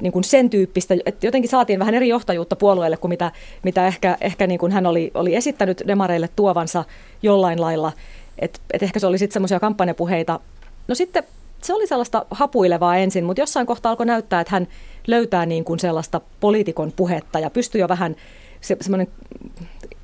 niin 0.00 0.12
kuin 0.12 0.24
sen 0.24 0.50
tyyppistä, 0.50 0.94
että 1.06 1.26
jotenkin 1.26 1.50
saatiin 1.50 1.78
vähän 1.78 1.94
eri 1.94 2.08
johtajuutta 2.08 2.56
puolueelle 2.56 2.96
kuin 2.96 3.08
mitä, 3.08 3.32
mitä 3.62 3.86
ehkä, 3.86 4.16
ehkä 4.20 4.46
niin 4.46 4.60
kuin 4.60 4.72
hän 4.72 4.86
oli, 4.86 5.10
oli 5.14 5.34
esittänyt 5.34 5.82
demareille 5.86 6.28
tuovansa 6.36 6.84
jollain 7.22 7.60
lailla. 7.60 7.92
Että 8.38 8.60
et 8.72 8.82
ehkä 8.82 9.00
se 9.00 9.06
oli 9.06 9.18
sitten 9.18 9.32
semmoisia 9.32 9.60
kampanjapuheita. 9.60 10.40
No 10.88 10.94
sitten 10.94 11.22
se 11.62 11.74
oli 11.74 11.86
sellaista 11.86 12.26
hapuilevaa 12.30 12.96
ensin, 12.96 13.24
mutta 13.24 13.42
jossain 13.42 13.66
kohtaa 13.66 13.90
alkoi 13.90 14.06
näyttää, 14.06 14.40
että 14.40 14.54
hän 14.54 14.68
löytää 15.06 15.46
niin 15.46 15.64
kuin 15.64 15.78
sellaista 15.78 16.20
poliitikon 16.40 16.92
puhetta 16.96 17.38
ja 17.38 17.50
pystyi 17.50 17.80
jo 17.80 17.88
vähän 17.88 18.16
se, 18.60 18.76
semmoinen 18.80 19.08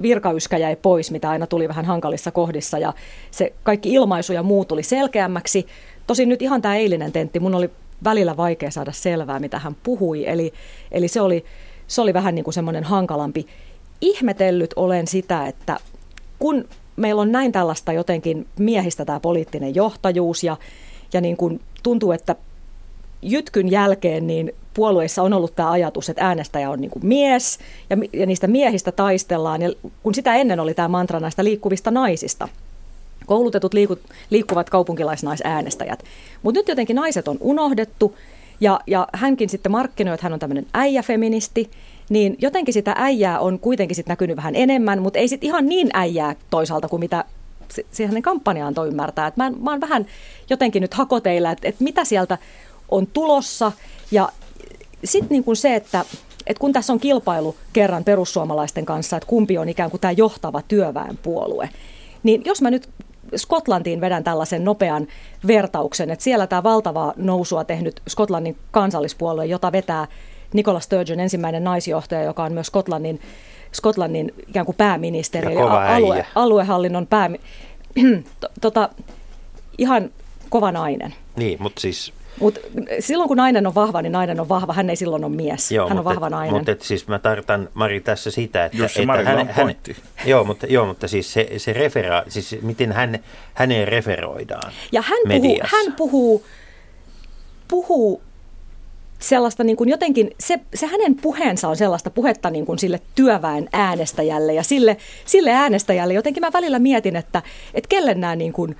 virkayskä 0.02 0.56
jäi 0.56 0.76
pois, 0.76 1.10
mitä 1.10 1.30
aina 1.30 1.46
tuli 1.46 1.68
vähän 1.68 1.84
hankalissa 1.84 2.30
kohdissa 2.30 2.78
ja 2.78 2.92
se 3.30 3.52
kaikki 3.62 3.92
ilmaisu 3.92 4.32
ja 4.32 4.42
muu 4.42 4.64
tuli 4.64 4.82
selkeämmäksi. 4.82 5.66
Tosin 6.06 6.28
nyt 6.28 6.42
ihan 6.42 6.62
tämä 6.62 6.76
eilinen 6.76 7.12
tentti, 7.12 7.40
mun 7.40 7.54
oli 7.54 7.70
välillä 8.04 8.36
vaikea 8.36 8.70
saada 8.70 8.92
selvää, 8.92 9.40
mitä 9.40 9.58
hän 9.58 9.76
puhui. 9.82 10.28
Eli, 10.28 10.52
eli 10.92 11.08
se, 11.08 11.20
oli, 11.20 11.44
se 11.86 12.00
oli 12.00 12.14
vähän 12.14 12.34
niin 12.34 12.44
kuin 12.44 12.54
semmoinen 12.54 12.84
hankalampi. 12.84 13.46
Ihmetellyt 14.00 14.74
olen 14.76 15.06
sitä, 15.06 15.46
että 15.46 15.76
kun 16.38 16.68
meillä 16.96 17.22
on 17.22 17.32
näin 17.32 17.52
tällaista 17.52 17.92
jotenkin 17.92 18.46
miehistä 18.58 19.04
tämä 19.04 19.20
poliittinen 19.20 19.74
johtajuus 19.74 20.44
ja, 20.44 20.56
ja 21.12 21.20
niin 21.20 21.36
kuin 21.36 21.60
tuntuu, 21.82 22.12
että 22.12 22.36
jytkyn 23.22 23.70
jälkeen 23.70 24.26
niin 24.26 24.52
puolueissa 24.74 25.22
on 25.22 25.32
ollut 25.32 25.56
tämä 25.56 25.70
ajatus, 25.70 26.08
että 26.08 26.26
äänestäjä 26.26 26.70
on 26.70 26.80
niin 26.80 26.90
kuin 26.90 27.06
mies 27.06 27.58
ja, 27.90 27.96
ja 28.12 28.26
niistä 28.26 28.46
miehistä 28.46 28.92
taistellaan. 28.92 29.62
Ja 29.62 29.72
kun 30.02 30.14
sitä 30.14 30.34
ennen 30.34 30.60
oli 30.60 30.74
tämä 30.74 30.88
mantra 30.88 31.20
näistä 31.20 31.44
liikkuvista 31.44 31.90
naisista– 31.90 32.48
koulutetut 33.26 33.74
liikut, 33.74 34.00
liikkuvat 34.30 34.70
kaupunkilaisnaisäänestäjät. 34.70 36.04
Mutta 36.42 36.60
nyt 36.60 36.68
jotenkin 36.68 36.96
naiset 36.96 37.28
on 37.28 37.36
unohdettu 37.40 38.16
ja, 38.60 38.80
ja 38.86 39.08
hänkin 39.12 39.48
sitten 39.48 39.72
markkinoi, 39.72 40.14
että 40.14 40.26
hän 40.26 40.32
on 40.32 40.38
tämmöinen 40.38 40.66
äijäfeministi, 40.74 41.70
niin 42.08 42.36
jotenkin 42.38 42.74
sitä 42.74 42.94
äijää 42.98 43.40
on 43.40 43.58
kuitenkin 43.58 43.96
sitten 43.96 44.12
näkynyt 44.12 44.36
vähän 44.36 44.54
enemmän, 44.54 45.02
mutta 45.02 45.18
ei 45.18 45.28
sitten 45.28 45.46
ihan 45.46 45.66
niin 45.66 45.90
äijää 45.92 46.36
toisaalta 46.50 46.88
kuin 46.88 47.00
mitä 47.00 47.24
se 47.90 48.06
hänen 48.06 48.22
kampanja 48.22 48.66
antoi 48.66 48.88
ymmärtää. 48.88 49.26
Et 49.26 49.36
mä, 49.36 49.50
mä 49.50 49.70
oon 49.70 49.80
vähän 49.80 50.06
jotenkin 50.50 50.82
nyt 50.82 50.94
hakoteilla, 50.94 51.50
että, 51.50 51.68
että 51.68 51.84
mitä 51.84 52.04
sieltä 52.04 52.38
on 52.88 53.06
tulossa 53.06 53.72
ja 54.10 54.28
sitten 55.04 55.44
niin 55.46 55.56
se, 55.56 55.74
että, 55.74 56.04
että 56.46 56.60
kun 56.60 56.72
tässä 56.72 56.92
on 56.92 57.00
kilpailu 57.00 57.56
kerran 57.72 58.04
perussuomalaisten 58.04 58.86
kanssa, 58.86 59.16
että 59.16 59.26
kumpi 59.26 59.58
on 59.58 59.68
ikään 59.68 59.90
kuin 59.90 60.00
tämä 60.00 60.12
johtava 60.12 60.62
työväenpuolue, 60.62 61.70
niin 62.22 62.42
jos 62.44 62.62
mä 62.62 62.70
nyt 62.70 62.88
Skotlantiin 63.36 64.00
vedän 64.00 64.24
tällaisen 64.24 64.64
nopean 64.64 65.06
vertauksen, 65.46 66.10
että 66.10 66.22
siellä 66.22 66.46
tämä 66.46 66.62
valtavaa 66.62 67.12
nousua 67.16 67.64
tehnyt 67.64 68.02
Skotlannin 68.08 68.56
kansallispuolue, 68.70 69.46
jota 69.46 69.72
vetää 69.72 70.06
Nicola 70.52 70.80
Sturgeon, 70.80 71.20
ensimmäinen 71.20 71.64
naisjohtaja, 71.64 72.22
joka 72.22 72.44
on 72.44 72.52
myös 72.52 72.66
Skotlannin, 72.66 73.20
Skotlannin 73.72 74.34
ikään 74.48 74.66
kuin 74.66 74.76
pääministeri, 74.76 75.54
ja 75.54 75.94
alue, 75.96 76.26
aluehallinnon 76.34 77.06
päämi... 77.06 77.40
tota, 78.60 78.88
ihan 79.78 80.10
kova 80.48 80.72
nainen. 80.72 81.14
Niin, 81.36 81.62
mutta 81.62 81.80
siis 81.80 82.12
mutta 82.40 82.60
silloin 83.00 83.28
kun 83.28 83.36
nainen 83.36 83.66
on 83.66 83.74
vahva, 83.74 84.02
niin 84.02 84.12
nainen 84.12 84.40
on 84.40 84.48
vahva. 84.48 84.72
Hän 84.72 84.90
ei 84.90 84.96
silloin 84.96 85.24
ole 85.24 85.36
mies. 85.36 85.72
Joo, 85.72 85.88
hän 85.88 85.98
on 85.98 86.04
vahva 86.04 86.26
et, 86.26 86.30
nainen. 86.30 86.54
Mutta 86.54 86.72
et, 86.72 86.82
siis 86.82 87.08
mä 87.08 87.18
tarkoitan 87.18 87.68
Mari 87.74 88.00
tässä 88.00 88.30
sitä, 88.30 88.64
että... 88.64 88.78
Jos 88.78 88.94
se 88.94 89.00
että 89.00 89.06
Marilla 89.06 89.30
hän, 89.30 89.38
on 89.38 89.46
hän, 89.46 89.64
pointti. 89.64 89.96
joo, 90.26 90.44
mutta, 90.44 90.66
joo, 90.66 90.86
mutta 90.86 91.08
siis 91.08 91.32
se, 91.32 91.48
se 91.56 91.72
referaa, 91.72 92.22
siis 92.28 92.56
miten 92.62 92.92
hän, 92.92 93.18
häneen 93.54 93.88
referoidaan 93.88 94.72
Ja 94.92 95.02
hän 95.02 95.18
puhuu, 95.24 95.42
mediassa. 95.42 95.76
hän 95.76 95.92
puhuu, 95.92 96.44
puhuu 97.68 98.22
sellaista 99.18 99.64
niin 99.64 99.76
kuin 99.76 99.88
jotenkin, 99.88 100.30
se, 100.40 100.60
se 100.74 100.86
hänen 100.86 101.14
puheensa 101.14 101.68
on 101.68 101.76
sellaista 101.76 102.10
puhetta 102.10 102.50
niin 102.50 102.66
kuin 102.66 102.78
sille 102.78 103.00
työväen 103.14 103.68
äänestäjälle 103.72 104.54
ja 104.54 104.62
sille, 104.62 104.96
sille 105.24 105.50
äänestäjälle 105.50 106.14
jotenkin 106.14 106.40
mä 106.40 106.52
välillä 106.52 106.78
mietin, 106.78 107.16
että, 107.16 107.42
että 107.74 107.88
kelle 107.88 108.14
nämä 108.14 108.36
niin 108.36 108.52
kuin 108.52 108.76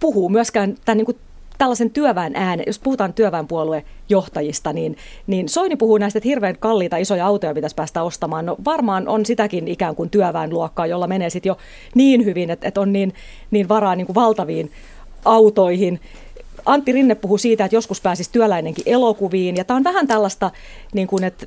puhuu 0.00 0.28
myöskään 0.28 0.74
tämän 0.84 0.96
niin 0.96 1.06
kuin 1.06 1.18
tällaisen 1.60 1.90
työväen 1.90 2.36
äänen, 2.36 2.64
jos 2.66 2.78
puhutaan 2.78 3.12
työväenpuolueen 3.12 3.82
johtajista, 4.08 4.72
niin, 4.72 4.96
niin 5.26 5.48
Soini 5.48 5.76
puhuu 5.76 5.98
näistä, 5.98 6.18
että 6.18 6.28
hirveän 6.28 6.58
kalliita 6.58 6.96
isoja 6.96 7.26
autoja 7.26 7.54
pitäisi 7.54 7.76
päästä 7.76 8.02
ostamaan. 8.02 8.46
No 8.46 8.56
varmaan 8.64 9.08
on 9.08 9.26
sitäkin 9.26 9.68
ikään 9.68 9.96
kuin 9.96 10.10
työväenluokkaa, 10.10 10.86
jolla 10.86 11.06
menee 11.06 11.30
sitten 11.30 11.50
jo 11.50 11.58
niin 11.94 12.24
hyvin, 12.24 12.50
että, 12.50 12.68
että 12.68 12.80
on 12.80 12.92
niin, 12.92 13.14
niin 13.50 13.68
varaa 13.68 13.96
niin 13.96 14.06
kuin 14.06 14.14
valtaviin 14.14 14.72
autoihin. 15.24 16.00
Antti 16.66 16.92
Rinne 16.92 17.14
puhuu 17.14 17.38
siitä, 17.38 17.64
että 17.64 17.76
joskus 17.76 18.00
pääsisi 18.00 18.32
työläinenkin 18.32 18.84
elokuviin, 18.86 19.56
ja 19.56 19.64
tämä 19.64 19.76
on 19.76 19.84
vähän 19.84 20.06
tällaista, 20.06 20.50
niin 20.92 21.06
kuin, 21.06 21.24
että 21.24 21.46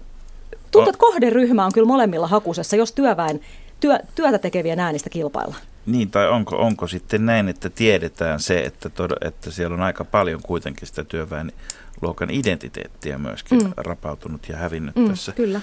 tuntuu, 0.71 0.89
että 0.89 0.99
kohderyhmä 0.99 1.65
on 1.65 1.73
kyllä 1.73 1.87
molemmilla 1.87 2.27
hakusessa, 2.27 2.75
jos 2.75 2.91
työväen, 2.91 3.39
työ, 3.79 3.99
työtä 4.15 4.39
tekevien 4.39 4.79
äänistä 4.79 5.09
kilpailla. 5.09 5.55
Niin, 5.85 6.11
tai 6.11 6.29
onko, 6.29 6.55
onko 6.55 6.87
sitten 6.87 7.25
näin, 7.25 7.47
että 7.49 7.69
tiedetään 7.69 8.39
se, 8.39 8.59
että, 8.59 8.89
tod, 8.89 9.11
että 9.21 9.51
siellä 9.51 9.73
on 9.73 9.81
aika 9.81 10.03
paljon 10.03 10.41
kuitenkin 10.41 10.87
sitä 10.87 11.03
työväenluokan 11.03 12.29
identiteettiä 12.29 13.17
myöskin 13.17 13.63
mm. 13.63 13.73
rapautunut 13.77 14.49
ja 14.49 14.57
hävinnyt 14.57 14.95
Mm, 14.95 15.09
tässä 15.09 15.31
kyllä. 15.31 15.61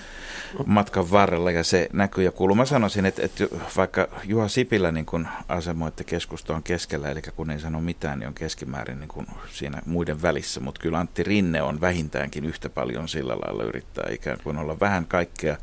matkan 0.66 1.10
varrella 1.10 1.50
ja 1.50 1.64
se 1.64 1.88
näkyy 1.92 2.24
ja 2.24 2.32
kuuluu. 2.32 2.56
Mä 2.56 2.64
sanoisin, 2.64 3.06
että, 3.06 3.22
että 3.24 3.44
vaikka 3.76 4.08
Juha 4.24 4.48
Sipilä 4.48 4.92
niin 4.92 5.06
kun 5.06 5.28
asemoi, 5.48 5.88
että 5.88 6.04
keskusta 6.04 6.54
on 6.54 6.62
keskellä, 6.62 7.08
eli 7.08 7.22
kun 7.36 7.50
ei 7.50 7.60
sano 7.60 7.80
mitään, 7.80 8.18
niin 8.18 8.28
on 8.28 8.34
keskimäärin 8.34 9.00
niin 9.00 9.08
kun 9.08 9.26
siinä 9.52 9.82
muiden 9.86 10.22
välissä, 10.22 10.60
mutta 10.60 10.80
kyllä 10.80 10.98
Antti 10.98 11.22
Rinne 11.22 11.62
on 11.62 11.80
vähintäänkin 11.80 12.44
yhtä 12.44 12.68
paljon 12.70 13.08
sillä 13.08 13.36
lailla 13.36 13.64
yrittää 13.64 14.08
ikään 14.12 14.38
kuin 14.44 14.58
olla 14.58 14.80
vähän 14.80 15.06
kaikkea, 15.06 15.56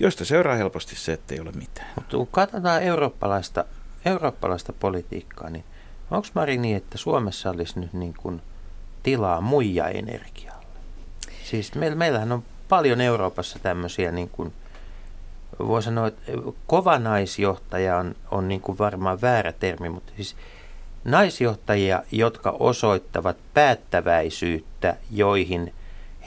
josta 0.00 0.24
seuraa 0.24 0.56
helposti 0.56 0.96
se, 0.96 1.12
että 1.12 1.34
ei 1.34 1.40
ole 1.40 1.52
mitään. 1.52 1.88
Mutta 1.96 2.16
kun 2.16 2.26
katsotaan 2.26 2.82
eurooppalaista, 2.82 3.64
eurooppalaista 4.04 4.72
politiikkaa, 4.72 5.50
niin 5.50 5.64
onko 6.10 6.28
Mari 6.34 6.58
niin, 6.58 6.76
että 6.76 6.98
Suomessa 6.98 7.50
olisi 7.50 7.80
nyt 7.80 7.92
niin 7.92 8.14
kuin 8.14 8.42
tilaa 9.02 9.40
muija 9.40 9.88
energialle? 9.88 10.66
Siis 11.44 11.74
meillä, 11.74 11.96
meillähän 11.96 12.32
on 12.32 12.42
paljon 12.68 13.00
Euroopassa 13.00 13.58
tämmöisiä, 13.58 14.12
niin 14.12 14.28
kuin, 14.28 14.52
voi 15.58 15.82
sanoa, 15.82 16.06
että 16.06 16.32
kova 16.66 16.98
naisjohtaja 16.98 17.96
on, 17.96 18.14
on 18.30 18.48
niin 18.48 18.60
kuin 18.60 18.78
varmaan 18.78 19.20
väärä 19.20 19.52
termi, 19.52 19.88
mutta 19.88 20.12
siis 20.16 20.36
naisjohtajia, 21.04 22.02
jotka 22.12 22.56
osoittavat 22.58 23.36
päättäväisyyttä, 23.54 24.96
joihin 25.10 25.74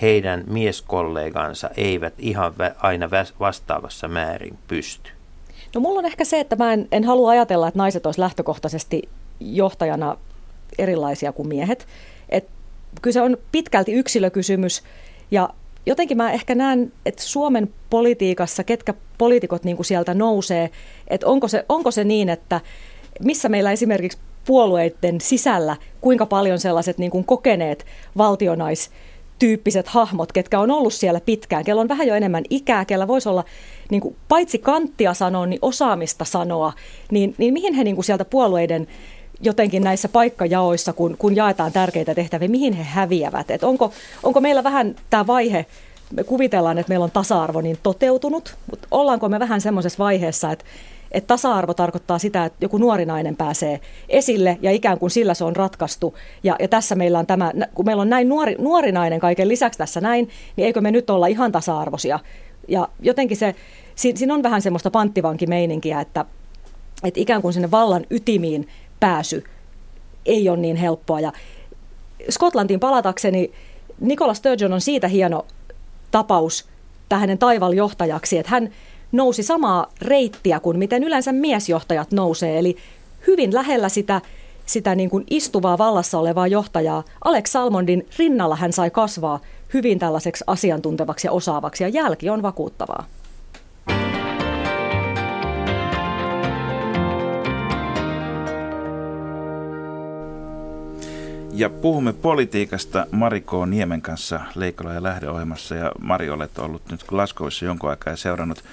heidän 0.02 0.44
mieskollegansa 0.48 1.70
eivät 1.78 2.14
ihan 2.18 2.54
aina 2.78 3.10
vastaavassa 3.40 4.08
määrin 4.08 4.58
pysty. 4.68 5.12
No 5.76 5.82
mulla 5.82 6.00
on 6.00 6.06
ehkä 6.06 6.26
se, 6.26 6.40
että 6.40 6.56
mä 6.56 6.74
en, 6.74 6.88
en 6.92 7.04
halua 7.04 7.30
ajatella, 7.30 7.68
että 7.68 7.78
naiset 7.78 8.06
olisi 8.06 8.20
lähtökohtaisesti 8.20 9.10
johtajana 9.40 10.18
erilaisia 10.78 11.32
kuin 11.32 11.48
miehet. 11.48 11.88
Et 12.30 12.50
kyllä 13.02 13.14
se 13.14 13.22
on 13.22 13.38
pitkälti 13.52 13.94
yksilökysymys 13.94 14.84
ja 15.32 15.50
jotenkin 15.86 16.18
mä 16.18 16.32
ehkä 16.32 16.56
näen, 16.56 16.92
että 17.06 17.24
Suomen 17.24 17.74
politiikassa, 17.90 18.64
ketkä 18.64 18.94
poliitikot 19.18 19.64
niin 19.64 19.76
kuin 19.76 19.86
sieltä 19.86 20.14
nousee, 20.14 20.70
että 21.08 21.28
onko 21.28 21.48
se, 21.48 21.66
onko 21.70 21.92
se 21.92 22.04
niin, 22.04 22.30
että 22.30 22.62
missä 23.20 23.50
meillä 23.50 23.72
esimerkiksi 23.72 24.18
puolueiden 24.46 25.22
sisällä, 25.22 25.76
kuinka 26.02 26.26
paljon 26.26 26.60
sellaiset 26.60 26.98
niin 26.98 27.12
kuin 27.12 27.26
kokeneet 27.26 27.86
valtionais 28.18 28.90
tyyppiset 29.40 29.88
hahmot, 29.88 30.32
ketkä 30.32 30.60
on 30.60 30.72
ollut 30.72 30.94
siellä 30.94 31.20
pitkään, 31.20 31.64
kello 31.64 31.82
on 31.82 31.90
vähän 31.90 32.08
jo 32.08 32.16
enemmän 32.16 32.44
ikää, 32.50 32.86
kellä 32.86 33.08
voisi 33.08 33.30
olla 33.30 33.44
niin 33.92 34.02
kuin, 34.02 34.16
paitsi 34.28 34.58
kanttia 34.58 35.14
sanoa, 35.14 35.46
niin 35.46 35.60
osaamista 35.62 36.26
sanoa, 36.26 36.74
niin, 37.12 37.36
niin 37.38 37.54
mihin 37.54 37.74
he 37.74 37.84
niin 37.84 37.96
kuin 37.96 38.06
sieltä 38.06 38.26
puolueiden 38.26 38.88
jotenkin 39.42 39.84
näissä 39.84 40.10
paikkajaoissa, 40.10 40.94
kun, 40.94 41.16
kun 41.18 41.36
jaetaan 41.36 41.72
tärkeitä 41.72 42.16
tehtäviä, 42.16 42.48
mihin 42.48 42.74
he 42.74 42.84
häviävät? 42.84 43.52
Et 43.52 43.64
onko, 43.64 43.92
onko 44.24 44.42
meillä 44.42 44.64
vähän 44.64 44.96
tämä 45.10 45.28
vaihe, 45.28 45.66
me 46.12 46.24
kuvitellaan, 46.24 46.78
että 46.78 46.90
meillä 46.90 47.04
on 47.04 47.12
tasa-arvo 47.12 47.62
niin 47.62 47.78
toteutunut, 47.84 48.56
mutta 48.72 48.88
ollaanko 48.92 49.30
me 49.30 49.40
vähän 49.40 49.62
semmoisessa 49.62 50.04
vaiheessa, 50.04 50.52
että, 50.52 50.66
että 51.14 51.28
tasa-arvo 51.28 51.74
tarkoittaa 51.74 52.20
sitä, 52.20 52.46
että 52.46 52.58
joku 52.62 52.78
nuori 52.78 53.06
nainen 53.06 53.36
pääsee 53.36 53.80
esille 54.10 54.58
ja 54.62 54.72
ikään 54.72 55.00
kuin 55.00 55.12
sillä 55.12 55.34
se 55.34 55.44
on 55.44 55.56
ratkaistu. 55.56 56.16
Ja, 56.44 56.56
ja 56.60 56.68
tässä 56.68 56.96
meillä 56.96 57.20
on 57.20 57.28
tämä, 57.28 57.52
kun 57.74 57.86
meillä 57.86 58.02
on 58.02 58.10
näin 58.10 58.30
nuori, 58.30 58.56
nuori 58.60 58.92
nainen 58.92 59.20
kaiken 59.20 59.48
lisäksi 59.48 59.78
tässä 59.78 60.02
näin, 60.02 60.30
niin 60.56 60.66
eikö 60.66 60.82
me 60.82 60.92
nyt 60.92 61.10
olla 61.10 61.28
ihan 61.28 61.52
tasa-arvoisia? 61.52 62.20
Ja 62.68 62.88
jotenkin 63.00 63.38
se, 63.38 63.56
siinä, 63.96 64.18
siinä 64.18 64.34
on 64.34 64.44
vähän 64.44 64.62
semmoista 64.62 64.92
panttivankimeininkiä, 64.92 66.02
että, 66.02 66.26
että 67.04 67.20
ikään 67.20 67.42
kuin 67.42 67.54
sinne 67.54 67.72
vallan 67.72 68.06
ytimiin 68.10 68.68
pääsy 69.00 69.44
ei 70.26 70.50
ole 70.50 70.58
niin 70.58 70.76
helppoa. 70.76 71.20
Ja 71.20 71.32
Skotlantiin 72.30 72.80
palatakseni, 72.80 73.52
Nicola 74.00 74.34
Sturgeon 74.34 74.74
on 74.74 74.82
siitä 74.82 75.08
hieno 75.08 75.46
tapaus 76.12 76.74
hänen 77.20 77.38
taivaljohtajaksi, 77.38 78.38
että 78.38 78.52
hän 78.52 78.70
nousi 79.14 79.44
samaa 79.44 79.88
reittiä 80.02 80.60
kuin 80.60 80.80
miten 80.80 81.04
yleensä 81.04 81.32
miesjohtajat 81.32 82.12
nousee, 82.12 82.60
eli 82.60 82.78
hyvin 83.28 83.54
lähellä 83.54 83.90
sitä, 83.90 84.22
sitä 84.66 84.96
niin 84.96 85.10
kuin 85.10 85.24
istuvaa 85.30 85.78
vallassa 85.78 86.20
olevaa 86.20 86.48
johtajaa. 86.48 87.04
Alex 87.24 87.52
Salmondin 87.52 88.08
rinnalla 88.20 88.56
hän 88.56 88.74
sai 88.74 88.90
kasvaa 88.90 89.40
hyvin 89.74 90.00
tällaiseksi 90.00 90.44
asiantuntevaksi 90.48 91.28
ja 91.28 91.32
osaavaksi, 91.32 91.84
ja 91.84 91.90
jälki 91.90 92.30
on 92.30 92.42
vakuuttavaa. 92.42 93.06
Ja 101.56 101.70
puhumme 101.70 102.14
politiikasta 102.14 103.08
Mariko 103.12 103.66
Niemen 103.66 104.02
kanssa 104.02 104.40
Leikola 104.56 104.94
ja 104.94 105.04
lähdeohjelmassa. 105.04 105.76
Ja 105.76 105.92
Mari, 106.02 106.30
olet 106.30 106.60
ollut 106.60 106.82
nyt 106.92 107.04
Glasgowissa 107.04 107.66
jonkun 107.66 107.90
aikaa 107.90 108.14
ja 108.14 108.18
seurannut 108.18 108.64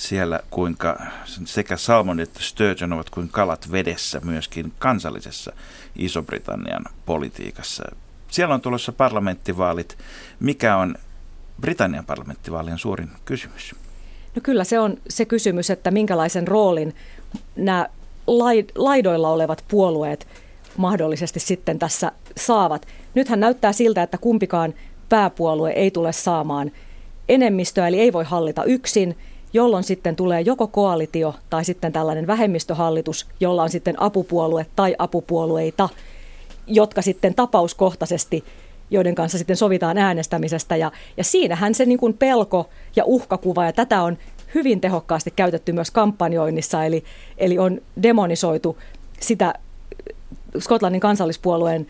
siellä, 0.00 0.40
kuinka 0.50 1.00
sekä 1.44 1.76
Salmon 1.76 2.20
että 2.20 2.40
Sturgeon 2.42 2.92
ovat 2.92 3.10
kuin 3.10 3.28
kalat 3.28 3.72
vedessä 3.72 4.20
myöskin 4.24 4.72
kansallisessa 4.78 5.52
Iso-Britannian 5.96 6.84
politiikassa. 7.06 7.84
Siellä 8.28 8.54
on 8.54 8.60
tulossa 8.60 8.92
parlamenttivaalit. 8.92 9.98
Mikä 10.40 10.76
on 10.76 10.94
Britannian 11.60 12.06
parlamenttivaalien 12.06 12.78
suurin 12.78 13.10
kysymys? 13.24 13.74
No 14.34 14.40
kyllä 14.42 14.64
se 14.64 14.78
on 14.78 14.96
se 15.08 15.24
kysymys, 15.24 15.70
että 15.70 15.90
minkälaisen 15.90 16.48
roolin 16.48 16.94
nämä 17.56 17.86
laidoilla 18.76 19.28
olevat 19.28 19.64
puolueet 19.68 20.28
mahdollisesti 20.76 21.40
sitten 21.40 21.78
tässä 21.78 22.12
saavat. 22.36 22.86
Nythän 23.14 23.40
näyttää 23.40 23.72
siltä, 23.72 24.02
että 24.02 24.18
kumpikaan 24.18 24.74
pääpuolue 25.08 25.70
ei 25.70 25.90
tule 25.90 26.12
saamaan 26.12 26.72
enemmistöä, 27.28 27.88
eli 27.88 28.00
ei 28.00 28.12
voi 28.12 28.24
hallita 28.24 28.64
yksin, 28.64 29.16
jolloin 29.52 29.84
sitten 29.84 30.16
tulee 30.16 30.40
joko 30.40 30.66
koalitio 30.66 31.34
tai 31.50 31.64
sitten 31.64 31.92
tällainen 31.92 32.26
vähemmistöhallitus, 32.26 33.26
jolla 33.40 33.62
on 33.62 33.70
sitten 33.70 34.02
apupuolue 34.02 34.66
tai 34.76 34.94
apupuolueita, 34.98 35.88
jotka 36.66 37.02
sitten 37.02 37.34
tapauskohtaisesti 37.34 38.44
joiden 38.90 39.14
kanssa 39.14 39.38
sitten 39.38 39.56
sovitaan 39.56 39.98
äänestämisestä. 39.98 40.76
Ja, 40.76 40.92
ja 41.16 41.24
siinähän 41.24 41.74
se 41.74 41.86
niin 41.86 41.98
kuin 41.98 42.14
pelko 42.14 42.68
ja 42.96 43.04
uhkakuva, 43.04 43.64
ja 43.64 43.72
tätä 43.72 44.02
on 44.02 44.18
hyvin 44.54 44.80
tehokkaasti 44.80 45.32
käytetty 45.36 45.72
myös 45.72 45.90
kampanjoinnissa, 45.90 46.84
eli, 46.84 47.04
eli 47.38 47.58
on 47.58 47.80
demonisoitu 48.02 48.78
sitä 49.20 49.54
Skotlannin 50.58 51.00
kansallispuolueen 51.00 51.86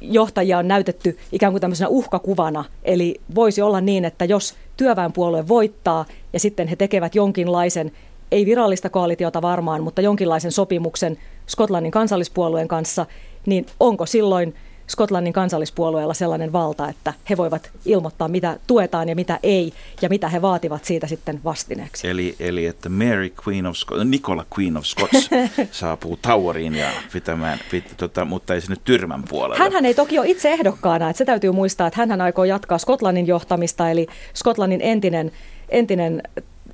johtajia 0.00 0.58
on 0.58 0.68
näytetty 0.68 1.18
ikään 1.32 1.52
kuin 1.52 1.60
tämmöisenä 1.60 1.88
uhkakuvana. 1.88 2.64
Eli 2.82 3.20
voisi 3.34 3.62
olla 3.62 3.80
niin, 3.80 4.04
että 4.04 4.24
jos 4.24 4.54
työväenpuolue 4.76 5.48
voittaa 5.48 6.04
ja 6.32 6.40
sitten 6.40 6.68
he 6.68 6.76
tekevät 6.76 7.14
jonkinlaisen, 7.14 7.92
ei 8.32 8.46
virallista 8.46 8.90
koalitiota 8.90 9.42
varmaan, 9.42 9.82
mutta 9.82 10.00
jonkinlaisen 10.00 10.52
sopimuksen 10.52 11.18
Skotlannin 11.46 11.92
kansallispuolueen 11.92 12.68
kanssa, 12.68 13.06
niin 13.46 13.66
onko 13.80 14.06
silloin 14.06 14.54
Skotlannin 14.86 15.32
kansallispuolueella 15.32 16.14
sellainen 16.14 16.52
valta, 16.52 16.88
että 16.88 17.12
he 17.30 17.36
voivat 17.36 17.70
ilmoittaa, 17.84 18.28
mitä 18.28 18.58
tuetaan 18.66 19.08
ja 19.08 19.14
mitä 19.14 19.40
ei, 19.42 19.72
ja 20.02 20.08
mitä 20.08 20.28
he 20.28 20.42
vaativat 20.42 20.84
siitä 20.84 21.06
sitten 21.06 21.40
vastineeksi. 21.44 22.08
Eli, 22.08 22.36
eli 22.40 22.66
että 22.66 22.88
Mary 22.88 23.32
Queen 23.48 23.66
of 23.66 23.76
Scots, 23.76 24.04
Nicola 24.04 24.46
Queen 24.58 24.76
of 24.76 24.84
Scots 24.84 25.30
saapuu 25.70 26.18
Toweriin 26.22 26.74
ja 26.74 26.88
pitämään, 27.12 27.58
pit, 27.70 27.94
tota, 27.96 28.24
mutta 28.24 28.54
ei 28.54 28.60
sinne 28.60 28.76
tyrmän 28.84 29.22
puolelle. 29.28 29.64
Hänhän 29.64 29.84
ei 29.84 29.94
toki 29.94 30.18
ole 30.18 30.28
itse 30.28 30.50
ehdokkaana, 30.52 31.10
että 31.10 31.18
se 31.18 31.24
täytyy 31.24 31.52
muistaa, 31.52 31.86
että 31.86 32.06
hän 32.06 32.20
aikoo 32.20 32.44
jatkaa 32.44 32.78
Skotlannin 32.78 33.26
johtamista, 33.26 33.90
eli 33.90 34.06
Skotlannin 34.34 34.80
entinen, 34.80 35.32
entinen 35.68 36.22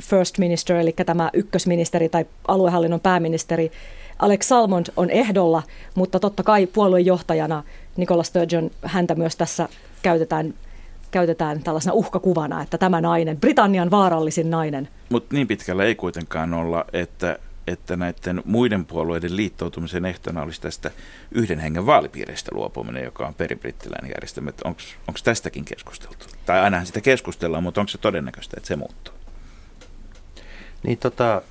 first 0.03 0.39
minister, 0.39 0.77
eli 0.77 0.95
tämä 1.07 1.31
ykkösministeri 1.33 2.09
tai 2.09 2.25
aluehallinnon 2.49 3.01
pääministeri 3.01 3.73
Alex 4.19 4.47
Salmond 4.47 4.87
on 4.97 5.11
ehdolla, 5.11 5.63
mutta 5.95 6.21
totta 6.21 6.43
kai 6.43 6.67
puoluejohtajana 6.67 7.63
Nicola 7.97 8.23
Sturgeon 8.23 8.71
häntä 8.83 9.15
myös 9.15 9.37
tässä 9.37 9.69
käytetään, 10.03 10.55
käytetään 11.11 11.63
tällaisena 11.63 11.95
uhkakuvana, 11.95 12.63
että 12.63 12.79
tämä 12.79 13.01
nainen, 13.01 13.41
Britannian 13.41 13.91
vaarallisin 13.91 14.51
nainen. 14.51 14.89
Mutta 15.09 15.35
niin 15.35 15.49
pitkällä 15.49 15.85
ei 15.85 15.95
kuitenkaan 15.95 16.55
olla, 16.55 16.85
että, 16.93 17.39
että 17.67 17.97
näiden 17.97 18.43
muiden 18.45 18.85
puolueiden 18.87 19.37
liittoutumisen 19.37 20.05
ehtona 20.05 20.43
olisi 20.43 20.61
tästä 20.61 20.91
yhden 21.33 21.59
hengen 21.59 21.87
vaalipiireistä 21.87 22.51
luopuminen, 22.55 23.05
joka 23.05 23.27
on 23.27 23.35
peribrittiläinen 23.35 24.11
järjestelmä. 24.11 24.51
Onko 24.65 25.21
tästäkin 25.25 25.65
keskusteltu? 25.65 26.27
Tai 26.47 26.61
ainahan 26.61 26.87
sitä 26.87 27.01
keskustellaan, 27.01 27.63
mutta 27.63 27.81
onko 27.81 27.89
se 27.89 27.99
todennäköistä, 27.99 28.55
että 28.57 28.67
se 28.67 28.77
muuttuu? 28.77 29.15
Niin 30.83 30.99
tota, 30.99 31.43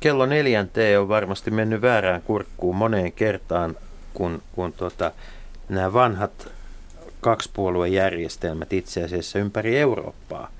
kello 0.00 0.26
neljänteen 0.26 1.00
on 1.00 1.08
varmasti 1.08 1.50
mennyt 1.50 1.82
väärään 1.82 2.22
kurkkuun 2.22 2.76
moneen 2.76 3.12
kertaan, 3.12 3.76
kun, 4.14 4.42
kun 4.52 4.72
tota, 4.72 5.12
nämä 5.68 5.92
vanhat 5.92 6.48
kaksipuoluejärjestelmät 7.20 8.72
itse 8.72 9.04
asiassa 9.04 9.38
ympäri 9.38 9.78
Eurooppaa 9.78 10.50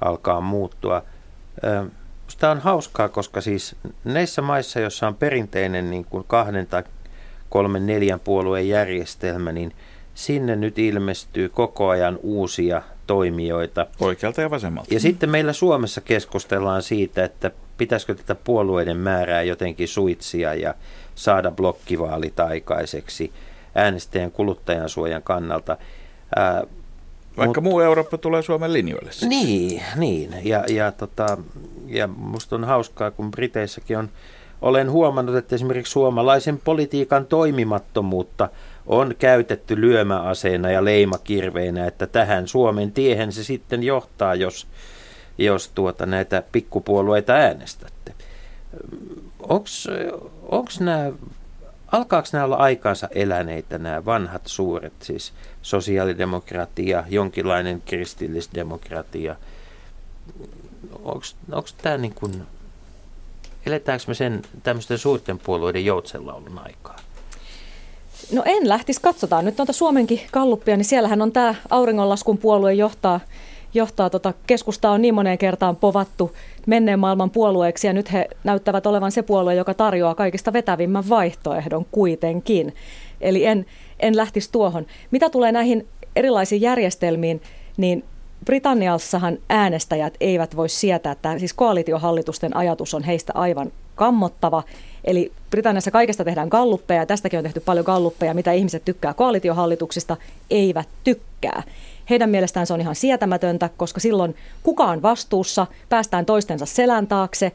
alkaa 0.00 0.40
muuttua. 0.40 1.02
Tämä 2.38 2.50
on 2.50 2.58
hauskaa, 2.60 3.08
koska 3.08 3.40
siis 3.40 3.76
näissä 4.04 4.42
maissa, 4.42 4.80
joissa 4.80 5.06
on 5.06 5.14
perinteinen 5.14 5.90
niin 5.90 6.04
kuin 6.04 6.24
kahden 6.26 6.66
tai 6.66 6.82
kolmen 7.48 7.86
neljän 7.86 8.20
puolueen 8.20 8.68
järjestelmä, 8.68 9.52
niin 9.52 9.72
sinne 10.14 10.56
nyt 10.56 10.78
ilmestyy 10.78 11.48
koko 11.48 11.88
ajan 11.88 12.18
uusia 12.22 12.82
toimijoita. 13.06 13.86
Oikealta 14.00 14.40
ja 14.40 14.50
vasemmalta. 14.50 14.94
Ja 14.94 15.00
sitten 15.00 15.30
meillä 15.30 15.52
Suomessa 15.52 16.00
keskustellaan 16.00 16.82
siitä, 16.82 17.24
että 17.24 17.50
pitäisikö 17.78 18.14
tätä 18.14 18.34
puolueiden 18.34 18.96
määrää 18.96 19.42
jotenkin 19.42 19.88
suitsia 19.88 20.54
ja 20.54 20.74
saada 21.14 21.50
blokkivaalit 21.50 22.40
aikaiseksi 22.40 23.32
äänestäjän 23.74 24.30
kuluttajan 24.30 24.88
suojan 24.88 25.22
kannalta. 25.22 25.76
Ää, 26.36 26.64
Vaikka 27.36 27.60
mut, 27.60 27.70
muu 27.70 27.80
Eurooppa 27.80 28.18
tulee 28.18 28.42
Suomen 28.42 28.72
linjoille. 28.72 29.12
Siis. 29.12 29.28
Niin, 29.28 29.82
niin. 29.96 30.34
Ja, 30.42 30.64
ja, 30.68 30.92
tota, 30.92 31.38
ja 31.86 32.06
musta 32.06 32.56
on 32.56 32.64
hauskaa, 32.64 33.10
kun 33.10 33.30
Briteissäkin 33.30 33.98
on, 33.98 34.08
olen 34.62 34.90
huomannut, 34.90 35.36
että 35.36 35.54
esimerkiksi 35.54 35.92
suomalaisen 35.92 36.58
politiikan 36.58 37.26
toimimattomuutta 37.26 38.48
on 38.86 39.14
käytetty 39.18 39.80
lyömäaseena 39.80 40.70
ja 40.70 40.84
leimakirveinä, 40.84 41.86
että 41.86 42.06
tähän 42.06 42.48
Suomen 42.48 42.92
tiehen 42.92 43.32
se 43.32 43.44
sitten 43.44 43.82
johtaa, 43.82 44.34
jos, 44.34 44.66
jos 45.38 45.68
tuota 45.68 46.06
näitä 46.06 46.42
pikkupuolueita 46.52 47.32
äänestätte. 47.32 48.12
Onko 50.48 50.70
nämä, 50.80 51.12
alkaako 51.92 52.28
nämä 52.32 52.44
olla 52.44 52.56
aikaansa 52.56 53.08
eläneitä 53.14 53.78
nämä 53.78 54.04
vanhat 54.04 54.42
suuret, 54.46 54.92
siis 55.02 55.32
sosiaalidemokratia, 55.62 57.04
jonkinlainen 57.08 57.82
kristillisdemokratia? 57.86 59.36
Onko 61.02 61.68
tämä 61.82 61.96
niin 61.96 62.14
kuin, 62.14 62.42
eletäänkö 63.66 64.04
me 64.08 64.14
sen 64.14 64.42
tämmöisten 64.62 64.98
suurten 64.98 65.38
puolueiden 65.38 65.84
joutsenlaulun 65.84 66.58
aikaa? 66.58 66.96
No 68.32 68.42
en 68.46 68.68
lähtisi, 68.68 69.00
katsotaan 69.00 69.44
nyt 69.44 69.58
noita 69.58 69.72
Suomenkin 69.72 70.20
kalluppia, 70.30 70.76
niin 70.76 70.84
siellähän 70.84 71.22
on 71.22 71.32
tämä 71.32 71.54
auringonlaskun 71.70 72.38
puolue 72.38 72.74
johtaa 72.74 73.20
johtaa 73.74 74.10
tota 74.10 74.34
keskustaa 74.46 74.92
on 74.92 75.02
niin 75.02 75.14
moneen 75.14 75.38
kertaan 75.38 75.76
povattu 75.76 76.36
menneen 76.66 76.98
maailman 76.98 77.30
puolueeksi 77.30 77.86
ja 77.86 77.92
nyt 77.92 78.12
he 78.12 78.28
näyttävät 78.44 78.86
olevan 78.86 79.12
se 79.12 79.22
puolue, 79.22 79.54
joka 79.54 79.74
tarjoaa 79.74 80.14
kaikista 80.14 80.52
vetävimmän 80.52 81.08
vaihtoehdon 81.08 81.86
kuitenkin. 81.92 82.74
Eli 83.20 83.44
en, 83.44 83.66
en 84.00 84.16
lähtisi 84.16 84.52
tuohon. 84.52 84.86
Mitä 85.10 85.30
tulee 85.30 85.52
näihin 85.52 85.86
erilaisiin 86.16 86.62
järjestelmiin, 86.62 87.42
niin 87.76 88.04
Britanniassahan 88.44 89.38
äänestäjät 89.48 90.14
eivät 90.20 90.56
voi 90.56 90.68
sietää, 90.68 91.12
että 91.12 91.38
siis 91.38 91.52
koalitiohallitusten 91.52 92.56
ajatus 92.56 92.94
on 92.94 93.02
heistä 93.02 93.32
aivan 93.34 93.72
kammottava. 93.94 94.62
Eli 95.04 95.32
Britanniassa 95.50 95.90
kaikesta 95.90 96.24
tehdään 96.24 96.48
galluppeja, 96.48 97.00
ja 97.02 97.06
tästäkin 97.06 97.38
on 97.38 97.42
tehty 97.42 97.60
paljon 97.60 97.84
galluppeja, 97.84 98.34
mitä 98.34 98.52
ihmiset 98.52 98.84
tykkää 98.84 99.14
koalitiohallituksista, 99.14 100.16
eivät 100.50 100.88
tykkää. 101.04 101.62
Heidän 102.10 102.30
mielestään 102.30 102.66
se 102.66 102.74
on 102.74 102.80
ihan 102.80 102.94
sietämätöntä, 102.94 103.70
koska 103.76 104.00
silloin 104.00 104.34
kukaan 104.62 105.02
vastuussa, 105.02 105.66
päästään 105.88 106.26
toistensa 106.26 106.66
selän 106.66 107.06
taakse. 107.06 107.52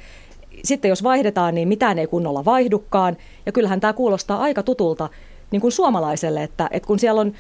Sitten 0.64 0.90
jos 0.90 1.04
vaihdetaan, 1.04 1.56
niin 1.56 1.68
mitään 1.68 2.00
ei 2.00 2.08
kunnolla 2.08 2.46
vaihdukaan. 2.46 3.18
Ja 3.46 3.52
kyllähän 3.52 3.80
tämä 3.80 3.94
kuulostaa 3.94 4.40
aika 4.40 4.64
tutulta 4.64 5.10
niin 5.52 5.62
kuin 5.62 5.72
suomalaiselle, 5.72 6.44
että, 6.44 6.70
että 6.72 6.88
kun 6.88 7.00
siellä 7.00 7.22
on 7.22 7.34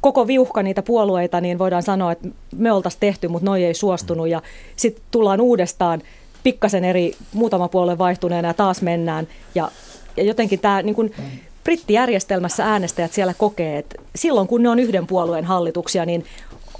koko 0.00 0.26
viuhka 0.26 0.62
niitä 0.62 0.82
puolueita, 0.82 1.40
niin 1.40 1.58
voidaan 1.58 1.82
sanoa, 1.82 2.12
että 2.12 2.28
me 2.56 2.72
oltaisiin 2.72 3.00
tehty, 3.00 3.28
mutta 3.28 3.46
noi 3.46 3.64
ei 3.64 3.74
suostunut. 3.74 4.28
Ja 4.28 4.42
sitten 4.76 5.04
tullaan 5.10 5.40
uudestaan 5.40 6.02
pikkasen 6.42 6.84
eri, 6.84 7.12
muutama 7.32 7.68
puolue 7.68 7.98
vaihtuneena 7.98 8.48
ja 8.48 8.54
taas 8.54 8.82
mennään. 8.82 9.28
Ja, 9.54 9.70
ja 10.16 10.22
jotenkin 10.22 10.58
tämä 10.58 10.82
niin 10.82 10.94
kuin, 10.94 11.14
brittijärjestelmässä 11.64 12.64
äänestäjät 12.64 13.12
siellä 13.12 13.34
kokee, 13.34 13.78
että 13.78 14.02
silloin 14.16 14.48
kun 14.48 14.62
ne 14.62 14.68
on 14.68 14.78
yhden 14.78 15.06
puolueen 15.06 15.44
hallituksia, 15.44 16.06
niin 16.06 16.24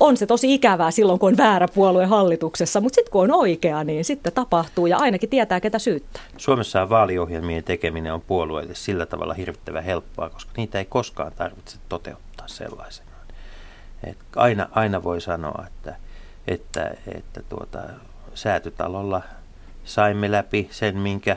on 0.01 0.17
se 0.17 0.27
tosi 0.27 0.55
ikävää 0.55 0.91
silloin, 0.91 1.19
kun 1.19 1.29
on 1.29 1.37
väärä 1.37 1.69
puolue 1.69 2.07
hallituksessa, 2.07 2.81
mutta 2.81 2.95
sitten 2.95 3.13
kun 3.13 3.23
on 3.23 3.33
oikea, 3.33 3.85
niin 3.85 4.05
sitten 4.05 4.33
tapahtuu 4.33 4.87
ja 4.87 4.99
ainakin 4.99 5.31
tietää, 5.31 5.61
ketä 5.61 5.79
syyttää. 5.79 6.23
Suomessa 6.37 6.89
vaaliohjelmien 6.89 7.65
tekeminen 7.65 8.15
on 8.15 8.21
puolueille 8.21 8.75
sillä 8.75 9.07
tavalla 9.07 9.35
hirvittävän 9.35 9.85
helppoa, 9.85 10.31
koska 10.31 10.53
niitä 10.57 10.79
ei 10.79 10.85
koskaan 10.85 11.33
tarvitse 11.33 11.79
toteuttaa 11.89 12.49
sellaisenaan. 12.49 13.15
Et 14.05 14.19
aina, 14.37 14.69
aina 14.71 15.03
voi 15.03 15.21
sanoa, 15.21 15.65
että, 15.67 15.97
että, 16.49 16.95
että 17.15 17.43
tuota, 17.49 17.79
säätytalolla 18.35 19.23
saimme 19.85 20.31
läpi 20.31 20.69
sen, 20.71 20.99
minkä 20.99 21.37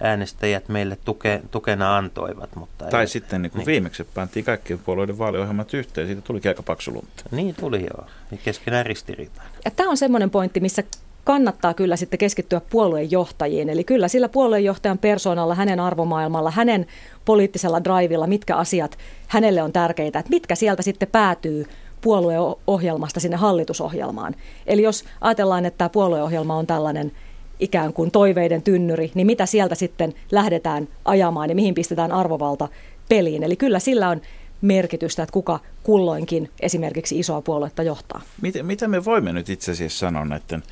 äänestäjät 0.00 0.68
meille 0.68 0.98
tuke, 1.04 1.40
tukena 1.50 1.96
antoivat. 1.96 2.56
Mutta 2.56 2.84
tai 2.84 3.00
ei, 3.00 3.06
sitten 3.06 3.42
niin 3.42 3.50
kuin 3.50 3.58
niin. 3.58 3.66
viimeksi 3.66 4.04
pantiin 4.14 4.44
kaikkien 4.44 4.78
puolueiden 4.78 5.18
vaaliohjelmat 5.18 5.74
yhteen, 5.74 6.06
siitä 6.06 6.22
tuli 6.22 6.40
aika 6.46 6.62
paksu 6.62 6.92
lunta. 6.92 7.24
Niin 7.30 7.54
tuli 7.54 7.80
joo, 7.80 8.06
ja 8.30 8.38
keskenään 8.44 8.86
ristiriita. 8.86 9.42
Ja 9.64 9.70
tämä 9.70 9.90
on 9.90 9.96
semmoinen 9.96 10.30
pointti, 10.30 10.60
missä 10.60 10.82
kannattaa 11.24 11.74
kyllä 11.74 11.96
sitten 11.96 12.18
keskittyä 12.18 12.60
puoluejohtajiin. 12.70 13.68
Eli 13.68 13.84
kyllä 13.84 14.08
sillä 14.08 14.28
puoluejohtajan 14.28 14.98
persoonalla, 14.98 15.54
hänen 15.54 15.80
arvomaailmalla, 15.80 16.50
hänen 16.50 16.86
poliittisella 17.24 17.84
drivilla, 17.84 18.26
mitkä 18.26 18.56
asiat 18.56 18.98
hänelle 19.26 19.62
on 19.62 19.72
tärkeitä, 19.72 20.18
että 20.18 20.30
mitkä 20.30 20.54
sieltä 20.54 20.82
sitten 20.82 21.08
päätyy 21.12 21.66
puolueohjelmasta 22.00 23.20
sinne 23.20 23.36
hallitusohjelmaan. 23.36 24.34
Eli 24.66 24.82
jos 24.82 25.04
ajatellaan, 25.20 25.66
että 25.66 25.78
tämä 25.78 25.88
puolueohjelma 25.88 26.56
on 26.56 26.66
tällainen– 26.66 27.12
ikään 27.60 27.92
kuin 27.92 28.10
toiveiden 28.10 28.62
tynnyri, 28.62 29.10
niin 29.14 29.26
mitä 29.26 29.46
sieltä 29.46 29.74
sitten 29.74 30.14
lähdetään 30.30 30.88
ajamaan 31.04 31.48
ja 31.48 31.54
mihin 31.54 31.74
pistetään 31.74 32.12
arvovalta 32.12 32.68
peliin. 33.08 33.42
Eli 33.42 33.56
kyllä 33.56 33.78
sillä 33.78 34.08
on 34.08 34.20
merkitystä, 34.62 35.22
että 35.22 35.32
kuka 35.32 35.60
kulloinkin 35.82 36.50
esimerkiksi 36.60 37.18
isoa 37.18 37.40
puoluetta 37.40 37.82
johtaa. 37.82 38.22
Miten, 38.42 38.66
mitä 38.66 38.88
me 38.88 39.04
voimme 39.04 39.32
nyt 39.32 39.48
itse 39.48 39.72
asiassa 39.72 39.98
sanoa 39.98 40.24
näiden 40.24 40.62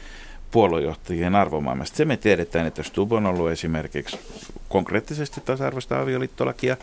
puoluejohtajien 0.51 1.35
arvomaailmasta? 1.35 1.97
Se 1.97 2.05
me 2.05 2.17
tiedetään, 2.17 2.67
että 2.67 2.83
Stub 2.83 3.13
on 3.13 3.27
ollut 3.27 3.51
esimerkiksi 3.51 4.19
konkreettisesti 4.69 5.41
tasa-arvoista 5.41 6.01
avioliittolakia 6.01 6.77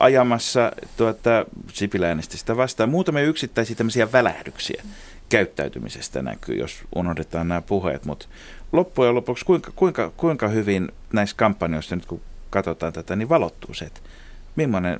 ajamassa 0.00 0.72
tuota, 0.96 1.46
Sipilä 1.72 2.16
sitä 2.20 2.56
vastaan. 2.56 2.90
Muutamia 2.90 3.22
yksittäisiä 3.22 3.76
tämmöisiä 3.76 4.12
välähdyksiä 4.12 4.82
käyttäytymisestä 5.28 6.22
näkyy, 6.22 6.56
jos 6.56 6.78
unohdetaan 6.94 7.48
nämä 7.48 7.60
puheet, 7.62 8.04
mutta 8.04 8.26
loppujen 8.72 9.14
lopuksi 9.14 9.44
kuinka, 9.44 9.72
kuinka, 9.76 10.12
kuinka 10.16 10.48
hyvin 10.48 10.88
näissä 11.12 11.36
kampanjoissa 11.36 11.96
nyt 11.96 12.06
kun 12.06 12.20
katsotaan 12.50 12.92
tätä, 12.92 13.16
niin 13.16 13.28
valottuu 13.28 13.74
se, 13.74 13.84
että 13.84 14.00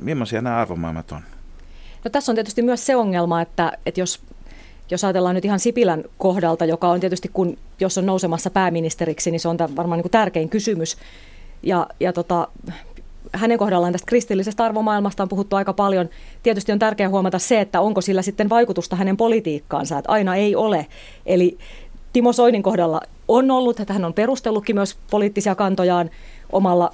millaisia 0.00 0.42
nämä 0.42 0.56
arvomaailmat 0.56 1.12
on? 1.12 1.20
No 2.04 2.10
tässä 2.10 2.32
on 2.32 2.36
tietysti 2.36 2.62
myös 2.62 2.86
se 2.86 2.96
ongelma, 2.96 3.40
että, 3.40 3.72
että 3.86 4.00
jos, 4.00 4.20
jos 4.90 5.04
ajatellaan 5.04 5.34
nyt 5.34 5.44
ihan 5.44 5.60
Sipilän 5.60 6.04
kohdalta, 6.18 6.64
joka 6.64 6.88
on 6.88 7.00
tietysti, 7.00 7.30
kun, 7.32 7.58
jos 7.80 7.98
on 7.98 8.06
nousemassa 8.06 8.50
pääministeriksi, 8.50 9.30
niin 9.30 9.40
se 9.40 9.48
on 9.48 9.56
varmaan 9.76 9.98
niin 9.98 10.02
kuin 10.02 10.12
tärkein 10.12 10.48
kysymys. 10.48 10.96
Ja, 11.62 11.86
ja 12.00 12.12
tota, 12.12 12.48
hänen 13.32 13.58
kohdallaan 13.58 13.92
tästä 13.92 14.06
kristillisestä 14.06 14.64
arvomaailmasta 14.64 15.22
on 15.22 15.28
puhuttu 15.28 15.56
aika 15.56 15.72
paljon. 15.72 16.08
Tietysti 16.42 16.72
on 16.72 16.78
tärkeää 16.78 17.08
huomata 17.08 17.38
se, 17.38 17.60
että 17.60 17.80
onko 17.80 18.00
sillä 18.00 18.22
sitten 18.22 18.48
vaikutusta 18.48 18.96
hänen 18.96 19.16
politiikkaansa, 19.16 19.98
että 19.98 20.12
aina 20.12 20.36
ei 20.36 20.56
ole. 20.56 20.86
Eli 21.26 21.58
Timo 22.12 22.32
Soinin 22.32 22.62
kohdalla 22.62 23.00
on 23.28 23.50
ollut, 23.50 23.80
että 23.80 23.92
hän 23.92 24.04
on 24.04 24.14
perustellutkin 24.14 24.76
myös 24.76 24.96
poliittisia 25.10 25.54
kantojaan 25.54 26.10
omalla 26.52 26.92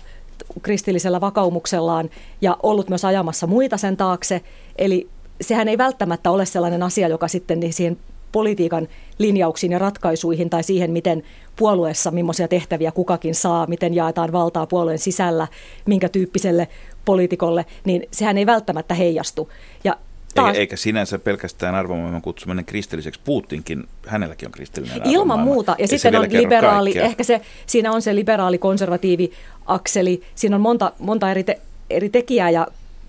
kristillisellä 0.63 1.21
vakaumuksellaan 1.21 2.11
ja 2.41 2.57
ollut 2.63 2.89
myös 2.89 3.05
ajamassa 3.05 3.47
muita 3.47 3.77
sen 3.77 3.97
taakse. 3.97 4.41
Eli 4.79 5.09
sehän 5.41 5.69
ei 5.69 5.79
välttämättä 5.79 6.31
ole 6.31 6.47
sellainen 6.47 6.83
asia, 6.83 7.09
joka 7.09 7.29
sitten 7.29 7.61
niin 7.61 7.73
siihen 7.73 7.99
politiikan 8.33 8.89
linjauksiin 9.19 9.73
ja 9.73 9.79
ratkaisuihin 9.79 10.51
tai 10.51 10.63
siihen, 10.63 10.91
miten 10.91 11.23
puolueessa, 11.57 12.11
millaisia 12.11 12.49
tehtäviä 12.49 12.93
kukakin 12.93 13.35
saa, 13.35 13.67
miten 13.67 13.95
jaetaan 13.95 14.33
valtaa 14.33 14.67
puolueen 14.67 14.99
sisällä, 14.99 15.47
minkä 15.87 16.09
tyyppiselle 16.09 16.69
poliitikolle, 17.05 17.67
niin 17.85 18.09
sehän 18.11 18.39
ei 18.39 18.47
välttämättä 18.47 18.95
heijastu. 18.95 19.49
Ja 19.85 19.97
taas, 20.35 20.57
eikä 20.57 20.77
sinänsä 20.77 21.19
pelkästään 21.19 21.75
arvomaailman 21.75 22.23
kutsuminen 22.23 22.65
kristilliseksi. 22.65 23.21
Putinkin, 23.25 23.85
hänelläkin 24.07 24.49
on 24.49 24.53
kristillinen 24.53 25.01
Ilman 25.05 25.41
muuta. 25.41 25.77
Ja 25.79 25.89
sitten 25.89 26.17
on 26.17 26.27
liberaali, 26.31 26.91
kaikkea. 26.91 27.05
ehkä 27.05 27.25
se, 27.25 27.41
siinä 27.67 27.93
on 27.93 28.03
se 28.03 28.15
liberaali-konservatiivi 28.15 29.33
akseli. 29.67 30.23
Siinä 30.35 30.57
on 30.57 30.63
monta, 30.63 30.93
monta 30.99 31.31
eri, 31.31 31.45
te, 31.45 31.61
eri 31.91 32.09
tekijää 32.09 32.51
ja 32.51 32.67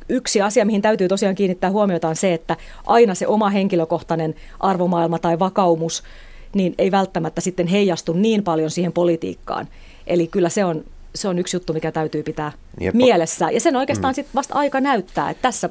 yksi 0.10 0.42
asia, 0.42 0.66
mihin 0.66 0.82
täytyy 0.82 1.08
tosiaan 1.08 1.36
kiinnittää 1.36 1.72
huomiota 1.72 2.08
on 2.08 2.16
se, 2.16 2.34
että 2.34 2.58
aina 2.86 3.16
se 3.16 3.28
oma 3.28 3.50
henkilökohtainen 3.50 4.36
arvomaailma 4.60 5.20
tai 5.20 5.40
vakaumus 5.40 6.04
niin 6.54 6.76
ei 6.78 6.92
välttämättä 6.92 7.42
sitten 7.42 7.68
heijastu 7.68 8.14
niin 8.14 8.44
paljon 8.44 8.72
siihen 8.72 8.94
politiikkaan. 8.94 9.68
Eli 10.08 10.28
kyllä 10.28 10.50
se 10.50 10.66
on, 10.66 10.86
se 11.16 11.28
on 11.28 11.40
yksi 11.40 11.56
juttu, 11.56 11.74
mikä 11.74 11.92
täytyy 11.92 12.24
pitää 12.24 12.52
Jep. 12.80 12.96
mielessä. 12.96 13.52
Ja 13.52 13.60
sen 13.60 13.76
oikeastaan 13.76 14.12
mm. 14.12 14.16
sitten 14.16 14.36
vasta 14.36 14.54
aika 14.54 14.82
näyttää, 14.82 15.30
että 15.30 15.42
tässä, 15.42 15.70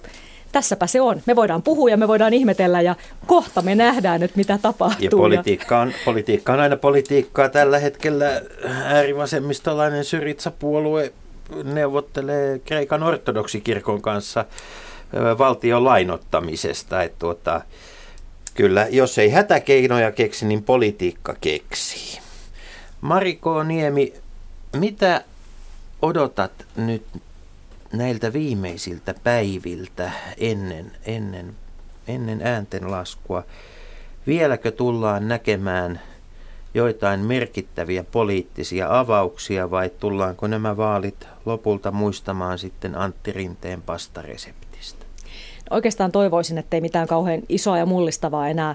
tässäpä 0.52 0.86
se 0.86 1.00
on. 1.00 1.22
Me 1.26 1.36
voidaan 1.36 1.62
puhua 1.62 1.90
ja 1.90 1.96
me 1.96 2.08
voidaan 2.08 2.34
ihmetellä 2.34 2.80
ja 2.80 2.96
kohta 3.26 3.62
me 3.62 3.74
nähdään, 3.74 4.22
että 4.22 4.36
mitä 4.36 4.58
tapahtuu. 4.62 5.04
Ja 5.04 5.10
politiikka 5.10 5.80
on, 5.80 5.92
politiikka 6.04 6.52
on 6.52 6.60
aina 6.60 6.76
politiikkaa. 6.76 7.48
Tällä 7.48 7.78
hetkellä 7.78 8.42
äärivasemmistolainen 8.84 10.04
Syritsa-puolue 10.04 11.12
neuvottelee 11.64 12.58
Kreikan 12.58 13.02
ortodoksikirkon 13.02 14.02
kanssa 14.02 14.44
valtion 15.38 15.84
lainottamisesta. 15.84 17.02
Että 17.02 17.18
tuota, 17.18 17.60
kyllä, 18.54 18.86
jos 18.90 19.18
ei 19.18 19.30
hätäkeinoja 19.30 20.12
keksi, 20.12 20.46
niin 20.46 20.62
politiikka 20.62 21.36
keksii. 21.40 22.18
Mariko 23.00 23.62
Niemi, 23.62 24.14
mitä 24.76 25.24
odotat 26.02 26.52
nyt 26.76 27.02
näiltä 27.92 28.32
viimeisiltä 28.32 29.14
päiviltä 29.24 30.10
ennen, 30.38 30.92
ennen, 31.06 31.56
ennen 32.08 32.40
äänten 32.42 32.90
laskua? 32.90 33.42
Vieläkö 34.26 34.70
tullaan 34.70 35.28
näkemään 35.28 36.00
joitain 36.74 37.20
merkittäviä 37.20 38.04
poliittisia 38.04 38.98
avauksia 38.98 39.70
vai 39.70 39.90
tullaanko 40.00 40.46
nämä 40.46 40.76
vaalit 40.76 41.28
lopulta 41.46 41.90
muistamaan 41.90 42.58
sitten 42.58 42.94
Antti 42.94 43.32
Rinteen 43.32 43.82
pastareseptistä? 43.82 45.06
Oikeastaan 45.70 46.12
toivoisin, 46.12 46.58
että 46.58 46.76
ei 46.76 46.80
mitään 46.80 47.08
kauhean 47.08 47.42
isoa 47.48 47.78
ja 47.78 47.86
mullistavaa 47.86 48.48
enää 48.48 48.74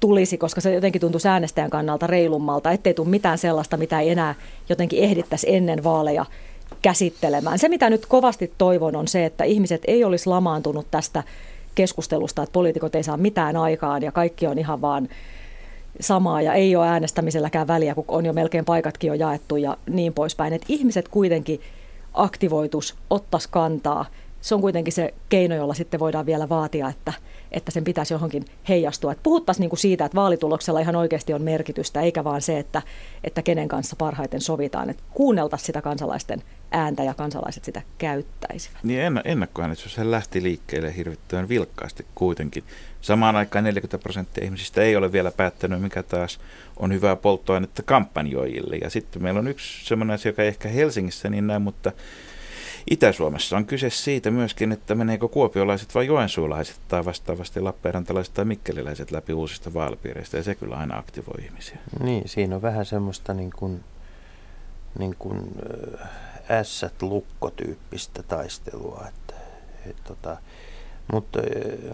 tulisi, 0.00 0.38
koska 0.38 0.60
se 0.60 0.74
jotenkin 0.74 1.00
tuntuu 1.00 1.20
äänestäjän 1.28 1.70
kannalta 1.70 2.06
reilummalta, 2.06 2.70
ettei 2.70 2.94
tule 2.94 3.08
mitään 3.08 3.38
sellaista, 3.38 3.76
mitä 3.76 4.00
ei 4.00 4.10
enää 4.10 4.34
jotenkin 4.68 4.98
ehdittäisi 4.98 5.54
ennen 5.54 5.84
vaaleja 5.84 6.26
käsittelemään. 6.82 7.58
Se, 7.58 7.68
mitä 7.68 7.90
nyt 7.90 8.06
kovasti 8.06 8.52
toivon, 8.58 8.96
on 8.96 9.08
se, 9.08 9.24
että 9.24 9.44
ihmiset 9.44 9.82
ei 9.86 10.04
olisi 10.04 10.28
lamaantunut 10.28 10.86
tästä 10.90 11.22
keskustelusta, 11.74 12.42
että 12.42 12.52
poliitikot 12.52 12.94
ei 12.94 13.02
saa 13.02 13.16
mitään 13.16 13.56
aikaan 13.56 14.02
ja 14.02 14.12
kaikki 14.12 14.46
on 14.46 14.58
ihan 14.58 14.80
vaan 14.80 15.08
samaa 16.00 16.42
ja 16.42 16.52
ei 16.52 16.76
ole 16.76 16.88
äänestämiselläkään 16.88 17.66
väliä, 17.66 17.94
kun 17.94 18.04
on 18.08 18.26
jo 18.26 18.32
melkein 18.32 18.64
paikatkin 18.64 19.08
jo 19.08 19.14
jaettu 19.14 19.56
ja 19.56 19.76
niin 19.90 20.12
poispäin. 20.12 20.52
Että 20.52 20.66
ihmiset 20.68 21.08
kuitenkin 21.08 21.60
aktivoitus, 22.14 22.94
ottaisi 23.10 23.48
kantaa. 23.50 24.06
Se 24.44 24.54
on 24.54 24.60
kuitenkin 24.60 24.92
se 24.92 25.14
keino, 25.28 25.54
jolla 25.54 25.74
sitten 25.74 26.00
voidaan 26.00 26.26
vielä 26.26 26.48
vaatia, 26.48 26.88
että, 26.88 27.12
että 27.52 27.70
sen 27.70 27.84
pitäisi 27.84 28.14
johonkin 28.14 28.44
heijastua. 28.68 29.12
Että 29.12 29.22
puhuttaisiin 29.22 29.60
niin 29.60 29.70
kuin 29.70 29.80
siitä, 29.80 30.04
että 30.04 30.16
vaalituloksella 30.16 30.80
ihan 30.80 30.96
oikeasti 30.96 31.34
on 31.34 31.42
merkitystä, 31.42 32.00
eikä 32.00 32.24
vaan 32.24 32.42
se, 32.42 32.58
että, 32.58 32.82
että 33.24 33.42
kenen 33.42 33.68
kanssa 33.68 33.96
parhaiten 33.96 34.40
sovitaan. 34.40 34.90
Että 34.90 35.02
kuunneltaisiin 35.14 35.66
sitä 35.66 35.82
kansalaisten 35.82 36.42
ääntä 36.70 37.02
ja 37.02 37.14
kansalaiset 37.14 37.64
sitä 37.64 37.82
käyttäisivät. 37.98 38.78
Niin 38.82 39.20
ennakkoäänestys 39.24 39.98
lähti 39.98 40.42
liikkeelle 40.42 40.96
hirvittävän 40.96 41.48
vilkkaasti 41.48 42.06
kuitenkin. 42.14 42.64
Samaan 43.00 43.36
aikaan 43.36 43.64
40 43.64 43.98
prosenttia 43.98 44.44
ihmisistä 44.44 44.82
ei 44.82 44.96
ole 44.96 45.12
vielä 45.12 45.30
päättänyt, 45.30 45.82
mikä 45.82 46.02
taas 46.02 46.40
on 46.76 46.92
hyvää 46.92 47.16
polttoainetta 47.16 47.82
kampanjoijille. 47.82 48.76
Ja 48.76 48.90
sitten 48.90 49.22
meillä 49.22 49.40
on 49.40 49.48
yksi 49.48 49.86
sellainen 49.86 50.14
asia, 50.14 50.28
joka 50.28 50.42
ei 50.42 50.48
ehkä 50.48 50.68
Helsingissä 50.68 51.28
niin 51.28 51.46
näin, 51.46 51.62
mutta 51.62 51.92
Itä-Suomessa 52.90 53.56
on 53.56 53.66
kyse 53.66 53.90
siitä 53.90 54.30
myöskin, 54.30 54.72
että 54.72 54.94
meneekö 54.94 55.28
kuopiolaiset 55.28 55.94
vai 55.94 56.06
joensuulaiset 56.06 56.80
tai 56.88 57.04
vastaavasti 57.04 57.60
lappeenrantalaiset 57.60 58.34
tai 58.34 58.44
mikkeliläiset 58.44 59.10
läpi 59.10 59.32
uusista 59.32 59.74
vaalipiireistä. 59.74 60.36
Ja 60.36 60.42
se 60.42 60.54
kyllä 60.54 60.76
aina 60.76 60.98
aktivoi 60.98 61.44
ihmisiä. 61.44 61.78
Niin, 62.00 62.28
siinä 62.28 62.56
on 62.56 62.62
vähän 62.62 62.86
semmoista 62.86 63.34
niin 63.34 63.50
kuin, 63.56 63.84
niin 64.98 65.16
kuin 65.18 65.52
ässät 66.50 67.02
lukkotyyppistä 67.02 68.22
taistelua. 68.22 69.04
Että, 69.08 69.34
et, 69.90 69.96
tota, 70.04 70.36
mutta 71.12 71.38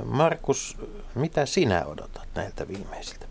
Markus, 0.05 0.77
mitä 1.15 1.47
sinä 1.47 1.85
odotat 1.85 2.29
näiltä 2.35 2.69
viimeisiltä? 2.69 3.30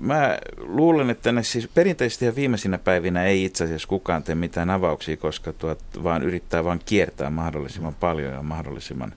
Mä 0.00 0.38
luulen, 0.56 1.10
että 1.10 1.32
ne 1.32 1.42
siis 1.42 1.68
perinteisesti 1.68 2.24
ja 2.24 2.34
viimeisinä 2.34 2.78
päivinä 2.78 3.24
ei 3.24 3.44
itse 3.44 3.64
asiassa 3.64 3.88
kukaan 3.88 4.22
tee 4.22 4.34
mitään 4.34 4.70
avauksia, 4.70 5.16
koska 5.16 5.52
tuot, 5.52 5.78
vaan 6.02 6.22
yrittää 6.22 6.64
vain 6.64 6.80
kiertää 6.84 7.30
mahdollisimman 7.30 7.94
paljon 7.94 8.32
ja 8.32 8.42
mahdollisimman 8.42 9.12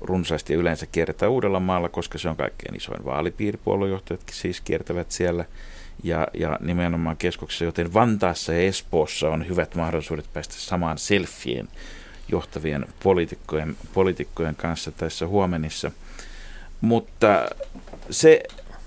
runsaasti 0.00 0.52
ja 0.52 0.58
yleensä 0.58 0.86
kiertää 0.86 1.28
uudella 1.28 1.60
maalla, 1.60 1.88
koska 1.88 2.18
se 2.18 2.28
on 2.28 2.36
kaikkein 2.36 2.76
isoin 2.76 3.04
vaalipiiri. 3.04 3.58
Puoluejohtajatkin 3.64 4.36
siis 4.36 4.60
kiertävät 4.60 5.10
siellä 5.10 5.44
ja, 6.02 6.28
ja 6.34 6.58
nimenomaan 6.60 7.16
keskuksessa, 7.16 7.64
joten 7.64 7.94
Vantaassa 7.94 8.52
ja 8.52 8.60
Espoossa 8.60 9.28
on 9.28 9.48
hyvät 9.48 9.74
mahdollisuudet 9.74 10.32
päästä 10.32 10.54
samaan 10.54 10.98
selfien 10.98 11.68
johtavien 12.28 12.86
poliitikkojen, 13.02 13.76
poliitikkojen 13.94 14.54
kanssa 14.54 14.92
tässä 14.92 15.26
huomenissa. 15.26 15.90
Mutta 16.80 17.48
se, 18.10 18.42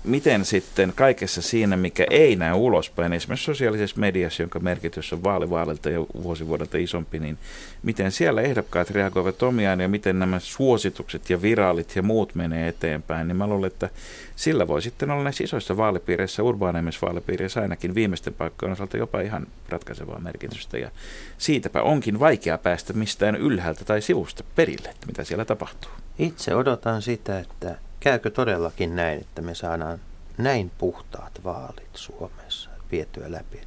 miten 0.06 0.44
sitten 0.44 0.92
kaikessa 0.96 1.42
siinä, 1.42 1.76
mikä 1.76 2.06
ei 2.10 2.36
näy 2.36 2.54
ulospäin, 2.54 3.12
esimerkiksi 3.12 3.44
sosiaalisessa 3.44 4.00
mediassa, 4.00 4.42
jonka 4.42 4.58
merkitys 4.58 5.12
on 5.12 5.24
vaalivaalilta 5.24 5.90
ja 5.90 6.00
vuosivuodelta 6.00 6.78
isompi, 6.78 7.18
niin 7.18 7.38
miten 7.82 8.12
siellä 8.12 8.42
ehdokkaat 8.42 8.90
reagoivat 8.90 9.42
omiaan 9.42 9.80
ja 9.80 9.88
miten 9.88 10.18
nämä 10.18 10.38
suositukset 10.38 11.30
ja 11.30 11.42
viraalit 11.42 11.96
ja 11.96 12.02
muut 12.02 12.34
menee 12.34 12.68
eteenpäin, 12.68 13.28
niin 13.28 13.36
mä 13.36 13.46
luulen, 13.46 13.66
että 13.66 13.90
sillä 14.36 14.68
voi 14.68 14.82
sitten 14.82 15.10
olla 15.10 15.24
näissä 15.24 15.44
isoissa 15.44 15.76
vaalipiireissä, 15.76 16.42
urbaanemissa 16.42 17.06
vaalipiireissä 17.06 17.60
ainakin 17.60 17.94
viimeisten 17.94 18.34
paikkojen 18.34 18.72
osalta 18.72 18.96
jopa 18.96 19.20
ihan 19.20 19.46
ratkaisevaa 19.68 20.18
merkitystä. 20.18 20.78
Ja 20.78 20.90
siitäpä 21.38 21.82
onkin 21.82 22.20
vaikea 22.20 22.58
päästä 22.58 22.92
mistään 22.92 23.36
ylhäältä 23.36 23.84
tai 23.84 24.02
sivusta 24.02 24.44
perille, 24.56 24.88
että 24.88 25.06
mitä 25.06 25.24
siellä 25.24 25.44
tapahtuu. 25.44 25.90
Itse 26.18 26.54
odotan 26.54 27.02
sitä, 27.02 27.38
että 27.38 27.85
käykö 28.06 28.30
todellakin 28.30 28.96
näin, 28.96 29.20
että 29.20 29.42
me 29.42 29.54
saadaan 29.54 29.98
näin 30.38 30.70
puhtaat 30.78 31.40
vaalit 31.44 31.90
Suomessa 31.94 32.70
vietyä 32.92 33.32
läpi. 33.32 33.60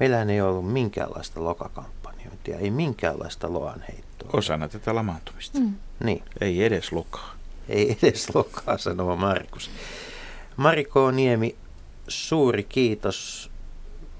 Meillähän 0.00 0.30
ei 0.30 0.40
ollut 0.40 0.72
minkäänlaista 0.72 1.44
lokakampanjointia, 1.44 2.58
ei 2.58 2.70
minkäänlaista 2.70 3.52
loanheittoa. 3.52 4.30
Osana 4.32 4.68
tätä 4.68 4.94
lamaantumista. 4.94 5.58
Mm. 5.58 5.74
Niin. 6.04 6.22
Ei 6.40 6.64
edes 6.64 6.92
lokaa. 6.92 7.34
Ei 7.68 7.98
edes 8.02 8.34
lokaa, 8.34 8.78
sanoo 8.78 9.16
Markus. 9.16 9.70
Mariko 10.56 11.10
Niemi, 11.10 11.56
suuri 12.08 12.64
kiitos. 12.64 13.50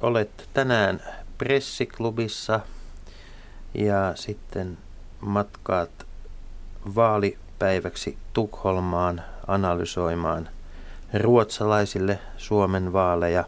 Olet 0.00 0.48
tänään 0.54 1.02
pressiklubissa 1.38 2.60
ja 3.74 4.12
sitten 4.14 4.78
matkaat 5.20 6.06
vaalipäiväksi 6.94 8.18
Tukholmaan 8.32 9.22
analysoimaan 9.46 10.48
ruotsalaisille 11.14 12.18
Suomen 12.36 12.92
vaaleja. 12.92 13.44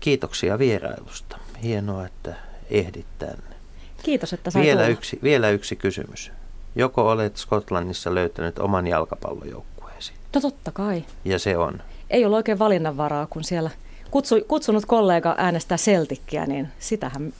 Kiitoksia 0.00 0.58
vierailusta. 0.58 1.38
Hienoa, 1.62 2.06
että 2.06 2.34
ehdit 2.70 3.06
tänne. 3.18 3.56
Kiitos, 4.02 4.32
että 4.32 4.50
sain 4.50 4.64
vielä 4.64 4.86
yksi, 4.86 5.18
vielä 5.22 5.50
yksi 5.50 5.76
kysymys. 5.76 6.32
Joko 6.76 7.10
olet 7.10 7.36
Skotlannissa 7.36 8.14
löytänyt 8.14 8.58
oman 8.58 8.86
jalkapallojoukkueesi? 8.86 10.12
No 10.34 10.40
totta 10.40 10.72
kai. 10.72 11.04
Ja 11.24 11.38
se 11.38 11.56
on? 11.56 11.82
Ei 12.10 12.24
ollut 12.24 12.36
oikein 12.36 12.58
valinnanvaraa, 12.58 13.26
kun 13.26 13.44
siellä 13.44 13.70
kutsu, 14.10 14.34
kutsunut 14.48 14.86
kollega 14.86 15.34
äänestää 15.38 15.78
Celtickiä, 15.78 16.46
niin 16.46 16.68
sitähän 16.78 17.32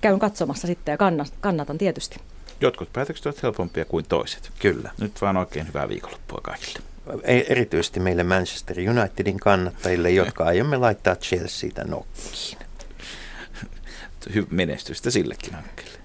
käyn 0.00 0.18
katsomassa 0.18 0.66
sitten 0.66 0.92
ja 0.92 0.98
kannatan 1.40 1.78
tietysti. 1.78 2.16
Jotkut 2.62 2.92
päätökset 2.92 3.26
ovat 3.26 3.42
helpompia 3.42 3.84
kuin 3.84 4.04
toiset. 4.08 4.50
Kyllä. 4.58 4.90
Nyt 5.00 5.22
vaan 5.22 5.36
oikein 5.36 5.68
hyvää 5.68 5.88
viikonloppua 5.88 6.40
kaikille. 6.42 6.80
E- 7.22 7.44
erityisesti 7.48 8.00
meille 8.00 8.22
Manchester 8.22 8.76
Unitedin 8.90 9.40
kannattajille, 9.40 10.10
jotka 10.10 10.44
aiomme 10.44 10.76
laittaa 10.76 11.16
Chelseatä 11.16 11.84
nokkiin. 11.84 12.58
Menestystä 14.50 15.10
sillekin 15.10 15.54
hankkeelle. 15.54 15.98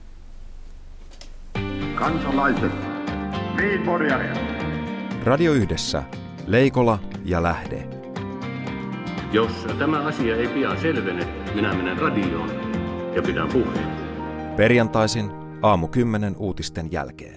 Kansalaiset, 1.96 2.72
Radio 5.24 5.54
Yhdessä, 5.54 6.04
Leikola 6.48 7.00
ja 7.26 7.44
Lähde. 7.44 7.88
Jos 9.32 9.52
tämä 9.80 10.00
asia 10.00 10.36
ei 10.36 10.48
pian 10.48 10.82
selvene, 10.82 11.26
minä 11.56 11.74
menen 11.74 11.98
radioon 11.98 12.50
ja 13.16 13.22
pidän 13.22 13.48
puheen. 13.48 13.98
Perjantaisin 14.56 15.47
aamu 15.62 15.88
10 15.88 16.36
uutisten 16.38 16.92
jälkeen. 16.92 17.37